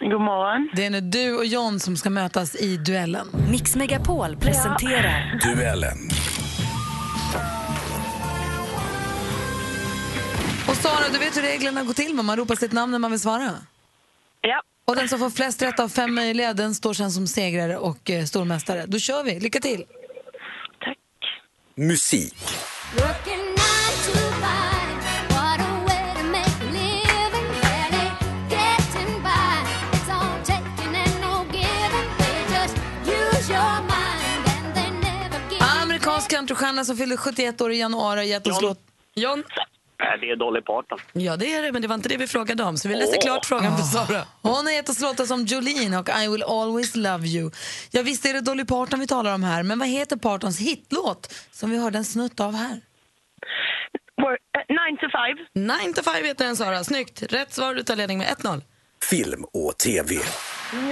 God 0.01 0.21
morgon. 0.21 0.71
Det 0.77 0.87
är 0.87 0.91
nu 0.91 1.01
du 1.01 1.37
och 1.37 1.47
John 1.47 1.81
som 1.81 1.97
ska 1.97 2.11
mötas 2.11 2.55
i 2.57 2.77
duellen. 2.77 3.29
Mix 3.51 3.77
Megapol 3.77 4.37
presenterar 4.37 5.39
Duellen. 5.45 5.99
Och 10.69 10.77
Sara, 10.77 11.09
du 11.13 11.19
vet 11.19 11.37
hur 11.37 11.43
reglerna 11.43 11.83
går 11.83 11.93
till. 11.95 12.15
Man 12.15 12.37
ropar 12.37 12.55
sitt 12.55 12.73
namn 12.73 12.93
när 12.93 12.99
man 12.99 13.11
vill 13.11 13.21
svara. 13.21 13.51
Ja. 14.41 14.63
Och 14.85 14.97
den 14.97 15.09
som 15.09 15.19
får 15.19 15.31
flest 15.31 15.63
rätt 15.63 15.81
av 15.81 15.89
fem 15.89 16.15
möjliga, 16.15 16.55
den 16.55 16.75
står 16.75 16.95
sen 16.95 17.11
som 17.11 17.27
segrare 17.27 17.77
och 17.77 18.11
eh, 18.11 18.25
stormästare. 18.25 18.87
Då 18.87 18.99
kör 18.99 19.25
vi. 19.25 19.41
Lycka 19.41 19.61
till! 19.61 19.85
Musik. 21.75 22.35
Amerikansk 35.83 36.31
countrystjärna 36.31 36.85
som 36.85 36.97
fyllde 36.97 37.17
71 37.17 37.61
år 37.61 37.73
i 37.73 37.79
januari 37.79 38.19
har 38.19 38.25
gett 38.25 38.47
oss 38.47 38.63
John. 38.63 38.69
låt... 38.69 38.79
John? 39.15 39.45
Nej, 40.03 40.19
det 40.21 40.31
är 40.31 40.37
Dolly 40.37 40.61
Parton. 40.61 40.99
Ja, 41.13 41.37
det 41.37 41.55
är 41.55 41.63
det, 41.63 41.73
men 41.73 41.83
det 41.83 41.89
var 41.89 41.95
inte 41.95 42.09
det 42.09 42.17
vi 42.17 42.27
frågade 42.27 42.63
om. 42.63 42.77
Så 42.77 42.89
vi 42.89 42.95
läser 42.95 43.17
Åh. 43.17 43.23
klart 43.23 43.47
frågan 43.47 43.77
för 43.77 43.85
Sara. 43.85 44.23
Hon 44.43 44.67
har 44.67 44.73
gett 44.73 44.89
oss 44.89 45.01
låtar 45.01 45.25
som 45.25 45.45
Jolene 45.45 45.99
och 45.99 46.09
I 46.25 46.29
will 46.29 46.43
always 46.43 46.97
love 46.97 47.27
you. 47.27 47.51
Ja, 47.91 48.03
visst 48.03 48.27
är 48.27 48.33
det 48.33 48.41
Dolly 48.41 48.65
Parton 48.65 49.01
vi 49.01 49.07
talar 49.07 49.35
om 49.35 49.43
här, 49.43 49.63
men 49.63 49.79
vad 49.79 49.89
heter 49.89 50.17
Partons 50.17 50.59
hitlåt 50.61 51.35
som 51.51 51.71
vi 51.71 51.79
hörde 51.79 51.99
en 51.99 52.05
snutt 52.05 52.41
av 52.41 52.55
här? 52.55 52.81
Nine 54.69 54.97
to 55.01 55.07
five. 55.11 55.37
9 55.89 55.93
to 55.95 56.03
5 56.03 56.25
heter 56.25 56.45
den 56.45 56.57
Sara. 56.57 56.85
Snyggt. 56.85 57.23
Rätt 57.23 57.53
svar, 57.55 57.75
du 57.75 57.83
tar 57.83 57.97
ledning 57.97 58.19
med 58.19 58.27
1-0. 58.29 58.63
film 59.11 59.45
och 59.53 59.79
tv. 59.79 60.15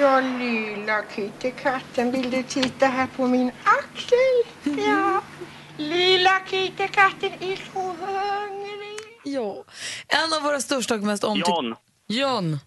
Ja, 0.00 0.20
lilla 0.20 1.02
kittekatten, 1.14 2.12
vill 2.12 2.30
du 2.30 2.42
titta 2.42 2.86
här 2.86 3.06
på 3.16 3.26
min 3.26 3.50
axel? 3.64 4.78
Ja, 4.86 5.22
lilla 5.76 6.40
kittekatten 6.50 7.30
är 7.40 7.56
så 7.72 7.80
hungrig. 7.80 8.89
Ja. 9.24 9.64
En 10.08 10.32
av 10.38 10.42
våra 10.42 10.60
största 10.60 10.94
och 10.94 11.00
mest 11.00 11.24
omtyckta... 11.24 11.50
John. 11.50 11.74
John. 12.08 12.58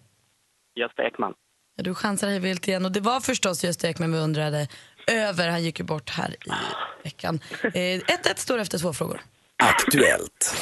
Gösta 0.80 1.02
Ekman. 1.06 1.32
Ja, 1.76 1.82
du 1.82 1.94
chansar 1.94 2.28
hej 2.28 2.38
vilt 2.38 2.68
igen 2.68 2.84
och 2.84 2.92
det 2.92 3.00
var 3.00 3.20
förstås 3.20 3.64
just 3.64 3.84
Ekman 3.84 4.12
vi 4.12 4.18
undrade 4.18 4.68
över. 5.06 5.48
Han 5.48 5.62
gick 5.62 5.78
ju 5.78 5.84
bort 5.84 6.10
här 6.10 6.30
i 6.46 6.50
veckan. 7.04 7.40
Eh, 7.62 7.68
1-1 7.70 8.00
står 8.36 8.58
efter 8.58 8.78
två 8.78 8.92
frågor. 8.92 9.20
Aktuellt. 9.62 10.54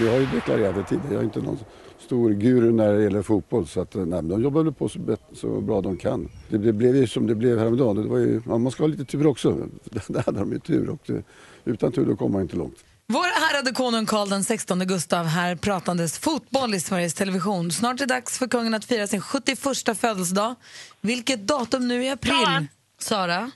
Jag 0.00 0.12
har 0.12 0.18
ju 0.18 0.26
deklarerat 0.26 0.74
det 0.74 0.84
tidigare, 0.84 1.12
jag 1.14 1.20
är 1.20 1.24
inte 1.24 1.40
någon 1.40 1.58
stor 1.98 2.30
guru 2.30 2.72
när 2.72 2.92
det 2.94 3.02
gäller 3.02 3.22
fotboll. 3.22 3.66
Så 3.66 3.80
att, 3.80 3.94
nej, 3.94 4.06
men 4.06 4.28
de 4.28 4.42
jobbar 4.42 4.62
väl 4.62 4.72
på 4.72 4.88
så, 4.88 4.98
bet- 4.98 5.20
så 5.32 5.60
bra 5.60 5.80
de 5.80 5.96
kan. 5.96 6.30
Det, 6.48 6.58
det 6.58 6.72
blev 6.72 6.96
ju 6.96 7.06
som 7.06 7.26
det 7.26 7.34
blev 7.34 7.58
häromdagen. 7.58 7.96
Det 8.02 8.08
var 8.08 8.18
ju, 8.18 8.42
ja, 8.48 8.58
man 8.58 8.72
ska 8.72 8.82
ha 8.82 8.88
lite 8.88 9.04
tur 9.04 9.26
också. 9.26 9.50
Där 10.08 10.22
hade 10.26 10.38
de 10.38 10.52
ju 10.52 10.58
tur 10.58 10.88
och 10.90 11.00
det, 11.06 11.22
utan 11.64 11.92
tur 11.92 12.06
då 12.06 12.16
kommer 12.16 12.32
man 12.32 12.42
inte 12.42 12.56
långt. 12.56 12.84
Vår 13.12 13.26
ärade 13.54 13.72
konung 13.72 14.06
Karl 14.06 14.28
den 14.28 14.44
16 14.44 14.86
Gustav 14.86 15.26
här 15.26 15.56
pratandes 15.56 16.18
fotboll 16.18 16.74
i 16.74 16.80
Sveriges 16.80 17.14
Television. 17.14 17.70
Snart 17.70 18.00
är 18.00 18.06
det 18.06 18.14
dags 18.14 18.38
för 18.38 18.46
kungen 18.46 18.74
att 18.74 18.84
fira 18.84 19.06
sin 19.06 19.20
71 19.20 19.58
födelsedag. 20.00 20.54
Vilket 21.00 21.46
datum 21.46 21.88
nu 21.88 22.04
i 22.04 22.10
april? 22.10 22.66
Sara? 22.98 23.50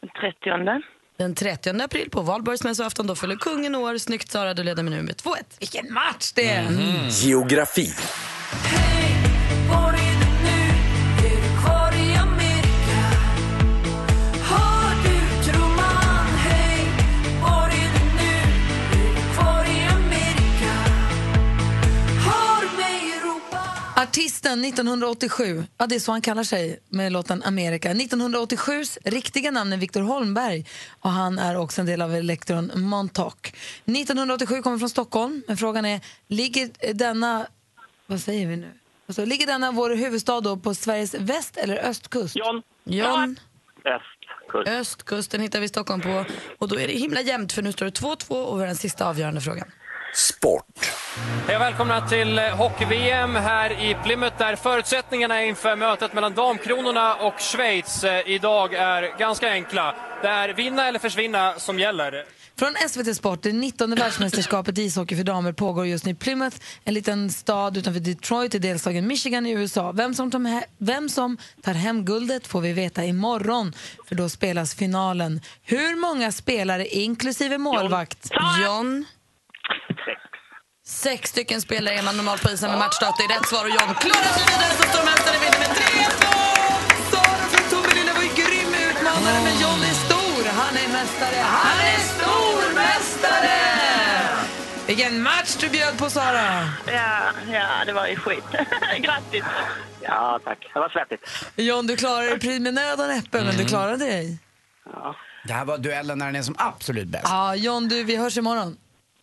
Den 0.00 0.10
30. 0.20 0.82
Den 1.18 1.34
30 1.34 1.82
april 1.82 2.10
på 2.10 2.22
valborgsmässoafton 2.22 3.06
då 3.06 3.14
fyller 3.14 3.36
kungen 3.36 3.74
år. 3.74 3.98
Snyggt 3.98 4.30
Sara, 4.30 4.54
du 4.54 4.62
leder 4.62 4.82
med 4.82 4.92
nu 4.92 5.02
med 5.02 5.14
2-1. 5.14 5.34
Vilken 5.58 5.92
match 5.92 6.32
det 6.32 6.50
är! 6.50 6.68
Geografi. 7.10 7.92
Var 7.92 8.84
är 8.84 8.87
Artisten 24.08 24.64
1987, 24.64 25.64
ja 25.78 25.86
det 25.86 25.94
är 25.94 25.98
så 25.98 26.12
han 26.12 26.20
kallar 26.20 26.42
sig 26.42 26.78
med 26.88 27.12
låten 27.12 27.42
Amerika. 27.42 27.92
1987s 27.92 28.98
riktiga 29.04 29.50
namn 29.50 29.72
är 29.72 29.76
Victor 29.76 30.00
Holmberg 30.00 30.66
och 31.00 31.10
han 31.10 31.38
är 31.38 31.56
också 31.56 31.80
en 31.80 31.86
del 31.86 32.02
av 32.02 32.14
Electron 32.14 32.70
Montauk. 32.74 33.46
1987 33.84 34.62
kommer 34.62 34.78
från 34.78 34.90
Stockholm, 34.90 35.42
men 35.48 35.56
frågan 35.56 35.84
är, 35.84 36.00
ligger 36.26 36.94
denna, 36.94 37.46
vad 38.06 38.20
säger 38.20 38.46
vi 38.46 38.56
nu? 38.56 38.70
Alltså, 39.06 39.24
ligger 39.24 39.46
denna 39.46 39.72
vår 39.72 39.90
huvudstad 39.90 40.40
då 40.40 40.56
på 40.56 40.74
Sveriges 40.74 41.14
väst 41.14 41.56
eller 41.56 41.76
östkust? 41.76 42.36
John. 42.36 42.62
John. 42.84 43.38
Östkust. 43.84 44.68
Östkusten 44.68 45.40
hittar 45.40 45.60
vi 45.60 45.68
Stockholm 45.68 46.00
på. 46.00 46.24
Och 46.58 46.68
då 46.68 46.80
är 46.80 46.86
det 46.86 46.94
himla 46.94 47.20
jämnt 47.20 47.52
för 47.52 47.62
nu 47.62 47.72
står 47.72 47.86
det 47.86 48.00
2-2 48.00 48.44
och 48.44 48.56
vi 48.56 48.60
har 48.60 48.66
den 48.66 48.76
sista 48.76 49.08
avgörande 49.08 49.40
frågan. 49.40 49.68
Sport. 50.14 50.90
Hej 51.46 51.56
och 51.56 51.62
välkomna 51.62 52.08
till 52.08 52.38
eh, 52.38 52.44
hockey-VM 52.44 53.36
här 53.36 53.70
i 53.70 53.96
Plymouth 54.04 54.38
där 54.38 54.56
förutsättningarna 54.56 55.44
inför 55.44 55.76
mötet 55.76 56.14
mellan 56.14 56.34
Damkronorna 56.34 57.14
och 57.14 57.40
Schweiz 57.40 58.04
eh, 58.04 58.28
idag 58.28 58.74
är 58.74 59.18
ganska 59.18 59.50
enkla. 59.50 59.94
Det 60.22 60.28
är 60.28 60.48
vinna 60.48 60.88
eller 60.88 60.98
försvinna 60.98 61.54
som 61.58 61.78
gäller. 61.78 62.24
Från 62.58 62.74
SVT 62.88 63.16
Sport, 63.16 63.42
det 63.42 63.52
19 63.52 63.94
världsmästerskapet 63.94 64.78
i 64.78 64.82
ishockey 64.82 65.16
för 65.16 65.24
damer 65.24 65.52
pågår 65.52 65.86
just 65.86 66.04
nu 66.04 66.10
i 66.10 66.14
Plymouth, 66.14 66.56
en 66.84 66.94
liten 66.94 67.30
stad 67.30 67.76
utanför 67.76 68.00
Detroit 68.00 68.54
i 68.54 68.58
delstaten 68.58 69.06
Michigan 69.06 69.46
i 69.46 69.50
USA. 69.50 69.92
Vem 69.92 70.14
som, 70.14 70.30
tar 70.30 70.40
hem, 70.40 70.62
vem 70.78 71.08
som 71.08 71.36
tar 71.62 71.74
hem 71.74 72.04
guldet 72.04 72.46
får 72.46 72.60
vi 72.60 72.72
veta 72.72 73.04
imorgon, 73.04 73.72
för 74.08 74.14
då 74.14 74.28
spelas 74.28 74.74
finalen. 74.74 75.40
Hur 75.62 75.96
många 76.00 76.32
spelare, 76.32 76.86
inklusive 76.86 77.58
målvakt? 77.58 78.30
John. 78.64 79.04
Sex 80.86 81.30
stycken 81.30 81.60
spelare 81.60 81.94
är 81.94 82.02
man 82.02 82.16
normalt 82.16 82.42
på 82.42 82.50
isen 82.50 82.70
med 82.70 82.78
matchstart. 82.78 83.14
Det 83.18 83.24
är 83.24 83.38
rätt 83.38 83.48
svar 83.48 83.64
och 83.64 83.70
John 83.70 83.94
klarar 83.94 84.32
sig 84.36 84.44
vidare 84.52 84.72
som 84.78 84.86
stormästare 84.92 85.36
vinner 85.44 85.58
med 85.64 85.70
3-2! 85.76 86.24
Sara 87.12 87.44
från 87.52 87.64
Tomelilla 87.70 88.12
var 88.14 88.22
ju 88.22 88.28
grym 88.40 88.72
utmanare, 88.90 89.38
men 89.46 89.54
John 89.62 89.80
är 89.90 89.96
stor. 90.06 90.42
Han 90.60 90.76
är 90.76 90.88
mästare. 90.92 91.36
Han 91.42 91.78
är 91.92 91.98
stormästare! 92.14 93.58
Vilken 94.86 95.22
match 95.22 95.56
du 95.60 95.68
bjöd 95.68 95.98
på, 95.98 96.10
Sara! 96.10 96.68
Ja, 96.86 97.20
ja, 97.52 97.66
det 97.86 97.92
var 97.92 98.06
ju 98.06 98.16
skit. 98.16 98.44
Grattis! 98.98 99.44
Ja, 100.00 100.40
tack. 100.44 100.70
Det 100.74 100.80
var 100.80 100.88
svettigt. 100.88 101.22
John, 101.56 101.86
du 101.86 101.96
klarade 101.96 102.36
dig 102.36 102.60
med 102.60 102.74
nöd 102.74 103.00
och 103.00 103.08
näppe, 103.08 103.44
men 103.44 103.56
du 103.56 103.64
klarade 103.64 103.96
dig. 104.04 104.38
Det 105.44 105.52
här 105.52 105.64
var 105.64 105.78
duellen 105.78 106.18
när 106.18 106.26
den 106.26 106.36
är 106.36 106.42
som 106.42 106.54
absolut 106.58 107.08
bäst. 107.08 107.24
Ja, 107.28 107.54
John, 107.54 107.88
du, 107.88 108.04
vi 108.04 108.16
hörs 108.16 108.38
imorgon. 108.38 108.76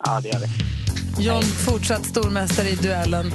Ja, 0.04 0.20
det 0.22 0.28
gör 0.28 0.38
vi. 0.38 1.24
John, 1.24 1.42
fortsatt 1.42 2.06
stormästare 2.06 2.68
i 2.68 2.74
duellen. 2.74 3.32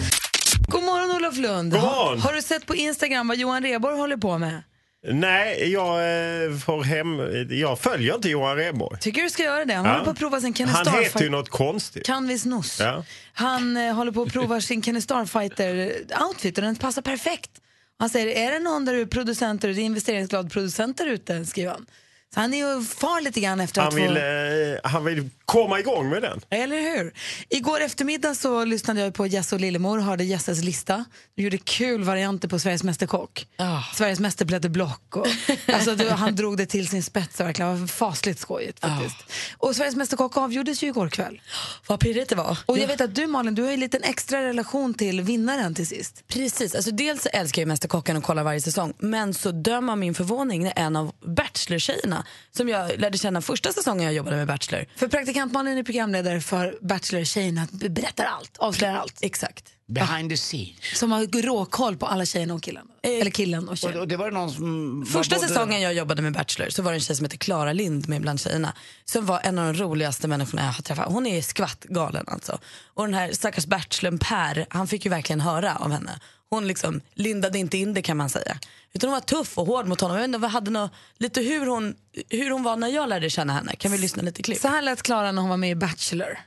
God 0.67 0.83
morgon, 0.83 1.15
Olof 1.15 1.37
Lund. 1.37 1.71
God 1.71 1.81
Har, 1.81 2.05
morgon. 2.05 2.19
har 2.19 2.33
du 2.33 2.41
sett 2.41 2.65
på 2.65 2.75
Instagram 2.75 3.27
vad 3.27 3.37
Johan 3.37 3.63
Rheborg 3.63 3.95
håller 3.97 4.17
på 4.17 4.37
med? 4.37 4.63
Nej, 5.11 5.71
jag, 5.71 5.89
eh, 5.99 6.57
får 6.57 6.83
hem, 6.83 7.19
jag 7.59 7.79
följer 7.79 8.15
inte 8.15 8.29
Johan 8.29 8.55
Rheborg. 8.57 8.99
Tycker 8.99 9.21
du 9.21 9.29
ska 9.29 9.43
göra 9.43 9.65
det? 9.65 9.73
Han 9.73 9.85
Ja. 9.85 9.91
håller 9.91 10.05
på 10.05 10.11
att 10.11 10.19
prova 10.19 10.41
sin 10.41 10.53
Kenny 10.53 10.71
Han 10.71 10.85
heter 10.87 10.99
ju 10.99 11.05
Starfighter. 11.05 11.29
något 11.29 11.49
konstigt. 11.49 12.05
Canvis 12.05 12.45
Noss. 12.45 12.79
Ja. 12.79 13.03
Han 13.33 13.77
eh, 13.77 13.93
håller 13.93 14.11
på 14.11 14.21
att 14.21 14.33
prova 14.33 14.61
sin 14.61 14.83
Kenny 14.83 14.99
Starfighter-outfit 14.99 16.55
och 16.57 16.61
den 16.61 16.75
passar 16.75 17.01
perfekt. 17.01 17.51
Han 17.99 18.09
säger, 18.09 18.47
är 18.47 18.51
det 18.51 18.59
någon 18.59 18.85
där 18.85 18.93
ute, 18.93 19.09
producenter, 19.11 19.79
investeringsglad 19.79 20.51
producent 20.51 20.97
där 20.97 21.07
ute, 21.07 21.45
skriver 21.45 21.71
han. 21.71 21.85
Så 22.33 22.39
han 22.39 22.53
är 22.53 22.57
ju 22.57 22.83
far 22.83 23.21
lite 23.21 23.39
grann 23.41 23.59
efter 23.59 23.81
Han 23.81 23.87
att 23.87 23.93
vill, 23.97 24.13
få... 24.13 24.87
eh, 24.87 24.91
han 24.91 25.05
vill 25.05 25.29
komma 25.45 25.79
igång 25.79 26.09
med 26.09 26.21
den. 26.21 26.41
Eller 26.49 26.81
hur? 26.81 27.13
Igår 27.49 27.81
eftermiddag 27.81 28.35
så 28.35 28.65
lyssnade 28.65 29.01
jag 29.01 29.13
på 29.13 29.27
Jesse 29.27 29.55
och 29.55 29.61
Lillemor 29.61 29.97
och 29.97 30.03
hörde 30.03 30.23
Jesses 30.23 30.63
lista. 30.63 31.05
De 31.35 31.43
gjorde 31.43 31.57
kul 31.57 32.03
varianter 32.03 32.47
på 32.47 32.59
Sveriges 32.59 32.83
Mästerkock. 32.83 33.47
Sveriges 33.95 34.19
Mäster 34.19 34.69
Block. 34.69 35.15
Och, 35.15 35.27
alltså, 35.73 35.95
det, 35.95 36.11
han 36.11 36.35
drog 36.35 36.57
det 36.57 36.65
till 36.65 36.87
sin 36.87 37.03
spets 37.03 37.39
verkligen. 37.39 37.73
Det 37.73 37.79
var 37.79 37.87
fasligt 37.87 38.39
skojigt 38.39 38.79
faktiskt. 38.79 39.17
Och 39.57 39.75
Sveriges 39.75 39.95
Mästerkock 39.95 40.37
avgjordes 40.37 40.83
ju 40.83 40.87
igår 40.87 41.09
kväll. 41.09 41.41
Vad 41.87 41.99
pirrigt 41.99 42.29
det 42.29 42.35
var. 42.35 42.57
Och 42.65 42.77
jag 42.77 42.87
vet 42.87 43.01
att 43.01 43.15
du 43.15 43.27
Malin, 43.27 43.55
du 43.55 43.61
har 43.61 43.69
ju 43.69 43.73
en 43.73 43.79
liten 43.79 44.03
extra 44.03 44.41
relation 44.41 44.93
till 44.93 45.21
vinnaren 45.21 45.75
till 45.75 45.87
sist. 45.87 46.23
Precis, 46.27 46.75
alltså 46.75 46.91
dels 46.91 47.25
älskar 47.25 47.61
jag 47.61 47.67
Mästerkocken 47.67 48.17
och 48.17 48.23
kollar 48.23 48.43
varje 48.43 48.61
säsong 48.61 48.93
men 48.97 49.33
så 49.33 49.51
döm 49.51 49.89
av 49.89 49.97
min 49.97 50.13
förvåning 50.13 50.63
när 50.63 50.73
en 50.75 50.95
av 50.95 51.11
Bachelor-tjejerna 51.25 52.20
som 52.51 52.69
jag 52.69 52.99
lärde 52.99 53.17
känna 53.17 53.41
första 53.41 53.73
säsongen 53.73 54.03
jag 54.05 54.13
jobbade 54.13 54.35
med 54.35 54.47
Bachelor. 54.47 54.85
För 54.95 55.07
praktikant 55.07 55.53
Malin 55.53 55.77
är 55.77 55.83
programledare 55.83 56.41
för 56.41 56.77
Bachelor-tjejerna, 56.81 57.67
berättar 57.71 58.25
allt, 58.25 58.57
avslöjar 58.57 58.95
allt. 58.95 59.19
Exakt. 59.21 59.65
Behind 59.93 60.29
the 60.29 60.37
scenes. 60.37 60.99
Som 60.99 61.11
har 61.11 61.41
råkoll 61.41 61.97
på 61.97 62.05
alla 62.05 62.25
tjejerna 62.25 62.53
och 62.53 62.63
killarna. 62.63 62.87
Eller 63.03 63.31
killen 63.31 63.69
och 63.69 63.77
tjejen. 63.77 63.95
Och, 63.95 64.01
och 64.01 64.07
det 64.07 64.17
var 64.17 64.31
någon 64.31 64.51
som... 64.51 65.05
Första 65.13 65.35
var 65.35 65.41
både- 65.41 65.47
säsongen 65.53 65.81
jag 65.81 65.93
jobbade 65.93 66.21
med 66.21 66.33
Bachelor 66.33 66.69
så 66.69 66.81
var 66.81 66.91
det 66.91 66.97
en 66.97 67.01
tjej 67.01 67.15
som 67.15 67.25
heter 67.25 67.37
Klara 67.37 67.73
Lind 67.73 68.09
med 68.09 68.21
bland 68.21 68.39
tjejerna. 68.41 68.73
Som 69.05 69.25
var 69.25 69.39
en 69.43 69.59
av 69.59 69.73
de 69.73 69.79
roligaste 69.83 70.27
människorna 70.27 70.61
jag 70.65 70.71
har 70.71 70.81
träffat. 70.83 71.11
Hon 71.11 71.27
är 71.27 71.41
skvattgalen 71.41 72.25
alltså. 72.27 72.59
Och 72.93 73.05
den 73.05 73.13
här 73.13 73.31
stackars 73.31 73.65
bachelorn 73.65 74.19
Per, 74.19 74.65
han 74.69 74.87
fick 74.87 75.05
ju 75.05 75.09
verkligen 75.09 75.41
höra 75.41 75.75
av 75.75 75.91
henne. 75.91 76.19
Hon 76.49 76.67
liksom 76.67 77.01
lindade 77.13 77.59
inte 77.59 77.77
in 77.77 77.93
det 77.93 78.01
kan 78.01 78.17
man 78.17 78.29
säga. 78.29 78.59
Utan 78.93 79.09
hon 79.09 79.13
var 79.13 79.21
tuff 79.21 79.57
och 79.57 79.67
hård 79.67 79.87
mot 79.87 80.01
honom. 80.01 80.17
Jag 80.17 80.21
vet 80.21 80.27
inte, 80.27 80.37
vad 80.37 80.51
hade 80.51 80.71
nå, 80.71 80.89
lite 81.17 81.41
hur 81.41 81.65
hon, 81.65 81.95
hur 82.29 82.51
hon 82.51 82.63
var 82.63 82.75
när 82.75 82.87
jag 82.87 83.09
lärde 83.09 83.29
känna 83.29 83.53
henne. 83.53 83.75
Kan 83.75 83.91
vi 83.91 83.97
lyssna 83.97 84.23
lite 84.23 84.43
klipp? 84.43 84.57
Så 84.61 84.67
här 84.67 84.81
lät 84.81 85.03
Klara 85.03 85.31
när 85.31 85.41
hon 85.41 85.49
var 85.49 85.57
med 85.57 85.71
i 85.71 85.75
Bachelor. 85.75 86.37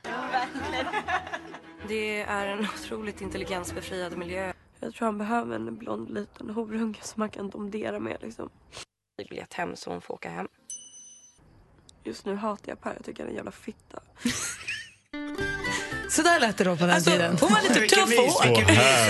Det 1.87 2.21
är 2.21 2.47
en 2.47 2.67
otroligt 2.75 3.21
intelligensbefriad 3.21 4.17
miljö. 4.17 4.53
Jag 4.79 4.93
tror 4.93 5.05
han 5.05 5.17
behöver 5.17 5.55
en 5.55 5.77
blond 5.77 6.09
liten 6.13 6.49
horunge 6.49 6.97
som 7.01 7.19
man 7.19 7.29
kan 7.29 7.49
domdera 7.49 7.99
med 7.99 8.17
liksom. 8.21 8.49
Biljett 9.17 9.53
hem 9.53 9.75
så 9.75 9.89
hon 9.91 10.01
får 10.01 10.13
åka 10.13 10.29
hem. 10.29 10.47
Just 12.03 12.25
nu 12.25 12.35
hatar 12.35 12.69
jag 12.71 12.81
Per, 12.81 12.93
jag 12.93 13.05
tycker 13.05 13.19
han 13.19 13.27
är 13.27 13.31
en 13.31 13.35
jävla 13.35 13.51
fitta. 13.51 13.99
Så 16.09 16.21
där 16.21 16.39
lät 16.39 16.57
det 16.57 16.63
då 16.63 16.75
på 16.77 16.81
den 16.85 16.95
Alltså, 16.95 17.11
tiden. 17.11 17.37
hon 17.41 17.53
var 17.53 17.61
lite 17.61 17.79
Vilken 17.79 17.99
tuff 17.99 18.09
mys, 18.09 18.19
vilken 18.45 18.63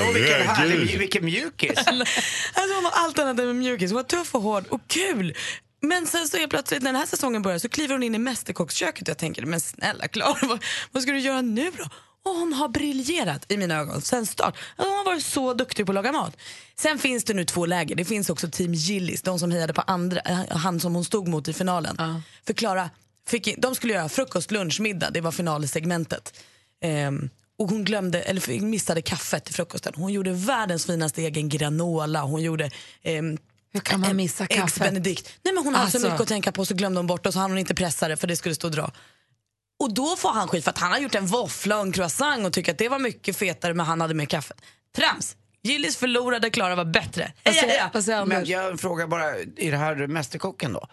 och 0.09 0.15
vilken 0.15 0.47
härlig, 0.47 0.99
vilken 0.99 1.25
mjukis. 1.25 1.77
Alltså 1.87 2.75
hon 2.75 2.83
var 2.83 2.91
allt 2.93 3.19
annat 3.19 3.39
än 3.39 3.59
mjukis. 3.59 3.91
Hon 3.91 3.95
var 3.95 4.03
tuff 4.03 4.35
och 4.35 4.41
hård 4.41 4.67
och 4.69 4.81
kul. 4.87 5.33
Men 5.81 6.07
sen 6.07 6.27
så 6.27 6.37
är 6.37 6.47
plötsligt 6.47 6.81
när 6.83 6.91
den 6.91 6.99
här 6.99 7.05
säsongen 7.07 7.41
börjar 7.41 7.59
så 7.59 7.69
kliver 7.69 7.93
hon 7.93 8.03
in 8.03 8.15
i 8.15 8.19
mästerkocksköket 8.19 9.01
och 9.01 9.09
jag 9.09 9.17
tänker, 9.17 9.45
men 9.45 9.59
snälla 9.61 10.07
Klara, 10.07 10.37
vad, 10.41 10.63
vad 10.91 11.03
ska 11.03 11.11
du 11.11 11.19
göra 11.19 11.41
nu 11.41 11.71
då? 11.77 11.85
Och 12.25 12.31
hon 12.35 12.53
har 12.53 12.67
briljerat 12.69 13.51
i 13.51 13.57
mina 13.57 13.75
ögon 13.79 14.01
sen 14.01 14.25
start. 14.25 14.55
Alltså, 14.75 14.89
hon 14.91 14.97
har 14.97 15.05
varit 15.05 15.23
så 15.25 15.53
duktig 15.53 15.85
på 15.85 15.91
att 15.91 15.95
laga 15.95 16.11
mat. 16.11 16.37
Sen 16.79 16.99
finns 16.99 17.23
det 17.23 17.33
nu 17.33 17.45
två 17.45 17.65
läger. 17.65 17.95
Det 17.95 18.05
finns 18.05 18.29
också 18.29 18.49
team 18.51 18.73
Gillis, 18.73 19.21
de 19.21 19.39
som 19.39 19.51
hejade 19.51 19.73
på 19.73 19.81
andra, 19.81 20.19
eh, 20.21 20.57
han 20.57 20.79
som 20.79 20.95
hon 20.95 21.05
stod 21.05 21.27
mot 21.27 21.47
i 21.47 21.53
finalen. 21.53 22.23
För 22.47 22.53
Klara, 22.53 22.89
fick, 23.27 23.55
de 23.57 23.75
skulle 23.75 23.93
göra 23.93 24.09
frukost, 24.09 24.51
lunch, 24.51 24.79
middag. 24.79 25.09
Det 25.09 25.21
var 25.21 25.31
finalsegmentet. 25.31 26.33
Ehm, 26.81 27.29
och 27.57 27.69
hon 27.69 27.83
glömde, 27.83 28.21
eller 28.21 28.59
missade 28.61 29.01
kaffet 29.01 29.45
till 29.45 29.53
frukosten. 29.55 29.93
Hon 29.95 30.13
gjorde 30.13 30.31
världens 30.31 30.85
finaste 30.85 31.21
egen 31.21 31.49
granola. 31.49 32.21
Hon 32.21 32.41
gjorde 32.41 32.69
ehm, 33.03 33.37
Hur 33.73 33.79
kan 33.79 33.99
man 33.99 34.15
missa 34.15 34.43
Eggs 34.45 34.55
kaffet? 34.61 34.83
benedict. 34.83 35.29
Nej, 35.43 35.53
men 35.53 35.63
hon 35.63 35.73
hade 35.73 35.83
Alltså. 35.85 35.99
så 35.99 36.05
mycket 36.07 36.21
att 36.21 36.27
tänka 36.27 36.51
på 36.51 36.65
så 36.65 36.73
glömde 36.73 36.99
hon 36.99 37.07
bort 37.07 37.25
och 37.25 37.33
så 37.33 37.39
hann 37.39 37.51
hon 37.51 37.57
inte 37.57 37.75
pressa 37.75 38.07
det 38.07 38.17
för 38.17 38.27
det 38.27 38.35
skulle 38.35 38.55
stå 38.55 38.67
och 38.67 38.71
dra. 38.73 38.91
Och 39.79 39.93
då 39.93 40.15
får 40.15 40.29
han 40.29 40.47
skit 40.47 40.63
för 40.63 40.71
att 40.71 40.77
han 40.77 40.91
har 40.91 40.99
gjort 40.99 41.15
en 41.15 41.25
våffla 41.25 41.75
och 41.77 41.81
en 41.81 41.91
croissant 41.91 42.45
och 42.45 42.53
tycker 42.53 42.71
att 42.71 42.77
det 42.77 42.89
var 42.89 42.99
mycket 42.99 43.37
fetare 43.37 43.73
men 43.73 43.85
han 43.85 44.01
hade 44.01 44.13
mer 44.13 44.25
kaffe. 44.25 44.53
Trams! 44.95 45.35
Gillis 45.65 45.97
förlorade, 45.97 46.49
Klara 46.49 46.75
var 46.75 46.85
bättre. 46.85 47.31
Heja, 47.43 47.91
heja. 48.01 48.25
Men 48.25 48.45
jag 48.45 48.79
frågar 48.79 49.07
bara, 49.07 49.37
i 49.39 49.69
det 49.69 49.77
här 49.77 50.07
Mästerkocken 50.07 50.73
då? 50.73 50.87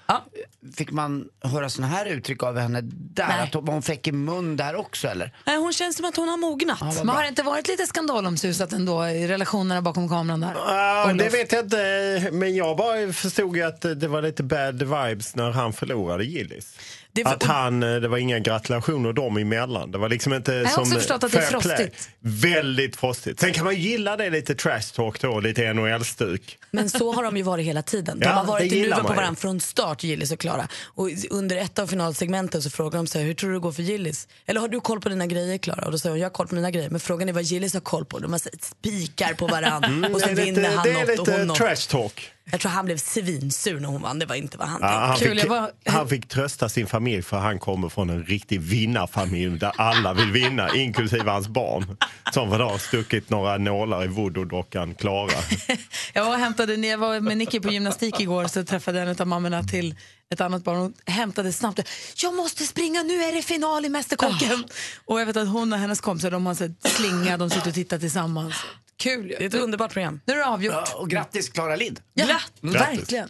Fick 0.76 0.90
man 0.90 1.28
höra 1.40 1.68
såna 1.70 1.86
här 1.86 2.06
uttryck 2.06 2.42
av 2.42 2.58
henne 2.58 2.80
där? 2.82 3.28
Nej. 3.28 3.40
Att 3.40 3.54
hon, 3.54 3.68
hon 3.68 3.82
fräck 3.82 4.08
i 4.08 4.12
mun 4.12 4.56
där 4.56 4.76
också 4.76 5.08
eller? 5.08 5.34
Nej, 5.46 5.56
hon 5.56 5.72
känns 5.72 5.96
som 5.96 6.04
att 6.04 6.16
hon 6.16 6.28
har 6.28 6.36
mognat. 6.36 6.80
Men 6.96 7.08
har 7.08 7.22
det 7.22 7.28
inte 7.28 7.42
varit 7.42 7.68
lite 7.68 7.86
skandalomsusat 7.86 8.72
ändå 8.72 9.08
i 9.08 9.28
relationerna 9.28 9.82
bakom 9.82 10.08
kameran 10.08 10.40
där? 10.40 10.52
Ja, 10.54 11.06
det 11.06 11.12
Olof? 11.12 11.34
vet 11.34 11.52
jag 11.52 11.64
inte, 11.64 12.28
men 12.32 12.54
jag 12.56 12.76
bara 12.76 13.12
förstod 13.12 13.56
ju 13.56 13.62
att 13.62 13.80
det 13.80 14.08
var 14.08 14.22
lite 14.22 14.42
bad 14.42 14.82
vibes 14.82 15.34
när 15.34 15.50
han 15.50 15.72
förlorade 15.72 16.24
Gillis. 16.24 16.78
Det 17.14 17.24
var- 17.24 17.32
Att 17.32 17.42
han, 17.42 17.82
eh, 17.82 17.94
det 18.00 18.08
var 18.08 18.18
inga 18.18 18.38
gratulationer 18.38 19.12
dem 19.12 19.36
emellan. 19.36 19.90
Det 19.90 19.98
var 19.98 20.08
liksom 20.08 20.34
inte 20.34 20.52
har 20.54 20.66
som 20.66 20.82
också 20.82 20.94
förstått 20.94 21.24
att 21.24 21.32
det 21.32 21.38
är 21.38 21.50
play. 21.60 21.60
frostigt. 21.76 22.08
Väldigt 22.20 22.96
frostigt. 22.96 23.40
Sen 23.40 23.52
kan 23.52 23.64
man 23.64 23.74
gilla 23.76 24.16
det 24.16 24.30
lite 24.30 24.54
trash 24.54 24.80
talk 24.94 25.20
då, 25.20 25.40
lite 25.40 25.72
NHL-stuk. 25.72 26.58
Men 26.70 26.90
så 26.90 27.12
har 27.12 27.22
de 27.22 27.36
ju 27.36 27.42
varit 27.42 27.66
hela 27.66 27.82
tiden. 27.82 28.18
De 28.20 28.26
Ja, 28.28 28.32
har 28.32 28.44
varit 28.44 28.70
det 28.70 28.76
i 28.76 28.82
luven 28.82 29.00
på 29.00 29.08
varandra 29.08 29.34
från 29.40 29.60
start, 29.60 30.04
Gillis 30.04 30.32
och 30.32 30.38
Klara. 30.38 30.68
Och 30.84 31.08
under 31.30 31.56
ett 31.56 31.78
av 31.78 31.86
finalsegmenten 31.86 32.62
så 32.62 32.70
frågar 32.70 32.98
de 33.04 33.18
här, 33.18 33.26
hur 33.26 33.34
tror 33.34 33.50
du 33.50 33.56
det 33.56 33.60
går 33.60 33.72
för 33.72 33.82
Gillis? 33.82 34.28
Eller 34.46 34.60
har 34.60 34.68
du 34.68 34.80
koll 34.80 35.00
på 35.00 35.08
dina 35.08 35.26
grejer 35.26 35.58
Klara? 35.58 35.84
Och 35.84 35.92
då 35.92 35.98
säger 35.98 36.10
hon, 36.12 36.20
jag 36.20 36.26
har 36.26 36.32
koll 36.32 36.46
på 36.48 36.54
mina 36.54 36.70
grejer. 36.70 36.90
Men 36.90 37.00
frågan 37.00 37.28
är 37.28 37.32
vad 37.32 37.42
Gillis 37.42 37.74
har 37.74 37.80
koll 37.80 38.04
på. 38.04 38.18
De 38.18 38.32
har 38.32 38.40
spikar 38.64 39.34
på 39.34 39.46
varandra 39.46 39.88
Mm, 39.88 40.14
och 40.14 40.20
det 40.20 40.26
är 40.26 40.30
lite- 40.30 40.44
vinner 40.44 40.74
han 40.76 40.84
det 40.84 40.90
är 40.90 40.94
något 40.94 41.18
och 41.18 41.26
lite 41.26 41.38
hon 41.38 41.46
något. 41.46 41.56
trash 41.58 41.76
talk. 41.90 42.32
Jag 42.50 42.60
tror 42.60 42.70
han 42.72 42.84
blev 42.84 42.96
svinsur 42.96 43.80
när 43.80 43.88
hon 43.88 44.02
vann. 44.02 44.18
Det 44.18 44.26
var 44.26 44.34
inte 44.34 44.58
vad 44.58 44.68
han 44.68 44.78
Ja, 44.82 44.88
han, 44.88 45.18
tänkte. 45.18 45.46
fick, 45.46 45.92
han 45.92 46.08
fick 46.08 46.28
trösta 46.28 46.68
sin 46.68 46.86
familj 46.86 47.22
för 47.22 47.38
han 47.38 47.58
kommer 47.58 47.88
från 47.88 48.10
en 48.10 48.24
riktig 48.24 48.60
vinnarfamilj 48.60 49.58
där 49.58 49.72
alla 49.76 50.14
vill 50.14 50.32
vinna, 50.32 50.70
inklusive 50.74 51.30
hans 51.30 51.48
barn. 51.48 51.96
Som 52.32 52.50
var 52.50 52.78
stuckit 52.78 53.30
några 53.30 53.58
nålar 53.58 54.04
i 54.04 54.06
voodoo-dockan 54.06 54.94
Klara. 54.94 55.32
Jag 56.12 56.24
var, 56.24 56.36
hämtade, 56.36 56.74
jag 56.74 56.98
var 56.98 57.20
med 57.20 57.38
Nicky 57.38 57.60
på 57.60 57.68
gymnastik 57.68 58.20
igår 58.20 58.46
så 58.46 58.64
träffade 58.64 58.98
jag 58.98 59.08
en 59.08 59.16
av 59.20 59.26
mammorna 59.26 59.62
till 59.62 59.94
ett 60.32 60.40
annat 60.40 60.64
barn 60.64 60.78
och 60.78 61.12
hämtade 61.12 61.52
snabbt. 61.52 61.80
Jag 62.16 62.34
måste 62.34 62.64
springa, 62.64 63.02
nu 63.02 63.22
är 63.22 63.32
det 63.32 63.42
final 63.42 63.84
i 63.84 63.88
Mästerkocken. 63.88 64.64
Och 65.04 65.20
jag 65.20 65.26
vet 65.26 65.36
att 65.36 65.48
hon 65.48 65.72
och 65.72 65.78
hennes 65.78 66.00
kompisar 66.00 66.30
de 66.30 66.46
har 66.46 66.54
här 66.54 66.88
slinga, 66.88 67.36
de 67.36 67.50
sitter 67.50 67.68
och 67.68 67.74
tittar 67.74 67.98
tillsammans. 67.98 68.54
Kul 69.02 69.30
ju. 69.30 69.36
Det 69.38 69.44
är 69.44 69.48
ett 69.48 69.54
underbart 69.54 69.92
program. 69.92 70.20
Nu 70.24 70.32
är 70.32 70.36
det 70.38 70.46
avgjort. 70.46 70.74
Ja, 70.74 70.84
och 70.98 71.10
grattis 71.10 71.48
Klara 71.48 71.76
Lind. 71.76 72.00
Ja, 72.14 72.24
Mm. 72.62 72.72
verkligen. 72.74 73.28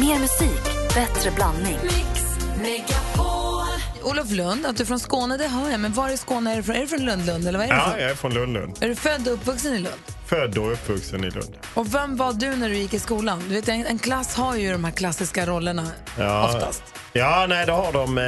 Mer 0.00 0.18
musik, 0.18 0.62
bättre 0.94 1.30
blandning. 1.30 1.78
Olof 4.02 4.30
Lund, 4.30 4.66
att 4.66 4.76
du 4.76 4.82
är 4.82 4.86
från 4.86 5.00
Skåne 5.00 5.36
det 5.36 5.48
hör 5.48 5.70
jag, 5.70 5.80
men 5.80 5.92
var 5.92 6.08
i 6.10 6.16
Skåne 6.16 6.52
är 6.52 6.56
du 6.56 6.62
från? 6.62 6.76
Är 6.76 6.80
du 6.80 6.86
från 6.86 7.04
Lund, 7.04 7.26
Lund 7.26 7.48
eller 7.48 7.58
vad 7.58 7.68
är 7.68 7.72
du 7.72 7.76
Ja, 7.78 7.84
från? 7.90 8.00
jag 8.00 8.10
är 8.10 8.14
från 8.14 8.34
Lund-Lund. 8.34 8.76
Är 8.80 8.88
du 8.88 8.94
född 8.94 9.28
och 9.28 9.34
uppvuxen 9.34 9.74
i 9.74 9.78
Lund? 9.78 9.94
Född 10.26 10.58
och 10.58 10.72
uppvuxen 10.72 11.24
i 11.24 11.30
Lund. 11.30 11.56
Och 11.74 11.94
vem 11.94 12.16
var 12.16 12.32
du 12.32 12.56
när 12.56 12.68
du 12.68 12.76
gick 12.76 12.94
i 12.94 12.98
skolan? 12.98 13.42
Du 13.48 13.54
vet, 13.54 13.68
en, 13.68 13.86
en 13.86 13.98
klass 13.98 14.34
har 14.34 14.56
ju 14.56 14.72
de 14.72 14.84
här 14.84 14.92
klassiska 14.92 15.46
rollerna 15.46 15.86
Ja, 16.18 16.44
oftast. 16.54 16.82
Ja, 17.12 17.46
nej, 17.48 17.66
det 17.66 17.72
har 17.72 17.92
de... 17.92 18.18
Eh, 18.18 18.24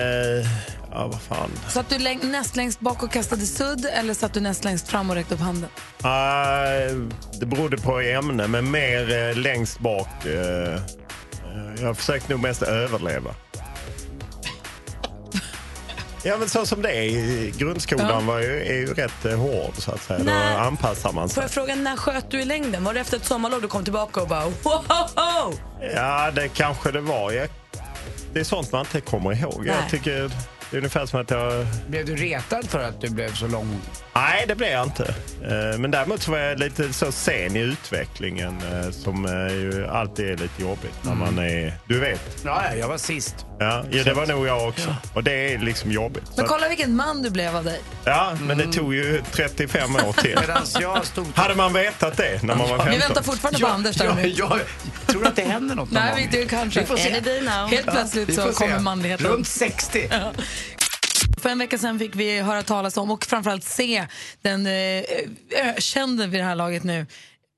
ja, 0.92 1.06
vad 1.06 1.20
fan. 1.22 1.50
Satt 1.68 1.88
du 1.88 1.98
läng- 1.98 2.30
näst 2.30 2.56
längst 2.56 2.80
bak 2.80 3.02
och 3.02 3.12
kastade 3.12 3.46
sudd 3.46 3.86
eller 3.92 4.14
satt 4.14 4.32
du 4.34 4.40
näst 4.40 4.64
längst 4.64 4.88
fram 4.88 5.10
och 5.10 5.16
räckte 5.16 5.34
upp 5.34 5.40
handen? 5.40 5.70
Eh, 6.04 6.96
det 7.40 7.46
berodde 7.46 7.76
på 7.76 8.00
ämne, 8.00 8.46
men 8.46 8.70
mer 8.70 9.28
eh, 9.30 9.36
längst 9.36 9.78
bak. 9.80 10.26
Eh, 10.26 10.80
jag 11.80 11.96
försökte 11.96 12.32
nog 12.32 12.40
mest 12.42 12.62
överleva. 12.62 13.34
Ja, 16.24 16.36
men 16.38 16.48
så 16.48 16.66
som 16.66 16.82
det 16.82 16.90
är 16.90 17.02
i 17.02 17.52
grundskolan 17.58 18.08
Ja. 18.08 18.20
var 18.20 18.38
ju, 18.38 18.62
är 18.62 18.74
ju 18.74 18.94
rätt 18.94 19.24
eh, 19.24 19.36
hård 19.38 19.72
så 19.78 19.90
att 19.92 20.02
säga. 20.02 20.20
Nej. 20.24 20.52
Då 20.54 20.58
anpassar 20.58 21.12
man 21.12 21.28
Får 21.28 21.34
sig. 21.34 21.42
jag 21.42 21.50
fråga, 21.50 21.74
när 21.74 21.96
sköt 21.96 22.30
du 22.30 22.40
i 22.40 22.44
längden? 22.44 22.84
Var 22.84 22.94
det 22.94 23.00
efter 23.00 23.16
ett 23.16 23.24
sommarlov 23.24 23.62
du 23.62 23.68
kom 23.68 23.84
tillbaka 23.84 24.20
och 24.22 24.28
bara 24.28 24.44
wow? 24.44 25.54
Ja, 25.94 26.30
det 26.30 26.48
kanske 26.48 26.90
det 26.92 27.00
var. 27.00 27.32
Jag, 27.32 27.48
det 28.32 28.40
är 28.40 28.44
sånt 28.44 28.72
man 28.72 28.80
inte 28.80 29.00
kommer 29.00 29.32
ihåg. 29.40 29.62
Nej. 29.66 29.74
Jag 29.80 29.90
tycker 29.90 30.30
det 30.70 30.76
är 30.76 30.78
ungefär 30.78 31.06
som 31.06 31.20
att 31.20 31.30
jag... 31.30 31.66
Blev 31.88 32.06
du 32.06 32.16
retad 32.16 32.68
för 32.70 32.78
att 32.84 33.00
du 33.00 33.08
blev 33.10 33.34
så 33.34 33.46
lång? 33.46 33.80
Nej, 34.14 34.44
det 34.48 34.54
blev 34.54 34.70
jag 34.70 34.84
inte. 34.86 35.14
Eh, 35.42 35.78
Men 35.78 35.90
däremot 35.90 36.22
så 36.22 36.30
var 36.30 36.38
jag 36.38 36.58
lite 36.58 36.92
så 36.92 37.12
sen 37.12 37.56
i 37.56 37.60
utvecklingen 37.60 38.58
eh, 38.72 38.90
som 38.90 39.24
eh, 39.26 39.54
ju 39.54 39.86
alltid 39.86 40.26
är 40.30 40.36
lite 40.36 40.62
jobbigt 40.62 40.94
när 41.02 41.12
Mm. 41.12 41.34
man 41.34 41.44
är... 41.44 41.72
Du 41.86 42.00
vet. 42.00 42.20
Ja, 42.44 42.62
ja, 42.70 42.74
jag 42.76 42.88
var 42.88 42.98
sist. 42.98 43.34
Ja, 43.58 43.84
ja 43.90 44.04
det 44.04 44.12
var 44.14 44.26
nog 44.26 44.46
jag 44.46 44.68
också. 44.68 44.94
Och 45.14 45.24
det 45.24 45.54
är 45.54 45.58
liksom 45.58 45.92
jobbigt. 45.92 46.22
Men 46.36 46.46
kolla 46.46 46.68
vilken 46.68 46.96
man 46.96 47.22
du 47.22 47.30
blev 47.30 47.56
av 47.56 47.64
dig. 47.64 47.80
Ja, 48.04 48.32
men 48.40 48.58
det 48.58 48.72
tog 48.72 48.94
ju 48.94 49.22
35 49.32 49.96
år 49.96 50.12
till. 50.22 50.38
Jag. 50.80 51.02
Hade 51.34 51.54
man 51.54 51.72
vetat 51.72 52.16
det 52.16 52.42
när 52.42 52.54
man 52.54 52.68
var 52.68 52.76
15? 52.76 52.90
Vi 52.90 52.98
väntar 52.98 53.22
fortfarande 53.22 53.60
på 53.60 53.66
Anders 53.66 53.96
där 53.96 54.04
ja, 54.04 54.14
nu. 54.14 54.28
jag 54.28 54.60
tror 55.06 55.26
att 55.26 55.36
det 55.36 55.42
händer 55.42 55.74
något 55.74 55.90
Nej, 55.90 56.28
vi, 56.32 56.38
det 56.38 56.44
kanske. 56.46 56.80
Vi 56.80 56.86
får 56.86 56.96
se. 56.96 57.10
Helt 57.76 57.86
plötsligt 57.86 58.34
så 58.34 58.52
kommer 58.52 58.78
manligheten. 58.78 59.26
Runt 59.26 59.48
60. 59.48 60.08
För 61.38 61.48
en 61.48 61.58
vecka 61.58 61.78
sedan 61.78 61.98
fick 61.98 62.16
vi 62.16 62.40
höra 62.40 62.62
talas 62.62 62.96
om 62.96 63.10
och 63.10 63.24
framförallt 63.24 63.64
se 63.64 64.06
den 64.42 64.66
eh, 64.66 65.04
ökände 65.56 66.26
vid 66.26 66.40
det 66.40 66.44
här 66.44 66.54
laget 66.54 66.84
nu 66.84 67.06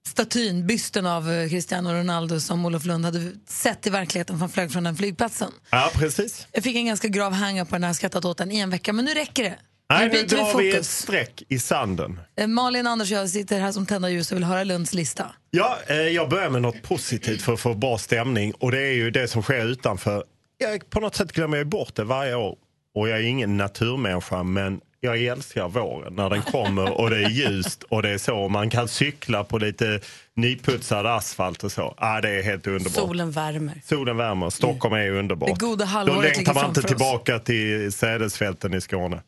statyn, 0.08 0.66
bysten 0.66 1.06
av 1.06 1.30
eh, 1.30 1.48
Cristiano 1.48 1.92
Ronaldo 1.92 2.40
som 2.40 2.66
Olof 2.66 2.84
Lund 2.84 3.04
hade 3.04 3.32
sett 3.46 3.86
i 3.86 3.90
verkligheten 3.90 4.36
för 4.36 4.40
han 4.40 4.48
flög 4.48 4.72
från 4.72 4.84
den 4.84 4.96
flygplatsen. 4.96 5.52
Ja, 5.70 5.90
precis. 5.94 6.46
Jag 6.52 6.62
fick 6.62 6.76
en 6.76 6.86
ganska 6.86 7.08
grav 7.08 7.32
hang 7.32 7.66
på 7.66 7.74
den 7.74 7.84
här, 7.84 7.92
skrattat 7.92 8.24
åt 8.24 8.38
den 8.38 8.52
i 8.52 8.58
en 8.58 8.70
vecka, 8.70 8.92
men 8.92 9.04
nu 9.04 9.14
räcker 9.14 9.42
det. 9.42 9.58
Nej, 9.90 10.08
nu 10.12 10.22
drar 10.22 10.58
vi 10.58 10.76
ett 10.76 10.86
streck 10.86 11.42
i 11.48 11.58
sanden. 11.58 12.20
Eh, 12.36 12.46
Malin, 12.46 12.86
Anders 12.86 13.12
och 13.12 13.18
jag 13.18 13.28
sitter 13.30 13.60
här 13.60 13.72
som 13.72 13.86
tända 13.86 14.10
ljus 14.10 14.30
och 14.30 14.36
vill 14.36 14.44
höra 14.44 14.64
Lunds 14.64 14.94
lista. 14.94 15.26
Ja, 15.50 15.78
eh, 15.86 15.96
jag 15.96 16.28
börjar 16.28 16.50
med 16.50 16.62
något 16.62 16.82
positivt 16.82 17.42
för 17.42 17.52
att 17.52 17.60
få 17.60 17.74
bra 17.74 17.98
stämning 17.98 18.52
och 18.52 18.70
det 18.70 18.80
är 18.80 18.92
ju 18.92 19.10
det 19.10 19.28
som 19.28 19.42
sker 19.42 19.66
utanför. 19.66 20.24
Jag, 20.58 20.90
på 20.90 21.00
något 21.00 21.16
sätt 21.16 21.32
glömmer 21.32 21.56
jag 21.56 21.66
bort 21.66 21.94
det 21.94 22.04
varje 22.04 22.34
år 22.34 22.56
och 22.94 23.08
jag 23.08 23.18
är 23.18 23.22
ingen 23.22 23.56
naturmänniska 23.56 24.42
men 24.42 24.80
jag 25.00 25.22
älskar 25.22 25.68
våren 25.68 26.14
när 26.14 26.30
den 26.30 26.42
kommer 26.42 27.00
och 27.00 27.10
det 27.10 27.16
är 27.16 27.28
ljust 27.28 27.82
och 27.82 28.02
det 28.02 28.10
är 28.10 28.18
så. 28.18 28.48
Man 28.48 28.70
kan 28.70 28.88
cykla 28.88 29.44
på 29.44 29.58
lite 29.58 30.00
nyputsad 30.34 31.06
asfalt 31.06 31.64
och 31.64 31.72
så. 31.72 31.94
Ah, 31.96 32.20
det 32.20 32.30
är 32.30 32.42
helt 32.42 32.66
underbart. 32.66 32.92
Solen 32.92 33.30
värmer. 33.30 33.80
Solen 33.84 34.16
värmer, 34.16 34.50
Stockholm 34.50 34.94
är 34.94 35.10
underbart. 35.10 35.48
Det 35.48 35.66
goda 35.66 36.04
Då 36.06 36.20
längtar 36.20 36.54
man 36.54 36.66
inte 36.66 36.82
tillbaka 36.82 37.38
till 37.38 37.92
sädesfälten 37.92 38.74
i 38.74 38.80
Skåne. 38.80 39.22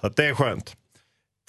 Så 0.00 0.08
det 0.08 0.26
är 0.26 0.34
skönt. 0.34 0.76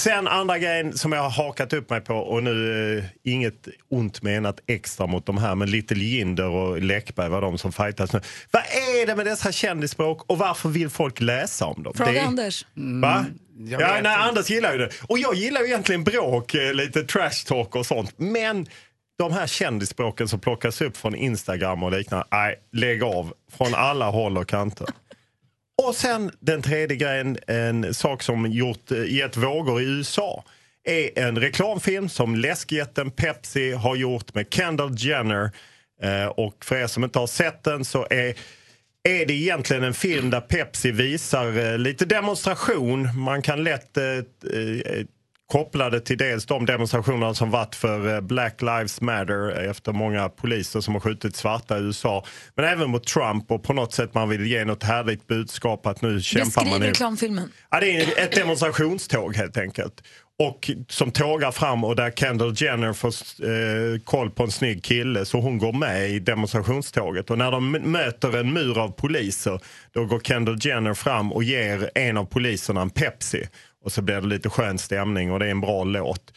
Sen 0.02 0.28
andra 0.28 0.60
grejen 0.60 0.98
som 0.98 1.12
jag 1.12 1.22
har 1.22 1.30
hakat 1.30 1.74
upp 1.74 1.89
mig 1.89 2.02
på 2.02 2.16
och 2.16 2.43
nu 2.43 2.98
eh, 2.98 3.04
inget 3.24 3.68
ont 3.89 4.22
menat 4.22 4.60
extra 4.68 5.08
mot 5.08 5.26
de 5.26 5.38
här 5.38 5.56
men 5.56 5.72
Little 5.72 6.04
Jinder 6.04 6.50
och 6.50 6.82
Läckberg 6.82 7.30
var 7.30 7.41
de 7.41 7.58
som 7.58 7.72
fightas 7.72 8.14
nu. 8.14 8.22
Vad 8.52 8.62
är 8.64 9.08
det 9.08 9.16
med 9.16 9.26
dessa 9.26 9.52
kändisspråk 9.52 10.24
och 10.30 10.38
varför 10.38 10.70
vill 10.70 10.89
folk 10.89 11.22
läsa 11.22 11.66
om 11.66 11.84
dem? 11.84 11.93
Fråga 11.93 12.12
Det 12.12 12.22
Anders. 12.22 12.66
Va? 12.74 13.26
jag 13.58 13.82
Ja, 13.82 13.88
nej, 13.88 13.98
inte. 13.98 14.10
Anders 14.10 14.50
gillar 14.50 14.72
ju 14.72 14.78
det. 14.78 14.89
Och 15.08 15.20
jag 15.20 15.36
gillar 15.36 15.62
ju 15.62 15.68
egentligen 15.68 16.04
bråk, 16.04 16.54
eh, 16.54 16.74
lite 16.74 17.04
trash 17.04 17.46
talk 17.48 17.76
och 17.76 17.86
sånt. 17.86 18.14
Men 18.18 18.68
de 19.18 19.32
här 19.32 19.48
kändisspråken 19.48 20.28
som 20.28 20.39
plockas 20.39 20.82
upp 20.82 20.98
från 20.98 21.16
Instagram 21.16 21.84
och 21.84 21.91
liknande, 21.91 22.26
nej, 22.32 22.56
lägg 22.72 23.04
av. 23.04 23.34
Från 23.58 23.76
alla 23.76 24.10
håll 24.10 24.38
och 24.38 24.48
kanter. 24.48 24.88
Och 25.88 25.96
sen 25.96 26.32
den 26.40 26.62
tredje 26.62 26.98
grejen, 26.98 27.38
en 27.48 27.94
sak 27.94 28.24
som 28.24 28.52
gjort, 28.52 28.92
eh, 28.92 29.14
gett 29.14 29.38
vågor 29.38 29.82
i 29.82 29.86
USA 29.86 30.44
är 30.84 31.20
en 31.20 31.40
reklamfilm 31.40 32.10
som 32.10 32.36
läskjätten 32.36 33.12
Pepsi 33.12 33.72
har 33.72 33.96
gjort 33.96 34.34
med 34.34 34.48
Kendall 34.54 34.96
Jenner. 34.98 35.52
Eh, 36.02 36.26
och 36.26 36.66
för 36.66 36.76
er 36.76 36.88
som 36.88 37.04
inte 37.04 37.20
har 37.20 37.28
sett 37.28 37.64
den 37.64 37.86
så 37.86 38.08
är 38.10 38.36
är 39.04 39.26
det 39.26 39.34
egentligen 39.34 39.84
en 39.84 39.94
film 39.94 40.30
där 40.30 40.42
Pepsi 40.42 40.92
visar 40.92 41.58
eh, 41.58 41.78
lite 41.78 42.06
demonstration. 42.06 43.20
Man 43.20 43.42
kan 43.42 43.64
lätt 43.64 43.98
eh, 43.98 44.04
eh 44.04 45.06
koppla 45.52 45.89
det 45.89 46.00
till 46.00 46.18
dels 46.18 46.46
de 46.46 46.66
demonstrationerna 46.66 47.34
som 47.34 47.52
varit 47.52 47.76
för 47.76 48.14
eh, 48.16 48.22
Black 48.22 48.62
Lives 48.62 49.02
Matter 49.02 49.50
efter 49.70 49.91
många 49.91 50.30
poliser 50.30 50.82
som 50.82 50.93
har 50.93 51.02
skjutit 51.02 51.36
svarta 51.36 51.78
i 51.78 51.82
USA. 51.82 52.26
Men 52.56 52.66
även 52.66 52.89
mot 52.89 53.08
Trump 53.08 53.52
och 53.52 53.64
på 53.64 53.74
något 53.74 53.93
sätt 53.93 54.14
man 54.14 54.30
vill 54.30 54.46
ge 54.46 54.66
något 54.66 54.84
härligt 54.84 55.28
budskap 55.28 55.86
att 55.88 56.02
nu 56.02 56.22
kämpar 56.22 56.46
Beskriv 56.46 56.70
man. 56.72 56.84
i- 56.84 56.88
reklamfilmen. 56.89 57.52
Ja, 57.72 57.80
det 57.80 57.98
är 57.98 58.24
ett 58.24 58.32
demonstrationståg 58.36 59.36
helt 59.36 59.58
enkelt. 59.58 59.93
Och 60.39 60.72
som 60.89 61.12
tågar 61.12 61.52
fram 61.52 61.84
och 61.84 61.96
där 61.96 62.12
Kendall 62.12 62.54
Jenner 62.58 62.93
får 62.93 63.08
eh, 63.46 64.00
koll 64.04 64.30
på 64.32 64.43
en 64.43 64.52
snygg 64.52 64.84
kille 64.84 65.26
så 65.26 65.39
hon 65.39 65.58
går 65.58 65.74
med 65.74 66.10
i 66.10 66.20
demonstrationståget. 66.20 67.30
Och 67.30 67.38
när 67.38 67.52
de 67.52 67.72
möter 67.72 68.38
en 68.38 68.54
mur 68.54 68.78
av 68.80 68.89
poliser 68.89 69.60
då 69.93 70.06
går 70.06 70.20
Kendall 70.20 70.58
Jenner 70.62 70.93
fram 70.93 71.32
och 71.34 71.43
ger 71.43 71.89
en 71.96 72.18
av 72.18 72.26
poliserna 72.26 72.82
en 72.82 72.89
Pepsi. 72.89 73.48
Och 73.86 73.92
så 73.92 74.02
blir 74.02 74.22
det 74.22 74.28
lite 74.28 74.50
skön 74.50 74.78
stämning 74.78 75.32
och 75.32 75.40
det 75.40 75.46
är 75.46 75.52
en 75.52 75.62
bra 75.62 75.84
låt. 75.84 76.34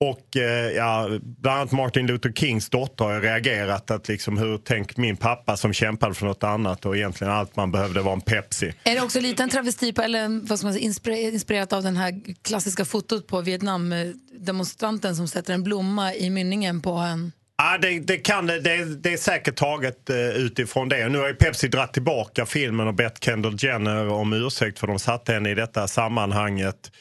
Och 0.00 0.36
eh, 0.36 0.70
ja, 0.70 1.08
bland 1.22 1.58
annat 1.60 1.72
Martin 1.72 2.06
Luther 2.06 2.32
Kings 2.32 2.68
dotter 2.68 3.04
har 3.04 3.14
ju 3.14 3.20
reagerat 3.20 3.90
att 3.90 4.08
liksom 4.08 4.38
hur 4.38 4.58
tänk 4.58 4.96
min 4.96 5.16
pappa 5.16 5.56
som 5.56 5.72
kämpade 5.72 6.14
för 6.14 6.26
något 6.26 6.44
annat 6.44 6.86
och 6.86 6.96
egentligen 6.96 7.32
allt 7.32 7.56
man 7.56 7.72
behövde 7.72 8.00
var 8.00 8.12
en 8.12 8.20
Pepsi. 8.20 8.72
Är 8.84 8.94
det 8.94 9.00
också 9.00 9.20
lite 9.20 9.42
en 9.42 9.48
travesti 9.48 9.92
på, 9.92 10.02
eller 10.02 10.48
vad 10.48 10.58
ska 10.58 10.66
man 10.66 10.74
säga, 10.74 11.30
inspirerat 11.30 11.72
av 11.72 11.82
den 11.82 11.96
här 11.96 12.20
klassiska 12.42 12.84
fotot 12.84 13.26
på 13.26 13.40
Vietnam-demonstranten 13.40 15.10
eh, 15.10 15.16
som 15.16 15.28
sätter 15.28 15.54
en 15.54 15.62
blomma 15.62 16.14
i 16.14 16.30
mynningen 16.30 16.80
på 16.80 16.92
en... 16.92 17.32
Ja, 17.58 17.78
det, 17.78 17.98
det, 17.98 18.16
kan, 18.16 18.46
det, 18.46 18.60
det, 18.84 19.12
är 19.12 19.16
säkert 19.16 19.56
taget 19.56 20.10
eh, 20.10 20.16
utifrån 20.16 20.88
det. 20.88 21.08
Nu 21.08 21.18
har 21.18 21.28
ju 21.28 21.34
Pepsi 21.34 21.68
dratt 21.68 21.92
tillbaka 21.92 22.46
filmen 22.46 22.88
och 22.88 22.94
bett 22.94 23.24
Kendall 23.24 23.56
Jenner 23.58 24.08
om 24.08 24.32
ursäkt 24.32 24.78
för 24.78 24.86
de 24.86 24.98
satte 24.98 25.32
henne 25.32 25.50
i 25.50 25.54
detta 25.54 25.88
sammanhanget. 25.88 26.92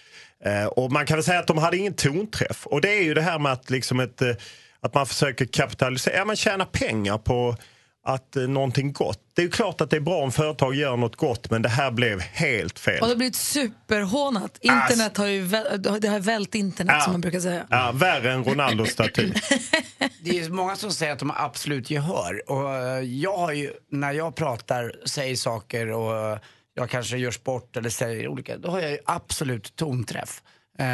Eh, 0.45 0.65
och 0.65 0.91
man 0.91 1.05
kan 1.05 1.17
väl 1.17 1.23
säga 1.23 1.39
att 1.39 1.47
de 1.47 1.57
hade 1.57 1.77
ingen 1.77 1.93
tonträff. 1.93 2.67
Och 2.67 2.81
det 2.81 2.89
är 2.89 3.03
ju 3.03 3.13
det 3.13 3.21
här 3.21 3.39
med 3.39 3.51
att, 3.51 3.69
liksom 3.69 3.99
ett, 3.99 4.21
eh, 4.21 4.35
att 4.81 4.93
man 4.93 5.05
försöker 5.05 5.45
kapitalisera, 5.45 6.15
ja, 6.15 6.25
man 6.25 6.35
tjänar 6.35 6.65
pengar 6.65 7.17
på 7.17 7.57
att 8.05 8.35
eh, 8.35 8.43
någonting 8.43 8.93
gott. 8.93 9.19
Det 9.33 9.41
är 9.41 9.43
ju 9.43 9.51
klart 9.51 9.81
att 9.81 9.89
det 9.89 9.95
är 9.95 10.01
bra 10.01 10.23
om 10.23 10.31
företag 10.31 10.75
gör 10.75 10.97
något 10.97 11.15
gott 11.15 11.51
men 11.51 11.61
det 11.61 11.69
här 11.69 11.91
blev 11.91 12.19
helt 12.19 12.79
fel. 12.79 13.01
Och 13.01 13.07
det 13.07 13.11
har 13.11 13.17
blivit 13.17 13.35
superhånat. 13.35 14.57
Internet 14.61 15.17
har 15.17 15.27
ju 15.27 15.41
väl, 15.41 15.81
det 16.01 16.07
har 16.07 16.19
vält 16.19 16.55
internet 16.55 17.03
som 17.03 17.11
man 17.11 17.21
brukar 17.21 17.39
säga. 17.39 17.67
Ja, 17.69 17.91
värre 17.93 18.33
än 18.33 18.43
Ronaldos 18.43 18.89
staty. 18.89 19.31
Det 20.21 20.29
är 20.29 20.43
ju 20.43 20.49
många 20.49 20.75
som 20.75 20.91
säger 20.91 21.13
att 21.13 21.19
de 21.19 21.29
har 21.29 21.45
absolut 21.45 21.89
gehör. 21.89 22.51
Och 22.51 22.75
eh, 22.75 22.99
jag 22.99 23.37
har 23.37 23.51
ju, 23.51 23.71
när 23.91 24.11
jag 24.11 24.35
pratar, 24.35 24.95
säger 25.05 25.35
saker 25.35 25.91
och 25.91 26.39
jag 26.73 26.89
kanske 26.89 27.17
gör 27.17 27.31
sport 27.31 27.77
eller 27.77 27.89
säger 27.89 28.27
olika, 28.27 28.57
då 28.57 28.69
har 28.69 28.79
jag 28.79 28.91
ju 28.91 28.97
absolut 29.05 29.75
tonträff. 29.75 30.41
Eh, 30.79 30.85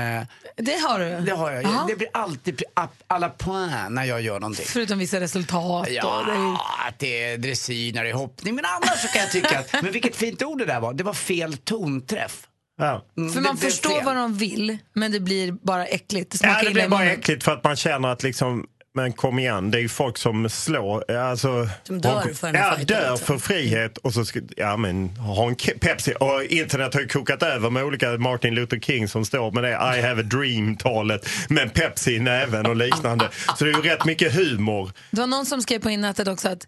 Det 0.57 0.77
har 0.87 0.99
du? 0.99 1.19
Det 1.25 1.31
har 1.31 1.51
jag. 1.51 1.63
Jaha. 1.63 1.85
Det 1.87 1.95
blir 1.95 2.07
alltid 2.13 2.63
à 3.07 3.17
la 3.19 3.29
point 3.29 3.71
när 3.89 4.03
jag 4.03 4.21
gör 4.21 4.39
någonting. 4.39 4.65
Förutom 4.67 4.99
vissa 4.99 5.19
resultat. 5.19 5.87
Ja, 5.91 6.19
Och 6.19 6.25
det 6.25 6.57
att 6.87 6.99
det 6.99 7.23
är 7.23 7.37
dressyr 7.37 7.93
när 7.93 8.03
det 8.03 8.09
är 8.09 8.13
hoppning. 8.13 8.55
Men 8.55 8.65
annars 8.65 9.01
så 9.01 9.07
kan 9.07 9.21
jag 9.21 9.31
tycka 9.31 9.59
att, 9.59 9.83
men 9.83 9.91
vilket 9.91 10.15
fint 10.15 10.43
ord 10.43 10.59
det 10.59 10.65
där 10.65 10.79
var. 10.79 10.93
Det 10.93 11.03
var 11.03 11.13
fel 11.13 11.57
tonträff. 11.57 12.47
Ja. 12.77 13.05
Mm, 13.17 13.33
För 13.33 13.41
man 13.41 13.57
förstår 13.57 13.89
fel. 13.95 14.05
vad 14.05 14.15
de 14.15 14.33
vill, 14.37 14.77
men 14.93 15.11
det 15.11 15.19
blir 15.19 15.51
bara 15.51 15.85
äckligt. 15.85 16.41
Det 16.41 16.47
Ja, 16.47 16.61
det 16.63 16.71
blir 16.71 16.87
bara 16.87 17.05
äckligt 17.11 17.43
för 17.43 17.51
att 17.51 17.63
man 17.63 17.75
känner 17.75 18.07
att 18.09 18.23
liksom 18.23 18.65
men 18.93 19.13
kom 19.13 19.39
igen, 19.39 19.71
det 19.71 19.77
är 19.77 19.81
ju 19.81 19.89
folk 19.89 20.17
som 20.17 20.49
slår, 20.49 21.11
alltså, 21.11 21.69
Som 21.83 22.01
dör 22.01 22.33
för 22.33 22.47
en 22.47 22.55
ja, 22.55 22.73
fight, 22.75 22.87
dör 22.87 23.11
liksom. 23.11 23.25
för 23.27 23.37
frihet 23.37 23.97
och 23.97 24.13
så 24.13 24.25
ska, 24.25 24.41
ja 24.57 24.77
men 24.77 25.09
ha 25.09 25.47
en 25.47 25.55
Pepsi. 25.55 26.13
Och 26.19 26.43
internet 26.43 26.93
har 26.93 27.01
ju 27.01 27.07
kokat 27.07 27.43
över 27.43 27.69
med 27.69 27.83
olika 27.83 28.17
Martin 28.17 28.55
Luther 28.55 28.79
King 28.79 29.07
som 29.07 29.25
står 29.25 29.51
med 29.51 29.63
det 29.63 29.69
I 29.69 30.01
have 30.01 30.21
a 30.21 30.23
dream-talet 30.23 31.29
med 31.49 31.73
Pepsi 31.73 32.15
i 32.15 32.19
näven 32.19 32.65
och 32.65 32.75
liknande. 32.75 33.29
Så 33.57 33.65
det 33.65 33.71
är 33.71 33.75
ju 33.75 33.81
rätt 33.81 34.05
mycket 34.05 34.35
humor. 34.35 34.91
Det 35.11 35.19
var 35.19 35.27
någon 35.27 35.45
som 35.45 35.61
skrev 35.61 35.79
på 35.79 35.89
nätet 35.89 36.27
också 36.27 36.49
att 36.49 36.67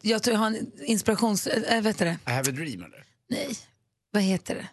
jag 0.00 0.22
tror 0.22 0.34
jag 0.34 0.38
har 0.38 0.46
en 0.46 0.70
inspirations... 0.84 1.46
Äh, 1.46 1.82
vet 1.82 1.98
du 1.98 2.04
det? 2.04 2.18
I 2.26 2.30
have 2.30 2.50
a 2.50 2.52
dream 2.52 2.82
eller? 2.82 3.04
Nej, 3.30 3.48
vad 4.10 4.22
heter 4.22 4.54
det? 4.54 4.66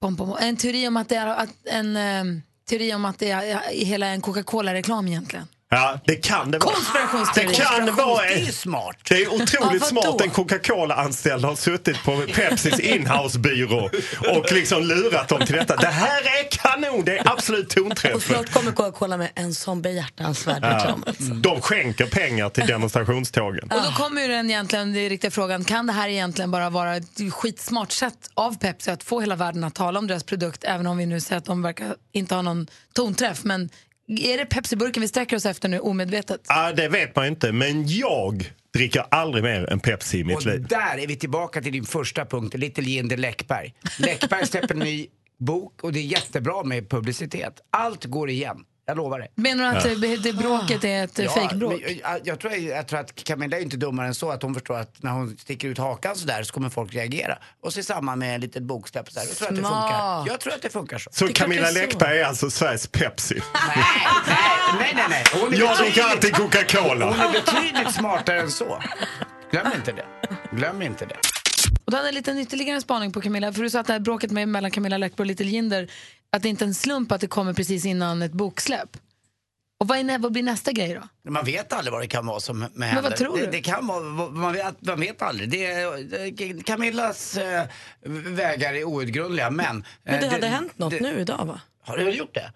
Pom, 0.00 0.16
pom, 0.16 0.28
pom. 0.28 0.38
En 0.40 0.56
teori 0.56 0.88
om 0.88 0.96
att 0.96 1.08
det 1.08 1.16
är 1.16 1.26
att 1.26 1.50
en 1.64 1.96
ehm, 1.96 2.42
teori 2.68 2.94
om 2.94 3.04
att 3.04 3.18
det 3.18 3.30
är 3.30 3.72
i 3.72 3.84
hela 3.84 4.06
en 4.06 4.20
Coca-Cola-reklam 4.20 5.08
egentligen. 5.08 5.46
Ja, 5.74 6.00
det 6.04 6.16
kan 6.16 6.50
det 6.50 6.58
vara. 6.58 6.74
Konspirationsteori. 6.74 7.46
Det 7.46 7.54
kan 7.54 7.96
vara. 7.96 8.22
Det 8.26 8.32
är 8.34 8.52
smart. 8.52 8.96
Det 9.08 9.22
är 9.22 9.28
otroligt 9.28 9.82
Ja, 9.82 9.86
smart. 9.86 10.20
En 10.20 10.30
Coca-Cola-anställd 10.30 11.44
har 11.44 11.54
suttit 11.56 12.02
på 12.04 12.22
Pepsis 12.34 12.78
inhousebyrå 12.80 13.90
och 14.36 14.52
liksom 14.52 14.82
lurat 14.82 15.28
dem 15.28 15.40
till 15.46 15.54
detta. 15.54 15.76
Det 15.76 15.86
här 15.86 16.20
är 16.22 16.50
kanon! 16.50 17.04
Det 17.04 17.18
är 17.18 17.28
absolut 17.32 17.66
Och 17.66 17.74
tonträff. 17.84 18.26
snart 18.26 18.52
kommer 18.52 18.72
Coca-Cola 18.72 19.16
med 19.16 19.30
en 19.34 19.54
sån 19.54 19.82
behjärtansvärd 19.82 20.58
Ja. 20.62 20.68
reklam. 20.68 21.04
De 21.42 21.60
skänker 21.60 22.06
pengar 22.06 22.48
till 22.48 22.66
demonstrationstågen. 22.66 23.70
Och 23.70 23.82
då 23.82 23.90
kommer 24.04 24.22
ju 24.22 24.28
den 24.28 24.50
egentligen, 24.50 24.92
den 24.92 25.08
riktiga 25.08 25.30
frågan, 25.30 25.64
kan 25.64 25.86
det 25.86 25.92
här 25.92 26.08
egentligen 26.08 26.50
bara 26.50 26.70
vara 26.70 26.96
ett 26.96 27.32
skitsmart 27.32 27.92
sätt 27.92 28.30
av 28.34 28.58
Pepsi 28.58 28.90
att 28.90 29.02
få 29.02 29.20
hela 29.20 29.36
världen 29.36 29.64
att 29.64 29.74
tala 29.74 29.98
om 29.98 30.06
deras 30.06 30.24
produkt, 30.24 30.64
även 30.64 30.86
om 30.86 30.96
vi 30.96 31.06
nu 31.06 31.20
säger 31.20 31.38
att 31.38 31.44
de 31.44 31.62
verkar 31.62 31.94
inte 32.12 32.34
ha 32.34 32.42
någon 32.42 32.66
tonträff. 32.92 33.44
Men 33.44 33.68
är 34.08 34.38
det 34.38 34.46
Pepsi-burken 34.46 35.00
vi 35.00 35.08
sträcker 35.08 35.36
oss 35.36 35.46
efter 35.46 35.68
nu 35.68 35.78
omedvetet? 35.78 36.40
Ja, 36.48 36.72
det 36.72 36.88
vet 36.88 37.16
man 37.16 37.26
inte, 37.26 37.52
men 37.52 37.88
jag 37.88 38.52
dricker 38.74 39.04
aldrig 39.10 39.44
mer 39.44 39.72
än 39.72 39.80
Pepsi 39.80 40.18
i 40.18 40.24
mitt 40.24 40.36
Och 40.36 40.46
liv. 40.46 40.66
där 40.68 40.98
är 40.98 41.06
vi 41.06 41.16
tillbaka 41.16 41.62
till 41.62 41.72
din 41.72 41.84
första 41.84 42.24
punkt, 42.26 42.54
Little 42.54 42.84
Jinder 42.84 43.16
Läckberg. 43.16 43.74
Läckberg 43.98 44.46
släpper 44.46 44.74
en 44.74 44.80
ny 44.80 45.06
bok 45.38 45.84
och 45.84 45.92
det 45.92 45.98
är 45.98 46.02
jättebra 46.04 46.64
med 46.64 46.90
publicitet. 46.90 47.60
Allt 47.70 48.04
går 48.04 48.30
igen, 48.30 48.56
jag 48.92 48.96
lovar 49.04 49.18
det. 49.18 49.28
Menar 49.34 49.72
du 49.72 49.78
att 49.78 50.00
det, 50.00 50.16
det 50.16 50.32
bråket 50.32 50.84
är 50.84 51.04
ett 51.04 51.18
Ja, 51.18 51.30
fejkbråk? 51.30 51.80
Jag, 52.02 52.20
jag, 52.24 52.40
tror, 52.40 52.52
jag 52.52 52.88
tror 52.88 53.00
att 53.00 53.14
Camilla 53.24 53.56
är 53.56 53.60
inte 53.62 53.76
dummare 53.76 54.06
än 54.06 54.14
så 54.14 54.30
att 54.30 54.42
hon 54.42 54.54
förstår 54.54 54.78
att 54.78 55.02
när 55.02 55.10
hon 55.10 55.36
sticker 55.38 55.68
ut 55.68 55.78
hakan 55.78 56.16
så 56.16 56.26
där 56.26 56.42
så 56.42 56.52
kommer 56.52 56.68
folk 56.68 56.94
reagera. 56.94 57.38
Och 57.62 57.72
så 57.72 57.80
i 57.80 57.82
samband 57.82 58.18
med 58.18 58.34
en 58.34 58.40
litet 58.40 58.62
boksläpp 58.62 59.10
så 59.12 59.20
där. 59.20 59.26
Jag 59.26 59.36
tror 59.36 59.48
att 59.48 59.54
det 59.56 59.62
funkar. 59.62 60.24
Jag 60.26 60.40
tror 60.40 60.52
att 60.54 60.62
det 60.62 60.70
funkar 60.70 60.98
så. 60.98 61.10
Så 61.12 61.28
Camilla. 61.28 61.70
Läckberg 61.70 62.18
är 62.20 62.24
alltså 62.24 62.50
Sveriges 62.50 62.86
Pepsi. 62.86 63.34
Nej, 63.54 63.84
nej, 64.80 64.92
nej, 64.94 65.04
nej. 65.08 65.24
Hon 65.42 65.54
är 65.54 65.58
Jag 65.58 65.76
dricker 65.78 66.02
alltid 66.02 66.36
Hon 66.36 66.48
Coca-Cola. 66.50 67.06
är 67.06 67.32
betydligt 67.32 67.94
smartare 67.94 68.40
än 68.40 68.50
så. 68.50 68.82
Glöm 69.50 69.66
inte 69.76 69.92
det. 69.92 70.04
Glöm 70.56 70.82
inte 70.82 71.06
det. 71.06 71.16
Och 71.84 71.90
då 71.92 71.96
hade 71.96 72.08
jag 72.08 72.08
en 72.08 72.14
liten 72.14 72.38
ytterligare 72.38 72.80
spaning 72.80 73.12
på 73.12 73.20
Camilla. 73.20 73.52
För 73.52 73.62
du 73.62 73.70
sa 73.70 73.80
att 73.80 73.86
det 73.86 73.92
här 73.92 74.00
bråket 74.00 74.30
med, 74.30 74.48
mellan 74.48 74.70
Camilla 74.70 74.98
Läckberg 74.98 75.22
och 75.22 75.26
Little 75.26 75.46
Jinder, 75.46 75.88
att 76.36 76.42
det 76.42 76.48
inte 76.48 76.64
är 76.64 76.66
en 76.66 76.74
slump 76.74 77.12
att 77.12 77.20
det 77.20 77.26
kommer 77.26 77.52
precis 77.52 77.84
innan 77.84 78.22
ett 78.22 78.32
boksläpp. 78.32 78.96
Och 79.80 79.88
vad, 79.88 79.98
är, 79.98 80.18
vad 80.18 80.32
blir 80.32 80.42
nästa 80.42 80.72
grej 80.72 80.94
då? 81.24 81.30
Man 81.30 81.44
vet 81.44 81.72
aldrig 81.72 81.92
vad 81.92 82.02
det 82.02 82.06
kan 82.06 82.26
vara 82.26 82.40
som 82.40 82.58
med 82.58 82.70
vad 82.74 82.86
händer. 82.88 83.10
tror 83.10 83.36
det, 83.38 83.44
du? 83.44 83.50
det 83.50 83.60
kan 83.60 83.86
vara, 83.86 84.00
man 84.30 84.52
vet, 84.52 84.80
man 84.80 85.00
vet 85.00 85.22
aldrig. 85.22 85.50
Det 85.50 85.74
det- 86.30 86.62
Camillas 86.66 87.36
eh, 87.36 87.64
vägar 88.26 88.74
är 88.74 88.84
outgrundliga 88.84 89.50
men... 89.50 89.84
Men 90.02 90.20
det 90.20 90.26
eh, 90.26 90.32
hade 90.32 90.46
hänt 90.46 90.78
något 90.78 90.90
det- 90.90 91.00
nu 91.00 91.18
idag 91.20 91.44
va? 91.46 91.60
Har 91.84 91.96
du 91.96 92.10
gjort 92.10 92.34
det? 92.34 92.52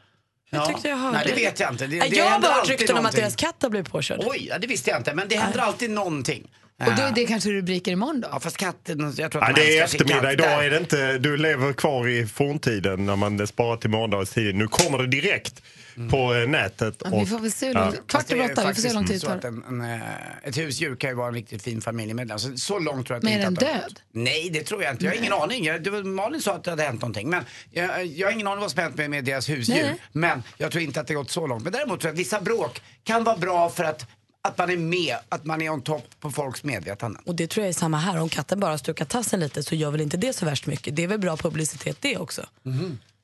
Jag 0.51 0.69
tyckte 0.69 0.89
jag 0.89 0.97
hörde 0.97 1.17
Nej, 1.17 1.27
det 1.27 1.35
det. 1.35 1.41
vet 1.45 1.61
jag 1.61 1.73
inte. 1.73 1.87
Det, 1.87 1.99
Nej, 1.99 2.11
det 2.11 2.17
jag 2.17 2.25
har 2.25 2.31
händer 2.31 2.49
bara 2.49 2.59
hört 2.59 2.69
rykten 2.69 2.99
om 2.99 3.07
att 3.07 3.17
deras 3.17 3.37
katt 3.37 3.63
har 3.63 3.71
blivit 3.71 3.91
påkörd. 3.91 4.21
Oj, 4.27 4.47
ja, 4.51 4.59
det 4.59 4.67
visste 4.67 4.91
jag 4.91 5.01
inte. 5.01 5.15
Men 5.15 5.29
det 5.29 5.37
händer 5.37 5.59
alltid 5.61 5.91
någonting. 5.91 6.51
Och 6.79 6.95
då 6.97 7.03
är 7.03 7.13
det 7.15 7.25
kanske 7.27 7.51
rubriker 7.51 7.93
imorgon 7.93 8.21
då? 8.21 8.29
Ja, 8.33 8.41
fast 8.41 8.57
katten, 8.57 9.15
jag 9.17 9.33
tror 9.33 9.43
att 9.43 9.49
Ja, 9.49 9.55
de 9.55 9.61
det 9.61 9.79
är 9.79 9.85
eftermiddag. 9.85 10.33
Idag 10.33 10.67
är 10.67 10.71
det 10.71 10.77
inte, 10.79 11.19
du 11.19 11.37
lever 11.37 11.73
kvar 11.73 12.09
i 12.09 12.27
forntiden 12.27 13.07
när 13.07 13.17
man 13.17 13.47
sparar 13.47 13.77
till 14.25 14.35
tid. 14.35 14.55
Nu 14.55 14.69
kommer 14.69 14.99
det 14.99 15.07
direkt 15.07 15.63
på 16.11 16.35
eh, 16.35 16.49
nätet. 16.49 17.03
Ja, 17.05 17.19
vi 17.19 17.27
får 17.27 17.39
väl 17.39 17.53
se 17.53 17.67
hur 17.67 17.75
långt- 17.75 18.07
kvart 18.07 18.33
över 18.33 18.45
åtta, 18.53 18.69
vi 18.69 18.75
får 18.75 18.83
se 18.83 18.89
hur 18.89 18.95
lång 18.95 19.07
tid 19.07 19.21
det 19.21 19.27
tar. 19.41 19.85
eh, 19.95 20.49
Ett 20.49 20.59
husdjur 20.59 20.97
kan 20.97 21.11
ju 21.11 21.17
vara 21.17 21.29
en 21.29 21.35
riktigt 21.35 21.63
fin 21.63 21.81
familjemedlem. 21.81 22.39
Så, 22.39 22.57
så 22.57 22.79
långt 22.79 23.07
tror 23.07 23.15
jag 23.15 23.19
att 23.19 23.23
Men 23.23 23.33
det 23.41 23.45
är 23.45 23.49
inte 23.49 23.65
den 23.65 23.81
död? 23.81 24.01
Nej, 24.13 24.51
det 24.53 24.63
tror 24.63 24.83
jag 24.83 24.93
inte. 24.93 25.05
Jag 25.05 25.13
har 25.13 25.19
ingen 25.19 25.33
aning. 25.33 25.65
Jag, 25.65 25.83
det 25.83 25.91
var, 25.91 26.03
Malin 26.03 26.41
sa 26.43 26.55
att 26.55 26.65
det 26.65 26.71
hade 26.71 26.83
hänt 26.83 27.01
någonting. 27.01 27.31
Men 27.31 27.45
jag, 27.73 28.07
jag 28.07 28.27
har 28.27 28.33
ingen 28.33 28.47
aning 28.47 28.61
vad 28.61 28.71
som 28.71 28.83
hänt 28.83 28.97
med, 28.97 29.11
med 29.11 29.25
deras 29.25 29.49
husdjur. 29.49 29.83
Nej. 29.83 29.97
Men 30.13 30.43
jag 30.59 30.71
tror 30.73 30.85
inte 30.85 31.01
att 31.01 31.07
det 31.07 31.15
gått 31.15 31.31
så 31.31 31.47
långt. 31.47 31.65
Men 31.65 31.73
däremot 31.73 32.01
tror 32.01 32.09
jag 32.09 32.15
att 32.15 32.21
vissa 32.21 32.41
bråk 32.41 32.81
kan 33.05 33.25
vara 33.25 33.37
bra 33.37 33.69
för 33.71 33.85
att, 33.85 34.07
att 34.47 34.59
man 34.59 34.71
är 34.71 34.77
med, 34.77 35.17
att 35.29 35.45
man 35.45 35.63
är 35.63 35.71
on 35.71 35.83
top 35.83 36.21
på 36.21 36.31
folks 36.31 36.65
medvetande. 36.65 37.21
Och 37.25 37.35
det 37.35 37.47
tror 37.47 37.65
jag 37.65 37.69
är 37.69 37.73
samma 37.75 37.97
här. 37.99 38.21
Om 38.21 38.29
katten 38.29 38.61
bara 38.61 38.79
stukar 38.79 39.05
tassen 39.05 39.41
lite 39.41 39.63
så 39.63 39.75
gör 39.75 39.91
väl 39.91 40.01
inte 40.01 40.17
det 40.17 40.33
så 40.33 40.45
värst 40.45 40.67
mycket. 40.67 40.97
Det 40.97 41.03
är 41.03 41.09
väl 41.09 41.19
bra 41.19 41.37
publicitet 41.37 41.97
det 42.01 42.17
också. 42.17 42.43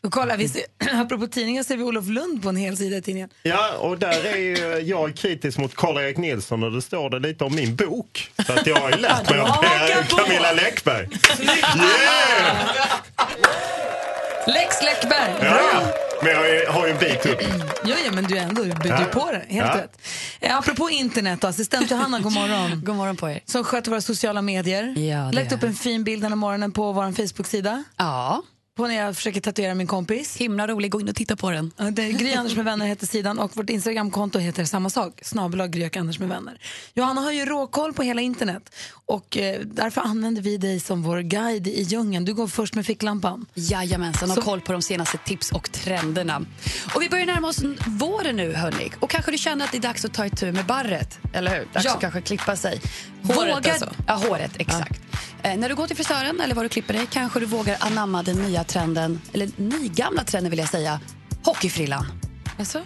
Och 0.04 0.12
kolla, 0.12 0.36
vi 0.36 0.48
ser, 0.48 0.62
apropå 0.92 1.26
tidningar 1.26 1.62
ser 1.62 1.76
vi 1.76 1.82
Olof 1.82 2.06
Lund 2.08 2.42
på 2.42 2.48
en 2.48 2.56
hel 2.56 2.76
sida 2.76 2.96
i 2.96 3.02
tidningen. 3.02 3.30
Ja, 3.42 3.72
och 3.76 3.98
där 3.98 4.24
är 4.24 4.36
ju 4.36 4.78
jag 4.88 5.16
kritisk 5.16 5.58
mot 5.58 5.74
Karl-Erik 5.74 6.16
Nilsson 6.16 6.62
och 6.62 6.72
det 6.72 6.82
står 6.82 7.10
det 7.10 7.18
lite 7.18 7.44
om 7.44 7.54
min 7.54 7.76
bok. 7.76 8.32
Så 8.46 8.52
att 8.52 8.66
jag 8.66 8.76
har 8.76 8.90
ju 8.90 8.96
lärt 8.96 9.30
mig 9.30 9.38
Ja, 9.38 9.64
av. 9.98 10.18
Camilla 10.18 10.52
Läckberg. 10.52 11.08
Yeah! 11.76 12.56
Lex 14.46 14.82
Läckberg! 14.82 15.34
Ja, 15.40 15.60
ja. 15.72 15.80
Men 16.22 16.32
jag 16.32 16.72
har 16.72 16.86
ju 16.86 16.92
en 16.92 16.98
bit 16.98 17.26
upp. 17.26 17.38
Jo, 17.84 17.94
ja, 18.04 18.12
men 18.12 18.24
du 18.24 18.36
är 18.38 18.42
ändå 18.42 18.62
du 18.62 18.70
är 18.88 19.00
Ja. 19.00 19.04
på 19.12 19.30
det. 19.32 19.44
Helt 19.48 19.74
Ja. 19.74 19.80
rätt. 19.82 19.98
Eh, 20.40 20.56
apropå 20.58 20.90
internet, 20.90 21.44
assistent 21.44 21.90
Johanna, 21.90 22.20
god 22.20 22.32
morgon. 22.32 22.80
God 22.84 22.96
morgon 22.96 23.16
på 23.16 23.30
er. 23.30 23.40
Som 23.46 23.64
sköter 23.64 23.90
våra 23.90 24.00
sociala 24.00 24.42
medier. 24.42 24.98
Ja, 24.98 25.30
Lagt 25.30 25.52
upp 25.52 25.62
en 25.62 25.74
fin 25.74 26.04
bild 26.04 26.22
den 26.22 26.32
här 26.32 26.36
morgonen 26.36 26.72
på 26.72 26.92
vår 26.92 27.12
Facebook-sida. 27.12 27.84
Ja. 27.96 28.42
På 28.76 28.86
när 28.86 28.94
jag 28.94 29.16
försöker 29.16 29.40
tatuera 29.40 29.74
min 29.74 29.86
kompis. 29.86 30.36
Himla 30.36 30.66
rolig, 30.66 30.90
gå 30.90 31.00
in 31.00 31.08
och 31.08 31.14
titta 31.14 31.36
på 31.36 31.50
den. 31.50 31.72
Ja, 31.76 31.84
det 31.90 32.02
är 32.02 32.12
Gry 32.12 32.32
Anders 32.34 32.56
med 32.56 32.64
vänner 32.64 32.86
heter 32.86 33.06
sidan 33.06 33.38
och 33.38 33.56
vårt 33.56 33.70
Instagramkonto 33.70 34.38
heter 34.38 34.64
samma 34.64 34.90
sak, 34.90 35.20
snabel 35.22 35.66
Gry 35.66 35.90
Anders 35.96 36.18
med 36.18 36.28
vänner. 36.28 36.58
Johanna 36.94 37.20
har 37.20 37.32
ju 37.32 37.44
råkoll 37.46 37.92
på 37.92 38.02
hela 38.02 38.20
internet 38.20 38.74
och 39.06 39.36
eh, 39.36 39.60
därför 39.64 40.00
använder 40.00 40.42
vi 40.42 40.56
dig 40.56 40.80
som 40.80 41.02
vår 41.02 41.18
guide 41.20 41.66
i 41.68 41.82
djungeln. 41.82 42.24
Du 42.24 42.34
går 42.34 42.46
först 42.48 42.74
med 42.74 42.86
ficklampan. 42.86 43.46
Jajamensan, 43.54 44.28
har 44.28 44.36
Så- 44.36 44.42
koll 44.42 44.60
på 44.60 44.72
de 44.72 44.82
senaste 44.82 45.18
tips 45.18 45.52
och 45.52 45.72
trenderna. 45.72 46.42
Och 46.94 47.02
vi 47.02 47.08
börjar 47.08 47.26
närma 47.26 47.48
oss 47.48 47.62
våren 47.86 48.36
nu, 48.36 48.52
hörni. 48.54 48.92
Och 49.00 49.10
kanske 49.10 49.30
du 49.30 49.38
känner 49.38 49.64
att 49.64 49.72
det 49.72 49.78
är 49.78 49.82
dags 49.82 50.04
att 50.04 50.14
ta 50.14 50.26
itu 50.26 50.52
med 50.52 50.66
barret, 50.66 51.18
eller 51.32 51.50
hur? 51.58 51.66
Dags 51.72 51.84
Ja. 51.86 51.94
att 51.94 52.00
kanske 52.00 52.20
klippa 52.20 52.56
sig. 52.56 52.80
Håret 53.22 53.36
Vågar... 53.56 53.70
alltså? 53.70 53.90
Ja, 54.06 54.14
håret, 54.14 54.52
exakt. 54.58 55.00
Eh, 55.44 55.56
när 55.56 55.68
du 55.68 55.74
går 55.74 55.86
till 55.86 55.96
frisören 55.96 56.40
eller 56.40 56.54
var 56.54 56.62
du 56.62 56.68
klipper 56.68 56.94
dig 56.94 57.06
kanske 57.10 57.40
du 57.40 57.46
vågar 57.46 57.76
anamma 57.80 58.22
den 58.22 58.36
nya 58.36 58.61
trenden, 58.64 59.20
eller 59.32 59.50
nygamla 59.56 60.24
trenden 60.24 60.50
vill 60.50 60.58
jag 60.58 60.68
säga, 60.68 61.00
hockeyfrillan. 61.44 62.06
Alltså? 62.58 62.82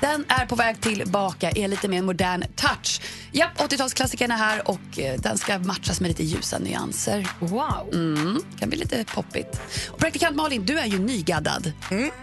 Den 0.00 0.24
är 0.28 0.46
på 0.46 0.56
väg 0.56 0.80
tillbaka 0.80 1.50
i 1.50 1.62
en 1.62 1.70
lite 1.70 1.88
mer 1.88 2.02
modern 2.02 2.44
touch. 2.56 3.00
Japp, 3.32 3.58
80-talsklassikern 3.58 4.32
är 4.32 4.36
här 4.36 4.68
och 4.68 4.98
eh, 4.98 5.20
den 5.20 5.38
ska 5.38 5.58
matchas 5.58 6.00
med 6.00 6.08
lite 6.08 6.24
ljusa 6.24 6.58
nyanser. 6.58 7.28
Wow! 7.38 7.90
Mm, 7.92 8.42
kan 8.58 8.68
bli 8.68 8.78
lite 8.78 9.04
poppigt. 9.04 9.60
Och 9.90 9.98
praktikant 9.98 10.36
Malin, 10.36 10.66
du 10.66 10.78
är 10.78 10.86
ju 10.86 10.98
nygaddad. 10.98 11.72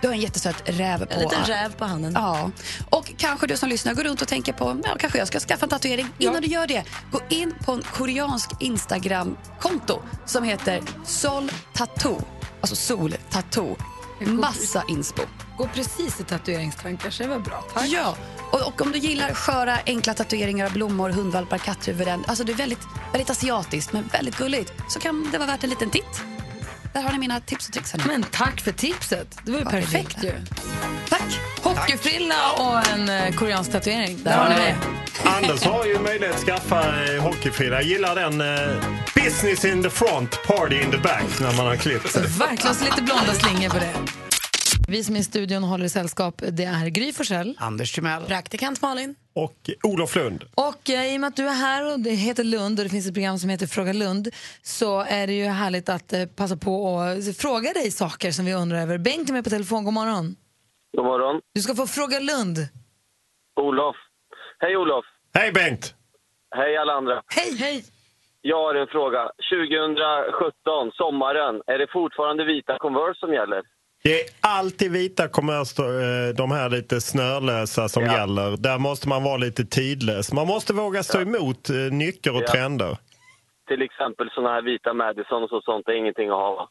Du 0.01 0.07
har 0.07 0.13
en 0.13 0.21
jättesöt 0.21 0.63
räv 0.65 1.05
på... 1.05 1.13
En 1.13 1.19
liten 1.19 1.43
räv 1.43 1.73
på 1.73 1.85
handen. 1.85 2.13
Ja. 2.15 2.51
Och 2.89 3.13
kanske 3.17 3.47
du 3.47 3.57
som 3.57 3.69
lyssnar 3.69 3.93
går 3.93 4.03
runt 4.03 4.21
och 4.21 4.27
tänker 4.27 4.53
på, 4.53 4.81
ja, 4.83 4.95
kanske 4.99 5.19
jag 5.19 5.27
ska 5.27 5.39
skaffa 5.39 5.65
en 5.65 5.69
tatuering. 5.69 6.07
Innan 6.17 6.41
du 6.41 6.47
gör 6.47 6.67
det, 6.67 6.83
gå 7.11 7.19
in 7.29 7.53
på 7.65 7.71
en 7.71 7.81
koreansk 7.81 8.49
Instagram-konto 8.59 10.01
som 10.25 10.43
heter 10.43 10.81
Sol 11.05 11.51
Tattoo. 11.73 12.21
Alltså 12.63 12.75
Sol 12.75 13.15
Tattoo. 13.29 13.75
Massa 14.19 14.83
inspo. 14.87 15.21
Gå 15.57 15.67
precis 15.67 16.19
i 16.19 16.23
tatueringstankar, 16.23 17.09
så 17.09 17.23
det 17.23 17.29
var 17.29 17.39
bra. 17.39 17.63
Tack. 17.73 17.87
Ja, 17.87 18.15
och, 18.51 18.67
och 18.67 18.81
om 18.81 18.91
du 18.91 18.97
gillar 18.97 19.33
sköra, 19.33 19.77
enkla 19.85 20.13
tatueringar, 20.13 20.69
blommor, 20.69 21.09
hundvalpar, 21.09 21.57
katthuvuden. 21.57 22.23
Alltså 22.27 22.43
det 22.43 22.51
är 22.51 22.55
väldigt, 22.55 22.79
väldigt 23.11 23.29
asiatiskt, 23.29 23.93
men 23.93 24.07
väldigt 24.11 24.37
gulligt. 24.37 24.73
Så 24.89 24.99
kan 24.99 25.29
det 25.31 25.37
vara 25.37 25.47
värt 25.47 25.63
en 25.63 25.69
liten 25.69 25.89
titt. 25.89 26.21
Där 26.93 27.01
har 27.01 27.11
ni 27.11 27.17
mina 27.17 27.39
tips 27.39 27.67
och 27.67 27.73
tricks. 27.73 27.95
Men 28.07 28.23
tack 28.23 28.61
för 28.61 28.71
tipset. 28.71 29.37
Det 29.45 29.51
var 29.51 29.59
ju 29.59 29.65
perfekt 29.65 30.23
ju. 30.23 30.33
Tack. 31.09 31.52
Hockeyfrilla 31.77 32.51
och 32.51 32.87
en 32.87 33.09
eh, 33.09 33.35
koreansk 33.35 33.71
tatuering. 33.71 34.19
Där 34.23 34.37
har 34.37 34.49
ni 34.49 34.55
det. 34.55 34.75
Anders 35.29 35.63
har 35.63 35.85
ju 35.85 35.99
möjlighet 35.99 36.35
att 36.35 36.41
skaffa 36.41 37.13
eh, 37.15 37.23
hockeyfrilla. 37.23 37.75
Jag 37.75 37.83
gillar 37.83 38.15
den 38.15 38.41
eh, 38.41 38.83
business 39.15 39.65
in 39.65 39.83
the 39.83 39.89
front, 39.89 40.43
party 40.47 40.75
in 40.81 40.91
the 40.91 40.97
back 40.97 41.39
när 41.39 41.57
man 41.57 41.65
har 41.65 41.75
klippt 41.75 42.11
sig. 42.11 42.21
Verkligen, 42.21 42.75
så 42.75 42.85
lite 42.85 43.01
blonda 43.01 43.33
slingor 43.33 43.69
på 43.69 43.77
det. 43.77 43.93
Vi 44.87 45.03
som 45.03 45.15
är 45.15 45.19
i 45.19 45.23
studion 45.23 45.63
och 45.63 45.69
håller 45.69 45.87
sällskap, 45.87 46.41
det 46.51 46.63
är 46.63 46.87
Gry 46.87 47.13
Forssell. 47.13 47.55
Anders 47.59 47.91
Timell. 47.91 48.23
Praktikant 48.23 48.81
Malin. 48.81 49.15
Och 49.35 49.69
Olof 49.83 50.15
Lund. 50.15 50.43
Och 50.55 50.89
eh, 50.89 51.13
i 51.13 51.17
och 51.17 51.21
med 51.21 51.27
att 51.27 51.35
du 51.35 51.47
är 51.47 51.53
här 51.53 51.93
och 51.93 51.99
det 51.99 52.11
heter 52.11 52.43
Lund 52.43 52.79
och 52.79 52.83
det 52.83 52.89
finns 52.89 53.07
ett 53.07 53.13
program 53.13 53.39
som 53.39 53.49
heter 53.49 53.67
Fråga 53.67 53.93
Lund 53.93 54.29
så 54.63 55.01
är 55.01 55.27
det 55.27 55.33
ju 55.33 55.45
härligt 55.45 55.89
att 55.89 56.13
eh, 56.13 56.25
passa 56.25 56.57
på 56.57 56.99
att 56.99 57.37
fråga 57.37 57.73
dig 57.73 57.91
saker 57.91 58.31
som 58.31 58.45
vi 58.45 58.53
undrar 58.53 58.77
över. 58.77 58.97
Bengt 58.97 59.29
är 59.29 59.33
med 59.33 59.43
på 59.43 59.49
telefon, 59.49 59.83
god 59.83 59.93
morgon. 59.93 60.35
God 60.97 61.05
morgon. 61.05 61.41
Du 61.55 61.61
ska 61.61 61.75
få 61.75 61.85
Fråga 61.87 62.19
Lund. 62.19 62.57
Olof. 63.55 63.95
Hej 64.59 64.77
Olof. 64.77 65.05
Hej 65.33 65.51
Bengt. 65.51 65.95
Hej 66.55 66.77
alla 66.77 66.93
andra. 66.93 67.21
Hej! 67.27 67.57
Hej! 67.59 67.83
Jag 68.41 68.57
har 68.57 68.75
en 68.75 68.87
fråga. 68.87 69.29
2017, 69.51 70.91
sommaren, 70.93 71.61
är 71.67 71.77
det 71.77 71.87
fortfarande 71.93 72.45
vita 72.45 72.77
Converse 72.79 73.19
som 73.19 73.33
gäller? 73.33 73.61
Det 74.03 74.21
är 74.21 74.29
alltid 74.41 74.91
vita 74.91 75.27
kommers, 75.27 75.79
eh, 75.79 76.35
de 76.37 76.51
här 76.51 76.69
lite 76.69 77.01
snörlösa 77.01 77.89
som 77.89 78.03
gäller. 78.03 78.57
Där 78.57 78.77
måste 78.79 79.09
man 79.09 79.23
vara 79.23 79.37
lite 79.37 79.65
tidlös. 79.65 80.33
Man 80.33 80.47
måste 80.47 80.73
våga 80.73 81.03
stå 81.03 81.21
emot 81.21 81.69
eh, 81.69 81.75
nycker 81.75 82.35
och 82.35 82.41
Ja. 82.41 82.47
trender. 82.51 82.97
Till 83.67 83.81
exempel 83.81 84.29
såna 84.35 84.49
här 84.49 84.61
vita 84.61 84.93
Madison 84.93 85.43
och 85.43 85.49
så, 85.49 85.61
sånt 85.61 85.87
är 85.87 85.93
ingenting 85.93 86.29
att 86.29 86.35
ha 86.35 86.55
va? 86.55 86.69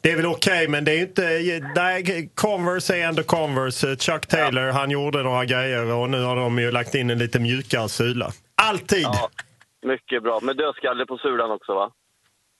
Det 0.00 0.12
är 0.12 0.16
väl 0.16 0.26
okej, 0.26 0.68
men 0.68 0.84
det 0.84 0.92
är 0.92 1.00
inte... 1.00 1.40
Nej, 1.76 2.30
Converse 2.34 2.96
är 2.96 3.08
ändå 3.08 3.22
Converse. 3.22 3.96
Chuck 3.96 4.26
Taylor, 4.26 4.70
han 4.72 4.90
gjorde 4.90 5.22
några 5.22 5.44
grejer 5.44 5.92
och 5.92 6.10
nu 6.10 6.22
har 6.22 6.36
de 6.36 6.58
ju 6.58 6.70
lagt 6.70 6.94
in 6.94 7.10
en 7.10 7.18
lite 7.18 7.40
mjukare 7.40 7.88
sula. 7.88 8.32
Alltid! 8.54 9.02
Ja, 9.02 9.30
mycket 9.86 10.22
bra. 10.22 10.40
Med 10.42 10.56
dödskalle 10.56 11.06
på 11.06 11.18
sulan 11.18 11.50
också 11.50 11.74
va? 11.74 11.90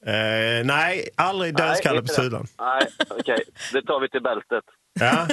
Eh, 0.06 0.64
nej, 0.64 1.08
aldrig 1.16 1.56
dödskalle 1.56 2.00
på 2.00 2.08
sulan. 2.08 2.46
Nej, 2.58 2.82
okej. 3.10 3.42
Det 3.72 3.82
tar 3.82 4.00
vi 4.00 4.08
till 4.08 4.22
bältet. 4.22 4.64
Ja, 5.00 5.26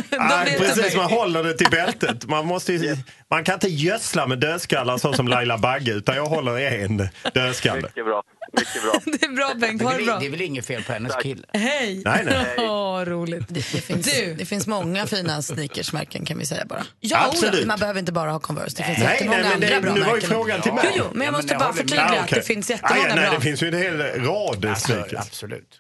vet 0.45 0.57
precis. 0.57 0.95
Man 0.95 1.05
håller 1.11 1.43
det 1.43 1.53
till 1.53 1.69
bältet. 1.71 2.25
Man, 2.29 2.45
måste 2.45 2.73
ju, 2.73 2.97
man 3.29 3.43
kan 3.43 3.53
inte 3.53 3.67
gödsla 3.67 4.27
med 4.27 4.39
dödskallar 4.39 4.97
så 4.97 5.13
som 5.13 5.27
Laila 5.27 5.57
Bagge, 5.57 5.91
utan 5.91 6.15
jag 6.15 6.25
håller 6.25 6.57
en 6.83 7.09
dödskalle. 7.33 7.81
Mycket 7.81 8.05
bra. 8.05 8.23
Mycket 8.57 8.83
bra. 8.83 8.93
Det 9.19 9.25
är 9.25 9.29
bra 9.35 9.53
Bengt, 9.57 9.81
ha 9.81 9.93
det, 9.97 10.03
bra. 10.03 10.19
det 10.19 10.25
är 10.25 10.29
väl 10.29 10.41
inget 10.41 10.65
fel 10.65 10.83
på 10.83 10.93
hennes 10.93 11.15
kille? 11.15 11.43
Hej! 11.53 12.01
Nej, 12.05 12.21
nej. 12.25 12.55
Åh, 12.57 12.99
roligt. 13.05 13.45
Det, 13.47 13.53
det, 13.53 13.81
finns, 13.81 14.05
det 14.37 14.45
finns 14.45 14.67
många 14.67 15.05
fina 15.07 15.41
sneakersmärken 15.41 16.25
kan 16.25 16.37
vi 16.37 16.45
säga 16.45 16.65
bara. 16.65 16.83
Ja, 16.99 17.25
Absolut. 17.31 17.65
Man 17.67 17.79
behöver 17.79 17.99
inte 17.99 18.11
bara 18.11 18.31
ha 18.31 18.39
Converse. 18.39 18.77
Det 18.77 18.83
finns 18.83 18.97
Nej, 18.97 19.07
jättemånga 19.13 19.37
nej, 19.41 19.49
men 19.51 19.59
det- 19.59 19.75
andra 19.75 19.81
bra 19.81 19.93
nu 19.93 19.99
var 19.99 20.07
ju 20.07 20.13
märken. 20.13 20.29
frågan 20.29 20.61
till 20.61 20.73
mig. 20.73 20.83
Jo, 20.85 20.91
jo, 20.97 21.11
men 21.13 21.21
jag 21.25 21.27
Ja, 21.33 21.37
måste 21.37 21.53
men 21.53 21.61
jag 21.61 21.67
bara 21.69 21.73
förtydliga 21.73 22.03
att 22.03 22.23
okej. 22.23 22.39
det 22.39 22.45
finns 22.47 22.69
Ah, 22.69 22.73
jättemånga 22.73 23.09
ja, 23.09 23.15
nej, 23.15 23.25
bra. 23.29 23.33
Det 23.39 23.41
finns 23.43 23.63
ju 23.63 23.67
en 23.67 23.77
hel 23.77 23.97
rad 24.01 24.77
sneakers. 24.77 25.19
Absolut. 25.19 25.79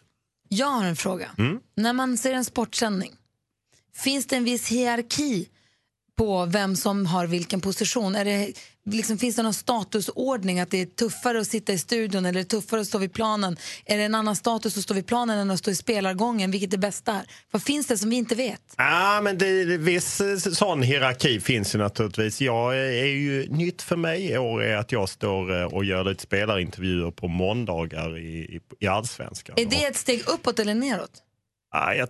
Jag 0.49 0.67
har 0.67 0.85
en 0.85 0.95
fråga. 0.95 1.27
Mm. 1.37 1.59
När 1.77 1.93
man 1.93 2.17
ser 2.17 2.33
en 2.33 2.45
sportsändning, 2.45 3.11
finns 3.95 4.27
det 4.27 4.35
en 4.35 4.43
viss 4.43 4.67
hierarki 4.67 5.47
på 6.17 6.45
vem 6.45 6.75
som 6.75 7.05
har 7.05 7.27
vilken 7.27 7.61
position? 7.61 8.15
Är 8.15 8.25
det, 8.25 8.53
liksom, 8.85 9.17
finns 9.17 9.35
det 9.35 9.43
någon 9.43 9.53
statusordning? 9.53 10.59
Att 10.59 10.71
det 10.71 10.81
är 10.81 10.85
tuffare 10.85 11.41
att 11.41 11.47
sitta 11.47 11.73
i 11.73 11.77
studion 11.77 12.25
eller 12.25 12.43
tuffare 12.43 12.81
att 12.81 12.87
stå 12.87 12.97
vid 12.97 13.13
planen? 13.13 13.57
Är 13.85 13.97
det 13.97 14.03
en 14.03 14.15
annan 14.15 14.35
status 14.35 14.77
att 14.77 14.83
stå 14.83 14.93
vid 14.93 15.05
planen 15.07 15.39
än 15.39 15.51
att 15.51 15.59
stå 15.59 15.71
i 15.71 15.75
spelargången? 15.75 16.51
Vilket 16.51 16.73
är 16.73 16.77
bäst 16.77 17.05
där? 17.05 17.21
Vad 17.51 17.63
finns 17.63 17.87
det 17.87 17.97
som 17.97 18.09
vi 18.09 18.15
inte 18.15 18.35
vet? 18.35 18.61
Ja, 18.77 19.19
men 19.23 19.37
det, 19.37 19.63
viss 19.77 20.21
eh, 20.21 20.37
sån 20.37 20.81
hierarki 20.81 21.39
finns 21.39 21.75
ju 21.75 21.79
naturligtvis. 21.79 22.41
Jag 22.41 22.77
är 22.77 23.05
ju 23.05 23.47
nytt 23.49 23.81
för 23.81 23.95
mig 23.95 24.25
i 24.25 24.37
år 24.37 24.63
är 24.63 24.77
att 24.77 24.91
jag 24.91 25.09
står 25.09 25.61
eh, 25.61 25.65
och 25.65 25.85
gör 25.85 26.03
lite 26.03 26.23
spelarintervjuer 26.23 27.11
på 27.11 27.27
måndagar 27.27 28.17
i, 28.17 28.21
i, 28.21 28.59
i 28.79 28.87
Allsvenskan. 28.87 29.55
Är 29.59 29.65
det 29.65 29.85
ett 29.85 29.97
steg 29.97 30.23
uppåt 30.27 30.59
eller 30.59 30.73
neråt? 30.73 31.11
Ja, 31.71 31.93
jag, 31.95 32.09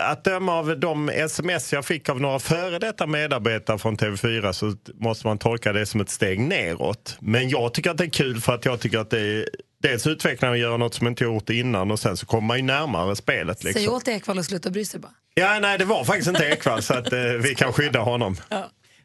att 0.00 0.24
döma 0.24 0.52
av 0.58 0.78
de 0.80 1.08
sms 1.08 1.72
jag 1.72 1.84
fick 1.84 2.08
av 2.08 2.20
några 2.20 2.38
före 2.38 2.78
detta 2.78 3.06
medarbetare 3.06 3.78
från 3.78 3.96
TV4 3.96 4.52
så 4.52 4.74
måste 4.94 5.26
man 5.26 5.38
tolka 5.38 5.72
det 5.72 5.86
som 5.86 6.00
ett 6.00 6.10
steg 6.10 6.40
neråt. 6.40 7.16
Men 7.20 7.48
jag 7.48 7.74
tycker 7.74 7.90
att 7.90 7.98
det 7.98 8.04
är 8.04 8.10
kul 8.10 8.40
för 8.40 8.54
att 8.54 8.64
jag 8.64 8.80
tycker 8.80 8.98
att 8.98 9.10
det 9.10 9.20
är 9.20 9.48
dels 9.82 10.06
utvecklar 10.06 10.52
att 10.52 10.58
göra 10.58 10.76
något 10.76 10.94
som 10.94 11.06
inte 11.06 11.24
gjort 11.24 11.50
innan 11.50 11.90
och 11.90 11.98
sen 11.98 12.16
så 12.16 12.26
kommer 12.26 12.48
man 12.48 12.56
ju 12.56 12.62
närmare 12.62 13.16
spelet. 13.16 13.60
Säg 13.60 13.72
Liksom. 13.72 13.94
åt 13.94 14.08
Ekwall 14.08 14.38
att 14.38 14.44
sluta 14.46 14.70
bry 14.70 14.84
sig 14.84 15.00
bara. 15.00 15.12
Ja, 15.34 15.58
nej, 15.60 15.78
det 15.78 15.84
var 15.84 16.04
faktiskt 16.04 16.28
inte 16.28 16.44
Ekwall 16.44 16.82
så 16.82 16.94
att 16.94 17.12
eh, 17.12 17.20
vi 17.20 17.54
kan 17.54 17.72
skydda 17.72 18.00
honom. 18.00 18.36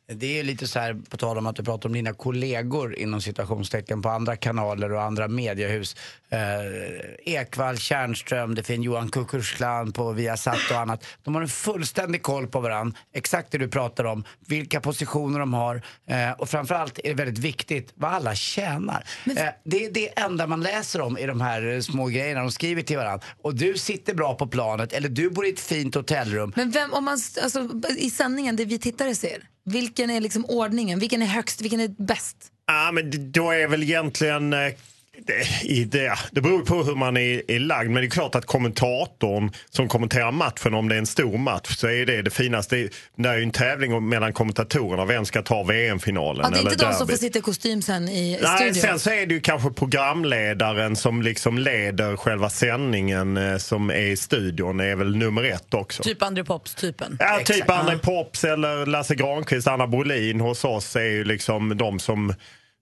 Det 0.07 0.39
är 0.39 0.43
lite 0.43 0.67
så 0.67 0.79
här, 0.79 0.93
på 1.09 1.17
tal 1.17 1.37
om 1.37 1.47
att 1.47 1.55
du 1.55 1.63
pratar 1.63 1.89
om 1.89 1.93
dina 1.93 2.13
kollegor 2.13 2.95
inom 2.95 3.21
situationstecken 3.21 4.01
på 4.01 4.09
andra 4.09 4.35
kanaler 4.35 4.91
och 4.91 5.01
andra 5.01 5.27
mediehus. 5.27 5.95
Eh, 6.29 7.33
Ekvall, 7.33 7.77
Tjärnström, 7.77 8.55
det 8.55 8.63
finns 8.63 8.85
Johan 8.85 9.09
Kukushklan 9.09 9.91
på 9.91 10.11
Viasat 10.11 10.71
och 10.71 10.77
annat. 10.77 11.05
De 11.23 11.35
har 11.35 11.41
en 11.41 11.47
fullständig 11.47 12.23
koll 12.23 12.47
på 12.47 12.59
varandra, 12.59 12.97
exakt 13.13 13.51
det 13.51 13.57
du 13.57 13.67
pratar 13.67 14.03
om, 14.03 14.23
vilka 14.47 14.81
positioner 14.81 15.39
de 15.39 15.53
har 15.53 15.81
eh, 16.07 16.31
och 16.31 16.49
framförallt 16.49 16.99
är 17.03 17.09
det 17.09 17.13
väldigt 17.13 17.39
viktigt 17.39 17.93
vad 17.95 18.11
alla 18.11 18.35
tjänar. 18.35 19.03
Eh, 19.25 19.45
det 19.63 19.85
är 19.85 19.91
det 19.91 20.19
enda 20.19 20.47
man 20.47 20.61
läser 20.61 21.01
om 21.01 21.17
i 21.17 21.25
de 21.25 21.41
här 21.41 21.67
eh, 21.67 21.79
små 21.79 22.07
grejerna 22.07 22.41
de 22.41 22.51
skriver 22.51 22.81
till 22.81 22.97
varandra. 22.97 23.25
Och 23.41 23.55
du 23.55 23.77
sitter 23.77 24.13
bra 24.13 24.35
på 24.35 24.47
planet 24.47 24.93
eller 24.93 25.09
du 25.09 25.29
bor 25.29 25.45
i 25.45 25.49
ett 25.49 25.59
fint 25.59 25.95
hotellrum. 25.95 26.53
Men 26.55 26.71
vem, 26.71 26.93
om 26.93 27.03
man, 27.03 27.17
alltså, 27.43 27.69
i 27.97 28.09
sändningen, 28.09 28.55
det 28.55 28.65
vi 28.65 28.79
tittare 28.79 29.15
ser, 29.15 29.43
vilken 29.65 30.09
är 30.09 30.21
liksom 30.21 30.45
ordningen? 30.45 30.99
Vilken 30.99 31.21
är 31.21 31.25
högst? 31.25 31.61
Vilken 31.61 31.79
är 31.79 31.87
bäst? 31.87 32.37
Ja, 32.67 32.91
men 32.91 33.31
då 33.31 33.51
är 33.51 33.67
väl 33.67 33.83
egentligen... 33.83 34.53
Eh, 34.53 34.73
det, 35.17 35.83
det, 35.91 36.13
det 36.31 36.41
beror 36.41 36.65
på 36.65 36.83
hur 36.83 36.95
man 36.95 37.17
är, 37.17 37.51
är 37.51 37.59
lagd, 37.59 37.89
men 37.89 38.01
det 38.01 38.07
är 38.07 38.09
klart 38.09 38.35
att 38.35 38.45
kommentatorn 38.45 39.51
som 39.69 39.87
kommenterar 39.87 40.31
matchen, 40.31 40.73
om 40.73 40.89
det 40.89 40.95
är 40.95 40.99
en 40.99 41.05
stor 41.05 41.37
match, 41.37 41.75
så 41.75 41.87
är 41.87 42.05
det 42.05 42.21
det 42.21 42.29
finaste. 42.29 42.89
Det, 43.17 43.29
är 43.29 43.37
ju 43.37 43.43
en 43.43 43.51
tävling 43.51 44.09
mellan 44.09 44.33
kommentatorerna, 44.33 45.05
vem 45.05 45.25
ska 45.25 45.41
ta 45.41 45.63
VM-finalen 45.63 46.41
Ja, 46.43 46.49
det 46.49 46.55
är 46.55 46.59
eller 46.59 46.71
inte 46.71 46.85
de 46.85 46.93
som 46.93 47.07
får 47.07 47.15
sitta 47.15 47.39
i 47.39 47.41
kostym 47.41 47.81
sen 47.81 48.09
i 48.09 48.39
Nej, 48.41 48.57
studion. 48.57 48.75
sen 48.75 48.99
så 48.99 49.09
är 49.09 49.25
det 49.25 49.33
ju 49.33 49.41
kanske 49.41 49.69
programledaren 49.69 50.95
som 50.95 51.21
liksom 51.21 51.57
leder 51.57 52.15
själva 52.15 52.49
sändningen 52.49 53.37
eh, 53.37 53.57
som 53.57 53.89
är 53.89 53.95
i 53.95 54.17
studion, 54.17 54.79
är 54.79 54.95
väl 54.95 55.15
nummer 55.15 55.43
ett 55.43 55.73
också. 55.73 56.03
Typ 56.03 56.23
André 56.23 56.43
Pops-typen. 56.43 57.17
Ja, 57.19 57.37
typ 57.37 57.49
Exakt. 57.49 57.69
André 57.69 57.97
Pops 57.97 58.43
eller 58.43 58.85
Lasse 58.85 59.15
Granqvist, 59.15 59.67
Anna 59.67 59.87
Brolin 59.87 60.41
hos 60.41 60.63
oss 60.65 60.95
är 60.95 61.01
ju 61.03 61.23
liksom 61.23 61.77
de 61.77 61.99
som... 61.99 62.33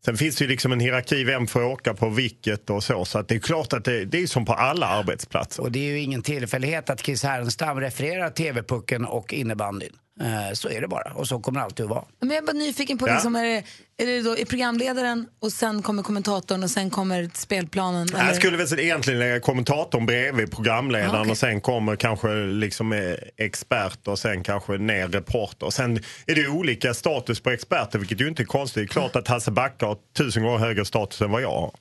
Sen 0.06 0.18
finns 0.18 0.36
det 0.36 0.44
ju 0.44 0.50
liksom 0.50 0.72
en 0.72 0.80
hierarki, 0.80 1.24
vem 1.24 1.48
får 1.48 1.64
åka 1.64 1.94
på 1.94 2.10
vilket 2.10 2.70
och 2.70 2.84
så. 2.84 3.06
Så 3.06 3.20
att 3.20 3.28
det 3.28 3.36
är 3.36 3.40
klart 3.40 3.74
att 3.74 3.86
det, 3.86 4.06
det 4.06 4.22
är 4.22 4.28
som 4.28 4.46
på 4.46 4.54
alla 4.54 4.88
arbetsplatser. 4.88 5.64
Och 5.64 5.72
det 5.72 5.80
är 5.80 5.92
ju 5.92 6.00
ingen 6.00 6.22
tillfällighet 6.22 6.90
att 6.90 7.00
Chris 7.00 7.24
Härenstam 7.24 7.80
refererar 7.80 8.30
TV-pucken 8.30 9.06
och 9.06 9.34
innebandyn. 9.34 9.94
Eh, 10.22 10.54
så 10.54 10.70
är 10.70 10.82
det 10.82 10.88
bara 10.88 11.14
och 11.14 11.28
så 11.28 11.40
kommer 11.40 11.60
det 11.60 11.66
alltid 11.66 11.84
att 11.84 11.90
vara. 11.90 12.04
Men 12.20 12.30
jag 12.30 12.38
är 12.38 12.42
bara 12.42 12.54
nyfiken 12.54 12.98
på, 12.98 13.08
Ja. 13.08 13.14
liksom, 13.14 13.36
är, 13.36 13.44
det, 13.44 13.64
är 14.04 14.06
det 14.08 14.22
då 14.22 14.38
är 14.38 14.46
programledaren 14.46 15.28
och 15.40 15.52
sen 15.52 15.82
kommer 15.82 16.04
kommentatorn 16.04 16.64
och 16.64 16.70
sen 16.72 16.90
kommer 16.90 17.30
spelplanen? 17.34 18.08
Jag 18.12 18.22
eller? 18.22 18.34
skulle 18.34 18.58
väl 18.58 18.80
egentligen 18.80 19.20
lägga 19.20 19.40
kommentatorn 19.40 20.06
bredvid 20.06 20.52
programledaren 20.52 21.14
Ja, 21.14 21.20
okej. 21.22 21.32
och 21.32 21.38
sen 21.38 21.62
kommer 21.62 21.96
kanske 21.96 22.28
liksom 22.34 22.94
eh, 22.94 23.14
expert 23.38 24.08
och 24.08 24.20
sen 24.20 24.44
kanske 24.44 24.78
ner 24.78 25.08
reporter. 25.08 25.66
Och 25.66 25.74
sen 25.74 25.98
är 26.28 26.36
det 26.36 26.48
olika 26.48 26.94
status 26.94 27.40
på 27.40 27.50
experter 27.50 28.00
vilket 28.00 28.22
ju 28.22 28.28
inte 28.28 28.44
är 28.44 28.46
konstigt. 28.46 28.76
Det 28.76 28.84
är 28.84 28.94
klart 29.02 29.16
att 29.16 29.28
Hasse 29.28 29.52
Backe 29.52 29.86
har 29.86 29.98
tusen 30.18 30.44
gånger 30.44 30.58
högre 30.60 30.86
status 30.86 31.22
än 31.22 31.32
vad 31.32 31.42
jag 31.42 31.52
har. 31.52 31.72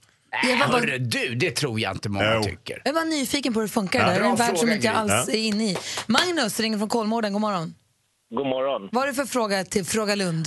Jag 0.49 0.59
var 0.59 0.67
bara- 0.69 0.81
Hörru 0.81 0.99
du, 0.99 1.35
det 1.35 1.51
tror 1.51 1.81
jag 1.81 1.93
inte 1.93 2.09
många 2.09 2.43
tycker. 2.43 2.83
Jag 2.85 2.93
var 2.93 3.05
nyfiken 3.05 3.53
på 3.55 3.61
hur 3.61 3.67
det 3.67 3.73
funkar. 3.73 4.01
Ja, 4.01 4.07
det 4.19 4.25
är 4.27 4.31
en 4.31 4.37
värld 4.37 4.57
som 4.59 4.71
inte 4.73 4.87
jag 4.87 4.97
alls 4.97 5.13
Ja. 5.29 5.33
är 5.35 5.39
inne 5.39 5.65
i. 5.65 5.77
Magnus 6.07 6.61
ringer 6.61 6.79
från 6.79 6.89
Kolmården. 6.89 7.33
God 7.33 7.41
morgon. 7.41 7.75
God 8.37 8.47
morgon. 8.47 8.89
Vad 8.93 9.03
är 9.05 9.09
det 9.09 9.15
för 9.15 9.25
fråga 9.39 9.65
till 9.65 9.85
Fråga 9.85 10.15
Lund? 10.15 10.47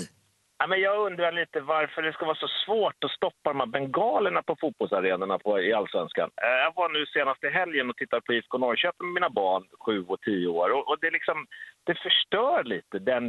Ja, 0.59 0.67
men 0.67 0.81
jag 0.81 1.05
undrar 1.07 1.31
lite 1.31 1.59
varför 1.59 2.01
det 2.01 2.13
ska 2.13 2.25
vara 2.25 2.36
så 2.45 2.49
svårt 2.65 3.03
att 3.05 3.11
stoppa 3.11 3.47
de 3.53 3.59
här 3.59 3.67
bengalerna 3.77 4.41
på 4.43 4.55
fotbollsarenorna 4.61 5.39
på, 5.39 5.59
i 5.61 5.73
Allsvenskan. 5.73 6.29
Eh, 6.45 6.57
Jag 6.65 6.73
var 6.75 6.89
nu 6.89 7.05
senast 7.05 7.43
i 7.43 7.49
helgen 7.59 7.89
och 7.89 7.97
tittade 7.97 8.21
på 8.21 8.34
IFK 8.34 8.57
Norrköping 8.57 9.07
med 9.07 9.13
mina 9.13 9.29
barn, 9.29 9.63
sju 9.86 10.03
och 10.13 10.21
tio 10.21 10.47
år. 10.47 10.69
Och, 10.75 10.84
och 10.89 10.97
det, 11.01 11.11
liksom, 11.17 11.38
det 11.88 11.95
förstör 12.05 12.63
lite 12.63 12.95
den 13.11 13.23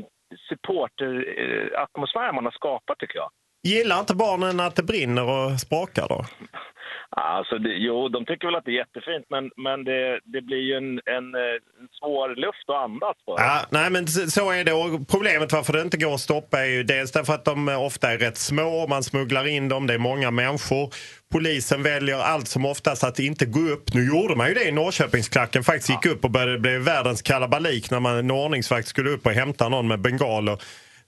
supporteratmosfär 0.49 2.33
man 2.33 2.45
har 2.45 2.53
skapat, 2.53 2.99
tycker 2.99 3.19
jag. 3.19 3.31
Gillar 3.63 4.01
inte 4.01 4.15
barnen 4.15 4.61
att 4.61 4.77
det 4.77 4.83
brinner 4.83 5.25
och 5.37 5.61
sprakar 5.61 6.07
då? 6.09 6.21
Alltså 7.17 7.59
det, 7.59 7.69
jo, 7.69 8.09
de 8.09 8.25
tycker 8.25 8.47
väl 8.47 8.55
att 8.55 8.65
det 8.65 8.71
är 8.71 8.85
jättefint, 8.85 9.27
men, 9.31 9.51
men 9.57 9.85
det, 9.85 10.21
det 10.25 10.41
blir 10.41 10.59
ju 10.59 10.75
en, 10.75 11.01
en, 11.17 11.35
eh, 11.35 11.57
en 11.81 11.89
svår 12.01 12.29
luft 12.37 12.69
att 12.69 12.85
andas 12.85 13.17
på. 13.27 13.35
Ja, 13.39 13.61
nej 13.71 13.91
men 13.91 14.09
så 14.09 14.51
är 14.53 14.65
det. 14.65 14.73
Och 14.73 15.09
problemet 15.09 15.53
varför 15.53 15.73
det 15.73 15.81
inte 15.81 15.97
går 15.97 16.15
att 16.15 16.21
stoppa 16.21 16.61
är 16.61 16.67
ju 16.67 16.83
dels 16.83 17.13
därför 17.13 17.33
att 17.33 17.45
de 17.45 17.69
ofta 17.69 18.13
är 18.13 18.19
rätt 18.19 18.37
små, 18.37 18.87
man 18.87 19.03
smugglar 19.03 19.47
in 19.47 19.69
dem, 19.69 19.87
det 19.87 19.95
är 19.95 19.99
många 19.99 20.31
människor. 20.31 20.91
Polisen 21.33 21.83
väljer 21.83 22.19
allt 22.19 22.49
som 22.49 22.65
oftast 22.65 23.05
att 23.05 23.19
inte 23.19 23.47
gå 23.47 23.61
upp. 23.61 23.95
Nu 23.95 24.07
gjorde 24.07 24.37
man 24.37 24.49
ju 24.49 24.55
det 24.55 24.69
i 24.69 24.73
Norrköpingsklacken, 24.73 25.63
faktiskt 25.65 25.91
gick 25.91 26.07
upp 26.07 26.25
och 26.25 26.31
började 26.31 26.59
bli 26.59 26.79
världens 26.79 27.23
kalabalik 27.23 27.91
när 27.91 28.01
man, 28.01 28.17
en 28.17 28.31
ordningsvakt 28.31 28.89
skulle 28.89 29.11
upp 29.11 29.27
och 29.27 29.33
hämta 29.33 29.69
någon 29.69 29.89
med 29.89 30.01
bengaler. 30.01 30.59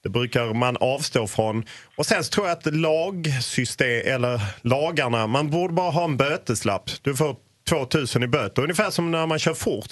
Det 0.06 0.10
brukar 0.10 0.54
man 0.54 0.76
avstå 0.76 1.26
från. 1.26 1.64
Och 1.96 2.06
sen 2.06 2.24
så 2.24 2.30
tror 2.30 2.46
jag 2.46 2.58
att 2.58 2.74
lagsystem, 2.74 4.02
eller 4.14 4.40
lagarna, 4.62 5.26
man 5.26 5.50
borde 5.50 5.74
bara 5.74 5.90
ha 5.90 6.04
en 6.04 6.16
böteslapp. 6.16 6.90
Du 7.02 7.16
får 7.16 7.36
2000 7.68 8.22
i 8.22 8.28
böter, 8.28 8.62
ungefär 8.62 8.90
som 8.90 9.10
när 9.10 9.26
man 9.26 9.38
kör 9.38 9.54
fort. 9.54 9.86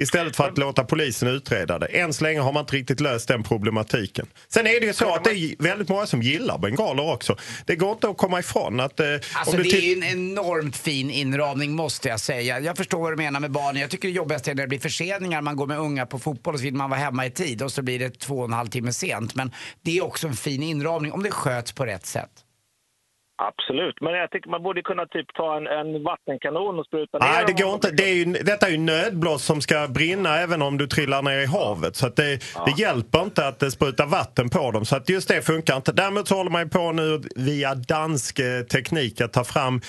Istället 0.00 0.36
för 0.36 0.48
att 0.48 0.58
låta 0.58 0.84
polisen 0.84 1.28
utreda 1.28 1.78
det. 1.78 1.86
Än 1.86 2.12
så 2.12 2.24
länge 2.24 2.40
har 2.40 2.52
man 2.52 2.60
inte 2.60 2.76
riktigt 2.76 3.00
löst 3.00 3.28
den 3.28 3.42
problematiken. 3.42 4.26
Sen 4.48 4.66
är 4.66 4.80
det 4.80 4.86
ju 4.86 4.92
så 4.92 5.14
att 5.14 5.24
det 5.24 5.30
är 5.30 5.62
väldigt 5.62 5.88
många 5.88 6.06
som 6.06 6.22
gillar 6.22 6.58
bengaler 6.58 7.12
också. 7.12 7.36
Det 7.66 7.76
går 7.76 7.92
inte 7.92 8.08
att 8.08 8.16
komma 8.16 8.40
ifrån 8.40 8.80
att... 8.80 9.00
Eh, 9.00 9.06
Alltså 9.34 9.56
det 9.56 9.68
är 9.68 9.80
ju 9.80 9.92
en 9.92 10.04
enormt 10.04 10.76
fin 10.76 11.10
inramning 11.10 11.72
måste 11.72 12.08
jag 12.08 12.20
säga. 12.20 12.60
Jag 12.60 12.76
förstår 12.76 13.00
vad 13.00 13.12
du 13.12 13.16
menar 13.16 13.40
med 13.40 13.50
barnen. 13.50 13.80
Jag 13.82 13.90
tycker 13.90 14.08
det 14.08 14.14
jobbigaste 14.14 14.50
är 14.50 14.54
när 14.54 14.62
det 14.62 14.68
blir 14.68 14.78
förseningar. 14.78 15.42
Man 15.42 15.56
går 15.56 15.66
med 15.66 15.78
unga 15.78 16.06
på 16.06 16.18
fotboll 16.18 16.54
och 16.54 16.60
så 16.60 16.64
vill 16.64 16.74
man 16.74 16.90
vara 16.90 17.00
hemma 17.00 17.26
i 17.26 17.30
tid 17.30 17.62
och 17.62 17.72
så 17.72 17.82
blir 17.82 17.98
det 17.98 18.18
två 18.18 18.38
och 18.38 18.44
en 18.44 18.52
halv 18.52 18.68
timme 18.68 18.92
sent. 18.92 19.34
Men 19.34 19.52
det 19.82 19.98
är 19.98 20.04
också 20.04 20.26
en 20.28 20.36
fin 20.36 20.62
inramning 20.62 21.12
om 21.12 21.22
det 21.22 21.30
sköts 21.30 21.72
på 21.72 21.86
rätt 21.86 22.06
sätt. 22.06 22.30
Absolut, 23.40 24.00
men 24.00 24.12
jag 24.12 24.30
tycker 24.30 24.50
man 24.50 24.62
borde 24.62 24.82
kunna 24.82 25.06
typ 25.06 25.34
ta 25.34 25.56
en, 25.56 25.66
en 25.66 26.02
vattenkanon 26.02 26.78
och 26.78 26.86
spruta 26.86 27.18
ner 27.18 27.26
Nej, 27.26 27.44
det 27.46 27.62
går 27.62 27.74
inte. 27.74 27.90
Det 27.90 28.02
är 28.02 28.14
ju, 28.14 28.24
detta 28.24 28.66
är 28.66 28.70
ju 28.70 28.78
nödblås 28.78 29.44
som 29.44 29.60
ska 29.60 29.88
brinna 29.88 30.38
även 30.38 30.62
om 30.62 30.78
du 30.78 30.86
trillar 30.86 31.22
ner 31.22 31.40
i 31.40 31.46
havet. 31.46 31.96
Så 31.96 32.08
det, 32.08 32.38
det 32.66 32.74
hjälper 32.78 33.22
inte 33.22 33.46
att 33.46 33.58
det 33.58 33.70
sprutar 33.70 34.06
vatten 34.06 34.48
på 34.50 34.70
dem. 34.70 34.84
Så 34.84 34.96
att 34.96 35.08
just 35.08 35.28
det 35.28 35.42
funkar 35.42 35.76
inte. 35.76 35.92
Däremot 35.92 36.28
så 36.28 36.34
håller 36.34 36.50
man 36.50 36.62
ju 36.62 36.68
på 36.68 36.92
nu 36.92 37.22
via 37.36 37.74
dansk 37.74 38.38
eh, 38.38 38.62
teknik 38.62 39.20
att 39.20 39.32
ta 39.32 39.44
fram 39.44 39.80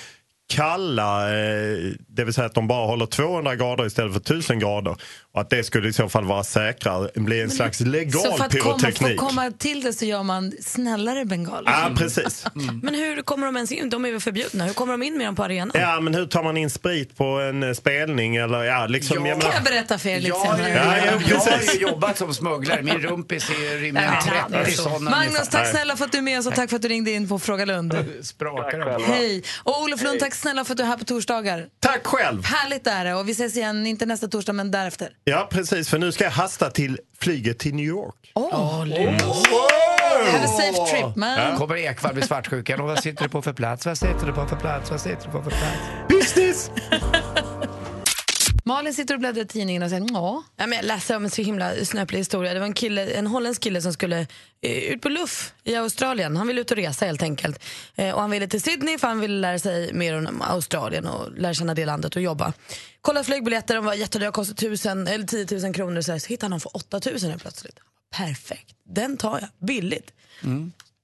kalla, 0.50 1.28
eh, 1.28 1.92
det 2.08 2.24
vill 2.24 2.34
säga 2.34 2.46
att 2.46 2.54
de 2.54 2.68
bara 2.68 2.86
håller 2.86 3.06
200 3.06 3.56
grader 3.56 3.86
istället 3.86 4.12
för 4.12 4.20
1000 4.20 4.58
grader. 4.58 4.96
Och 5.32 5.40
att 5.40 5.50
det 5.50 5.64
skulle 5.64 5.88
i 5.88 5.92
så 5.92 6.08
fall 6.08 6.24
vara 6.24 6.44
säkrare, 6.44 7.10
bli 7.14 7.40
en 7.40 7.50
slags 7.50 7.80
legal 7.80 8.22
Så 8.22 8.36
för 8.36 8.44
att 8.44 8.58
komma, 8.58 8.78
för 8.78 8.86
pyroteknik. 8.86 9.10
att 9.10 9.28
komma 9.28 9.50
till 9.58 9.82
det 9.82 9.92
så 9.92 10.04
gör 10.04 10.22
man 10.22 10.52
snällare 10.60 11.24
bengaler? 11.24 11.70
Ja, 11.70 11.90
precis. 11.96 12.46
Men 12.82 12.94
hur 12.94 13.22
kommer 13.22 13.46
de 13.46 13.56
ens 13.56 13.72
in? 13.72 13.90
De 13.90 14.04
är 14.04 14.10
väl 14.10 14.20
förbjudna? 14.20 14.64
Hur 14.64 14.72
kommer 14.72 14.92
de 14.92 15.02
in 15.02 15.18
med 15.18 15.26
dem 15.26 15.36
på 15.36 15.44
arenan? 15.44 15.70
Ja, 15.74 16.00
men 16.00 16.14
hur 16.14 16.26
tar 16.26 16.42
man 16.42 16.56
in 16.56 16.70
sprit 16.70 17.16
på 17.16 17.24
en 17.24 17.62
eh, 17.62 17.72
spelning? 17.72 18.36
Eller, 18.36 18.62
ja, 18.62 18.86
liksom, 18.86 19.26
jag 19.26 19.40
Kan 19.40 19.50
jag 19.54 19.62
berätta 19.62 19.98
för 19.98 20.08
er 20.08 20.16
lite 20.16 20.28
Jag, 20.28 20.36
har 20.36 20.56
senare? 20.56 20.70
Ja, 20.70 20.96
ja, 20.96 21.20
jag 21.28 21.36
har 21.36 21.74
ju 21.74 21.80
jobbat 21.80 22.18
som 22.18 22.34
smugglare. 22.34 22.82
Min 22.82 22.98
rumpis 22.98 23.50
är 23.50 23.78
rimligen 23.78 24.12
Nej, 24.50 24.64
30 24.64 24.72
sådana 24.72 25.10
Magnus, 25.10 25.48
tack 25.48 25.66
snälla 25.66 25.96
för 25.96 26.04
att 26.04 26.12
du 26.12 26.18
är 26.18 26.22
med 26.22 26.38
oss 26.38 26.46
och 26.46 26.54
tack 26.54 26.70
för 26.70 26.76
att 26.76 26.82
du 26.82 26.88
ringde 26.88 27.10
in 27.10 27.28
på 27.28 27.38
Fråga 27.38 27.64
Lund. 27.64 27.96
Sprakar 28.22 29.00
Hej! 29.06 29.42
Och 29.62 29.82
Olof 29.82 30.02
Lund, 30.02 30.20
tack 30.20 30.34
snälla 30.34 30.64
för 30.64 30.72
att 30.72 30.78
du 30.78 30.82
är 30.82 30.88
här 30.88 30.96
på 30.96 31.04
torsdagar. 31.04 31.66
Tack 31.80 32.06
själv! 32.06 32.44
Härligt 32.44 32.86
är 32.86 33.04
det. 33.04 33.14
Och 33.14 33.28
vi 33.28 33.32
ses 33.32 33.56
igen, 33.56 33.86
inte 33.86 34.06
nästa 34.06 34.28
torsdag, 34.28 34.52
men 34.52 34.70
därefter. 34.70 35.10
Ja, 35.30 35.48
precis. 35.50 35.88
För 35.88 35.98
nu 35.98 36.12
ska 36.12 36.24
jag 36.24 36.30
hasta 36.30 36.70
till 36.70 36.98
flyget 37.20 37.58
till 37.58 37.74
New 37.74 37.86
York. 37.86 38.14
Oh. 38.34 38.50
Wow! 38.78 39.70
Have 40.32 40.44
a 40.44 40.48
safe 40.48 40.90
trip, 40.90 41.16
man. 41.16 41.56
Kommer 41.56 41.76
Ekwall 41.76 42.14
bli 42.14 42.22
svartsjuk? 42.22 42.70
Och 42.70 42.86
vad 42.86 43.02
sitter 43.02 43.22
du 43.22 43.28
på 43.28 43.42
för 43.42 43.52
plats? 43.52 43.86
Vad 43.86 43.98
sitter 43.98 44.26
du 44.26 44.32
på 44.32 44.46
för 44.46 44.56
plats? 44.56 44.90
Vad 44.90 45.00
sitter 45.00 45.26
du 45.26 45.32
på 45.32 45.42
för 45.42 45.50
plats? 45.50 45.78
Business! 46.08 46.70
Malin 48.70 48.94
sitter 48.94 49.14
och 49.14 49.20
bläddrar 49.20 49.42
i 49.42 49.46
tidningen 49.46 49.82
och 49.82 49.90
säger 49.90 50.06
ja. 50.12 50.42
Ja, 50.56 50.66
men 50.66 50.76
jag 50.76 50.84
läste 50.84 51.16
om 51.16 51.24
en 51.24 51.30
så 51.30 51.42
himla 51.42 51.84
snöplig 51.84 52.18
historia. 52.18 52.54
Det 52.54 52.60
var 52.60 52.66
en, 52.66 52.74
kille, 52.74 53.10
en 53.10 53.26
holländsk 53.26 53.62
kille 53.62 53.82
som 53.82 53.92
skulle 53.92 54.26
eh, 54.60 54.92
ut 54.92 55.00
på 55.00 55.08
luff 55.08 55.54
i 55.64 55.74
Australien. 55.76 56.36
Han 56.36 56.46
ville 56.46 56.60
ut 56.60 56.70
och 56.70 56.76
resa 56.76 57.06
helt 57.06 57.22
enkelt. 57.22 57.64
Eh, 57.94 58.14
och 58.14 58.20
han 58.20 58.30
ville 58.30 58.46
till 58.46 58.62
Sydney 58.62 58.98
för 58.98 59.08
han 59.08 59.20
ville 59.20 59.40
lära 59.40 59.58
sig 59.58 59.92
mer 59.92 60.28
om 60.28 60.42
Australien 60.42 61.06
och 61.06 61.38
lära 61.38 61.54
känna 61.54 61.74
det 61.74 61.86
landet 61.86 62.16
och 62.16 62.22
jobba. 62.22 62.52
Kolla 63.00 63.24
flygbiljetter, 63.24 63.74
de 63.74 63.84
var 63.84 63.94
jättedyra, 63.94 64.32
kostade 64.32 64.66
1000 64.66 65.06
eller 65.06 65.26
10 65.26 65.60
000 65.60 65.74
kronor. 65.74 66.00
Så, 66.00 66.12
här, 66.12 66.18
så 66.18 66.28
hittade 66.28 66.44
han 66.44 66.50
dem 66.50 66.60
för 66.60 66.76
8000 66.76 67.30
helt 67.30 67.42
plötsligt. 67.42 67.78
Perfekt, 68.16 68.76
den 68.88 69.16
tar 69.16 69.40
jag, 69.40 69.66
billigt. 69.66 70.12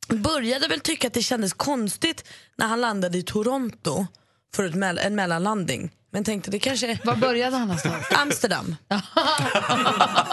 Började 0.08 0.68
väl 0.68 0.80
tycka 0.80 1.06
att 1.06 1.14
det 1.14 1.22
kändes 1.22 1.52
konstigt 1.52 2.24
när 2.56 2.66
han 2.66 2.80
landade 2.80 3.18
i 3.18 3.22
Toronto 3.22 4.06
för 4.54 4.64
ett 4.64 4.74
mell- 4.74 4.98
en 5.02 5.14
mellanlandning. 5.14 5.90
Men 6.12 6.24
tänkte 6.24 6.50
det 6.50 6.58
kanske... 6.58 6.98
Var 7.04 7.16
började 7.16 7.56
han 7.56 7.68
någonstans? 7.68 8.06
Amsterdam. 8.10 8.76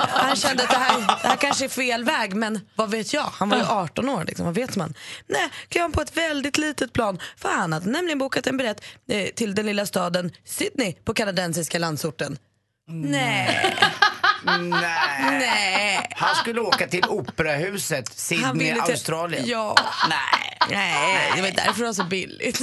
han 0.10 0.36
kände 0.36 0.64
att 0.64 0.70
det 0.70 0.76
här, 0.78 1.00
det 1.22 1.28
här 1.28 1.36
kanske 1.36 1.66
är 1.66 1.70
fel 1.70 2.04
väg, 2.04 2.36
men 2.36 2.60
vad 2.76 2.92
vet 2.92 3.14
jag? 3.14 3.24
Han 3.24 3.50
var 3.50 3.58
ju 3.58 3.64
18 3.64 4.10
år, 4.10 4.24
liksom, 4.26 4.46
vad 4.46 4.56
vet 4.56 4.76
man? 4.76 4.94
Nej, 5.28 5.50
klev 5.70 5.82
han 5.82 5.92
på 5.92 6.02
ett 6.02 6.18
väldigt 6.18 6.58
litet 6.58 6.94
plan, 6.94 7.20
för 7.38 7.50
han 7.50 7.74
hade 7.74 7.90
nämligen 7.90 8.20
bokat 8.20 8.48
en 8.48 8.58
biljett 8.58 8.82
eh, 9.10 9.28
till 9.28 9.56
den 9.56 9.66
lilla 9.66 9.86
staden 9.86 10.32
Sydney 10.46 10.94
på 10.94 11.14
kanadensiska 11.14 11.80
landsorten. 11.80 12.38
Nej. 12.88 13.76
Nej. 14.46 15.40
Nej. 15.40 16.08
Han 16.16 16.36
skulle 16.36 16.62
åka 16.62 16.88
till 16.88 17.04
operahuset, 17.10 18.14
Sydney, 18.20 18.74
till- 18.74 18.82
Australien. 18.82 19.44
Ja. 19.48 19.76
Nej. 20.10 20.58
Nej, 20.72 21.32
det 21.36 21.42
var 21.42 21.52
därför 21.52 21.80
det 21.80 21.86
var 21.86 21.94
så 21.94 22.04
billigt. 22.04 22.60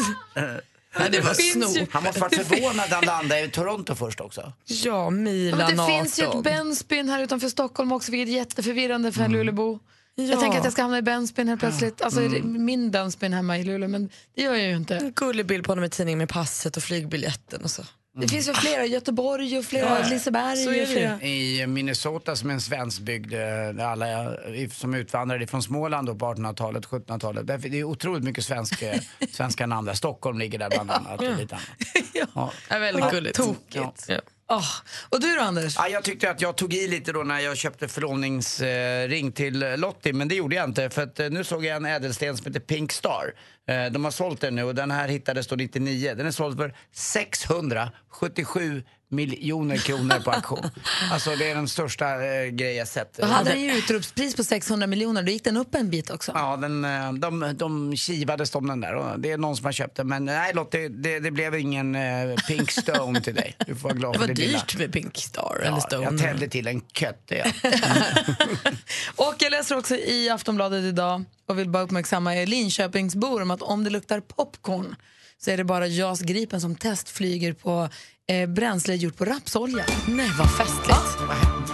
Ja, 0.99 1.09
det 1.09 1.21
var 1.21 1.35
snop. 1.35 1.89
Han 1.91 2.03
måste 2.03 2.21
varit 2.21 2.47
förvånad 2.47 2.85
att 2.85 2.91
han 2.91 3.05
landade 3.05 3.41
i 3.41 3.49
Toronto 3.49 3.95
först 3.95 4.21
också. 4.21 4.53
Ja, 4.65 5.11
Milan 5.11 5.59
Men 5.59 5.77
det 5.77 5.87
finns 5.87 6.19
ju 6.19 6.27
18. 6.27 6.39
ett 6.39 6.45
Bensbyn 6.45 7.09
här 7.09 7.23
utanför 7.23 7.49
Stockholm 7.49 7.93
också, 7.93 8.13
vilket 8.13 8.33
är 8.35 8.37
jätteförvirrande 8.37 9.13
för 9.13 9.23
en 9.23 9.33
Luleåbo. 9.33 9.79
Ja. 10.15 10.25
Jag 10.25 10.41
tänker 10.41 10.59
att 10.59 10.65
jag 10.65 10.73
ska 10.73 10.83
hamna 10.83 10.99
i 10.99 11.03
Bensbyn 11.03 11.49
helt 11.49 11.61
plötsligt. 11.61 12.03
Alltså 12.03 12.21
min 12.43 12.91
Bensbyn 12.91 13.33
hemma 13.33 13.59
i 13.59 13.65
Luleå, 13.65 13.89
men 13.89 14.11
det 14.35 14.43
gör 14.43 14.55
jag 14.55 14.69
ju 14.69 14.77
inte. 14.77 14.97
En 14.97 15.13
gullig 15.13 15.47
bild 15.47 15.65
på 15.65 15.71
honom 15.71 15.85
i 15.85 15.89
tidningen 15.89 16.19
med 16.19 16.29
passet 16.29 16.77
och 16.77 16.83
flygbiljetten 16.83 17.65
och 17.65 17.71
så. 17.71 17.83
Det 18.13 18.29
finns 18.29 18.49
ju 18.49 18.53
flera, 18.55 18.85
Göteborg 18.87 19.59
och 19.59 19.65
flera, 19.65 20.09
Liseberg 20.09 20.57
så 20.57 20.71
är 20.71 20.83
och 20.83 20.87
det. 20.89 20.93
flera. 20.93 21.23
I 21.23 21.67
Minnesota 21.67 22.37
som 22.37 22.51
är 22.51 22.55
en 22.55 22.61
svensk 22.61 23.01
bygd, 23.01 23.35
eh, 23.35 23.39
där 23.41 23.85
alla 23.85 24.37
som 24.73 24.95
utvandrade 24.95 25.47
från 25.47 25.63
Småland 25.63 26.07
då 26.09 26.15
på 26.15 26.27
1800-talet, 26.27 26.87
1700-talet. 26.87 27.47
Därför- 27.47 27.69
Det 27.69 27.79
är 27.79 27.85
otroligt 27.85 28.25
mycket 28.25 28.45
svensk, 28.45 28.83
eh, 28.83 29.01
svenska 29.33 29.67
namn 29.67 29.87
där. 29.87 29.95
Stockholm 29.95 30.39
ligger 30.39 30.59
där 30.59 30.71
bland 30.71 30.91
annat. 30.91 31.21
Och 31.21 31.37
lite 31.39 31.55
annat. 31.55 31.69
Ja. 32.35 32.53
Ja, 32.69 32.79
väldigt 32.79 33.11
gulligt. 33.11 33.37
Tokigt. 33.37 34.05
Ja. 34.09 34.21
Ah, 34.47 34.63
Och 35.09 35.21
du 35.21 35.35
då 35.37 35.43
Anders? 35.43 35.75
Ja, 35.79 35.89
jag 35.89 36.05
tyckte 36.05 36.31
att 36.31 36.41
jag 36.41 36.57
tog 36.57 36.75
i 36.75 36.89
lite 36.89 37.13
då 37.13 37.23
när 37.23 37.41
jag 37.41 37.57
köpte 37.57 37.89
förlovningsring 37.89 39.33
till 39.33 39.59
Lottie, 39.77 40.13
men 40.13 40.29
det 40.29 40.35
gjorde 40.35 40.57
jag 40.57 40.65
inte 40.65 40.91
för 40.91 41.03
att 41.03 41.21
eh, 41.21 41.31
nu 41.31 41.45
såg 41.45 41.65
jag 41.65 41.77
en 41.77 41.85
ädelsten 41.85 42.37
som 42.37 42.47
heter 42.47 42.61
Pink 42.61 42.93
Star. 42.93 43.33
Eh, 43.71 43.93
De 43.93 44.05
har 44.05 44.11
sålt 44.11 44.41
den 44.41 44.55
nu 44.55 44.63
och 44.65 44.75
den 44.75 44.91
här 44.91 45.09
hittades 45.09 45.47
då 45.47 45.57
99. 45.57 46.15
Den 46.15 46.27
är 46.27 46.31
såld 46.31 46.57
för 46.59 46.75
677 46.95 48.83
miljoner 49.13 49.77
kronor 49.77 50.21
på 50.25 50.31
auktion. 50.31 50.71
Alltså 51.13 51.37
det 51.37 51.51
är 51.51 51.55
den 51.55 51.69
största 51.69 52.25
eh, 52.25 52.47
grej 52.47 52.75
jag 52.77 52.89
sett. 52.89 53.17
Då 53.17 53.27
hade 53.27 53.51
den 53.51 53.61
ju 53.61 53.73
utropspris 53.79 54.37
på 54.37 54.45
600 54.45 54.87
miljoner, 54.87 55.23
då 55.23 55.31
gick 55.33 55.45
den 55.45 55.57
upp 55.57 55.75
en 55.75 55.91
bit 55.91 56.11
också. 56.11 56.33
Ja, 56.35 56.57
den, 56.57 56.85
eh, 56.85 57.13
de, 57.13 57.55
de 57.57 57.97
kivades 57.97 58.55
om 58.55 58.67
den 58.67 58.81
där 58.81 58.95
och 58.95 59.21
det 59.21 59.31
är 59.33 59.39
någon 59.39 59.57
som 59.57 59.65
har 59.65 59.73
köpt 59.73 59.97
den. 59.97 60.09
Men 60.09 60.25
nej 60.25 60.55
Lottie, 60.55 60.89
det, 60.89 61.19
det 61.21 61.31
blev 61.31 61.55
ingen 61.55 61.95
eh, 61.95 62.35
Pink 62.49 62.71
Stone 62.71 63.21
till 63.21 63.35
dig. 63.35 63.57
Du 63.67 63.75
får 63.75 63.83
vara 63.89 63.95
glad 63.95 64.13
Det 64.15 64.19
för 64.19 64.27
var 64.29 64.35
det 64.35 64.41
lilla. 64.43 64.59
dyrt 64.59 64.79
med 64.79 64.93
Pink 64.93 65.17
Star 65.17 65.57
eller 65.61 65.71
Ja, 65.77 65.81
Stone. 65.81 66.05
jag 66.05 66.19
tände 66.19 66.49
till 66.49 66.67
en 66.67 66.81
kötte. 66.93 67.35
Ja. 67.63 67.71
Och 69.17 69.35
jag 69.39 69.51
läser 69.51 69.79
också 69.79 69.95
i 69.97 70.31
Aftonbladet 70.31 70.85
idag 70.85 71.25
och 71.47 71.59
vill 71.59 71.69
bara 71.69 71.83
uppmärksamma 71.83 72.37
er 72.37 72.47
Linköpingsbor 72.47 73.43
om 73.43 73.51
att 73.51 73.60
om 73.63 73.85
det 73.85 73.91
luktar 73.91 74.21
popcorn 74.21 74.97
så 75.39 75.51
är 75.51 75.57
det 75.57 75.65
bara 75.65 75.87
JAS 75.87 76.21
Gripen 76.21 76.61
som 76.61 76.77
testflyger 76.77 77.53
på 77.53 77.89
eh, 78.29 78.49
bränsle 78.49 78.95
gjort 78.95 79.17
på 79.17 79.25
rapsolja. 79.25 79.85
Nej, 80.09 80.31
vad 80.39 80.57
festligt. 80.57 81.21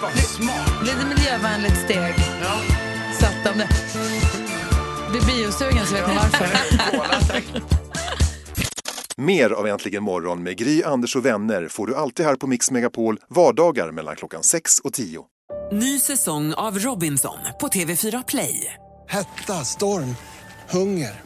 Vad 0.03 0.13
smart. 0.19 0.87
Lite 0.87 1.07
miljövänligt 1.07 1.79
steg. 1.85 2.15
Så 3.21 3.27
att 3.27 3.53
om 3.53 3.59
det 3.59 3.69
blir 5.11 5.27
biosugen 5.27 5.87
så 5.87 5.95
vet 5.95 6.09
ni 6.09 6.15
varför. 6.15 6.49
Mer 9.17 9.51
av 9.51 9.67
Äntligen 9.67 10.03
morgon 10.03 10.43
med 10.43 10.57
Gry, 10.57 10.83
Anders 10.83 11.17
och 11.17 11.27
vänner 11.27 11.69
får 11.69 11.87
du 11.87 11.95
alltid 11.95 12.27
här 12.27 12.37
på 12.37 12.47
Mix 12.47 12.71
Megapol 12.71 13.19
vardagar 13.29 13.91
mellan 13.91 14.17
klockan 14.17 14.43
6 14.43 14.79
och 14.79 14.93
10. 14.93 15.25
Ny 15.73 16.01
säsong 16.01 16.55
av 16.55 16.79
Robinson 16.79 17.39
på 17.61 17.69
TV4 17.69 18.25
Play. 18.29 18.75
Hetta, 19.09 19.53
storm, 19.53 20.17
hunger. 20.71 21.26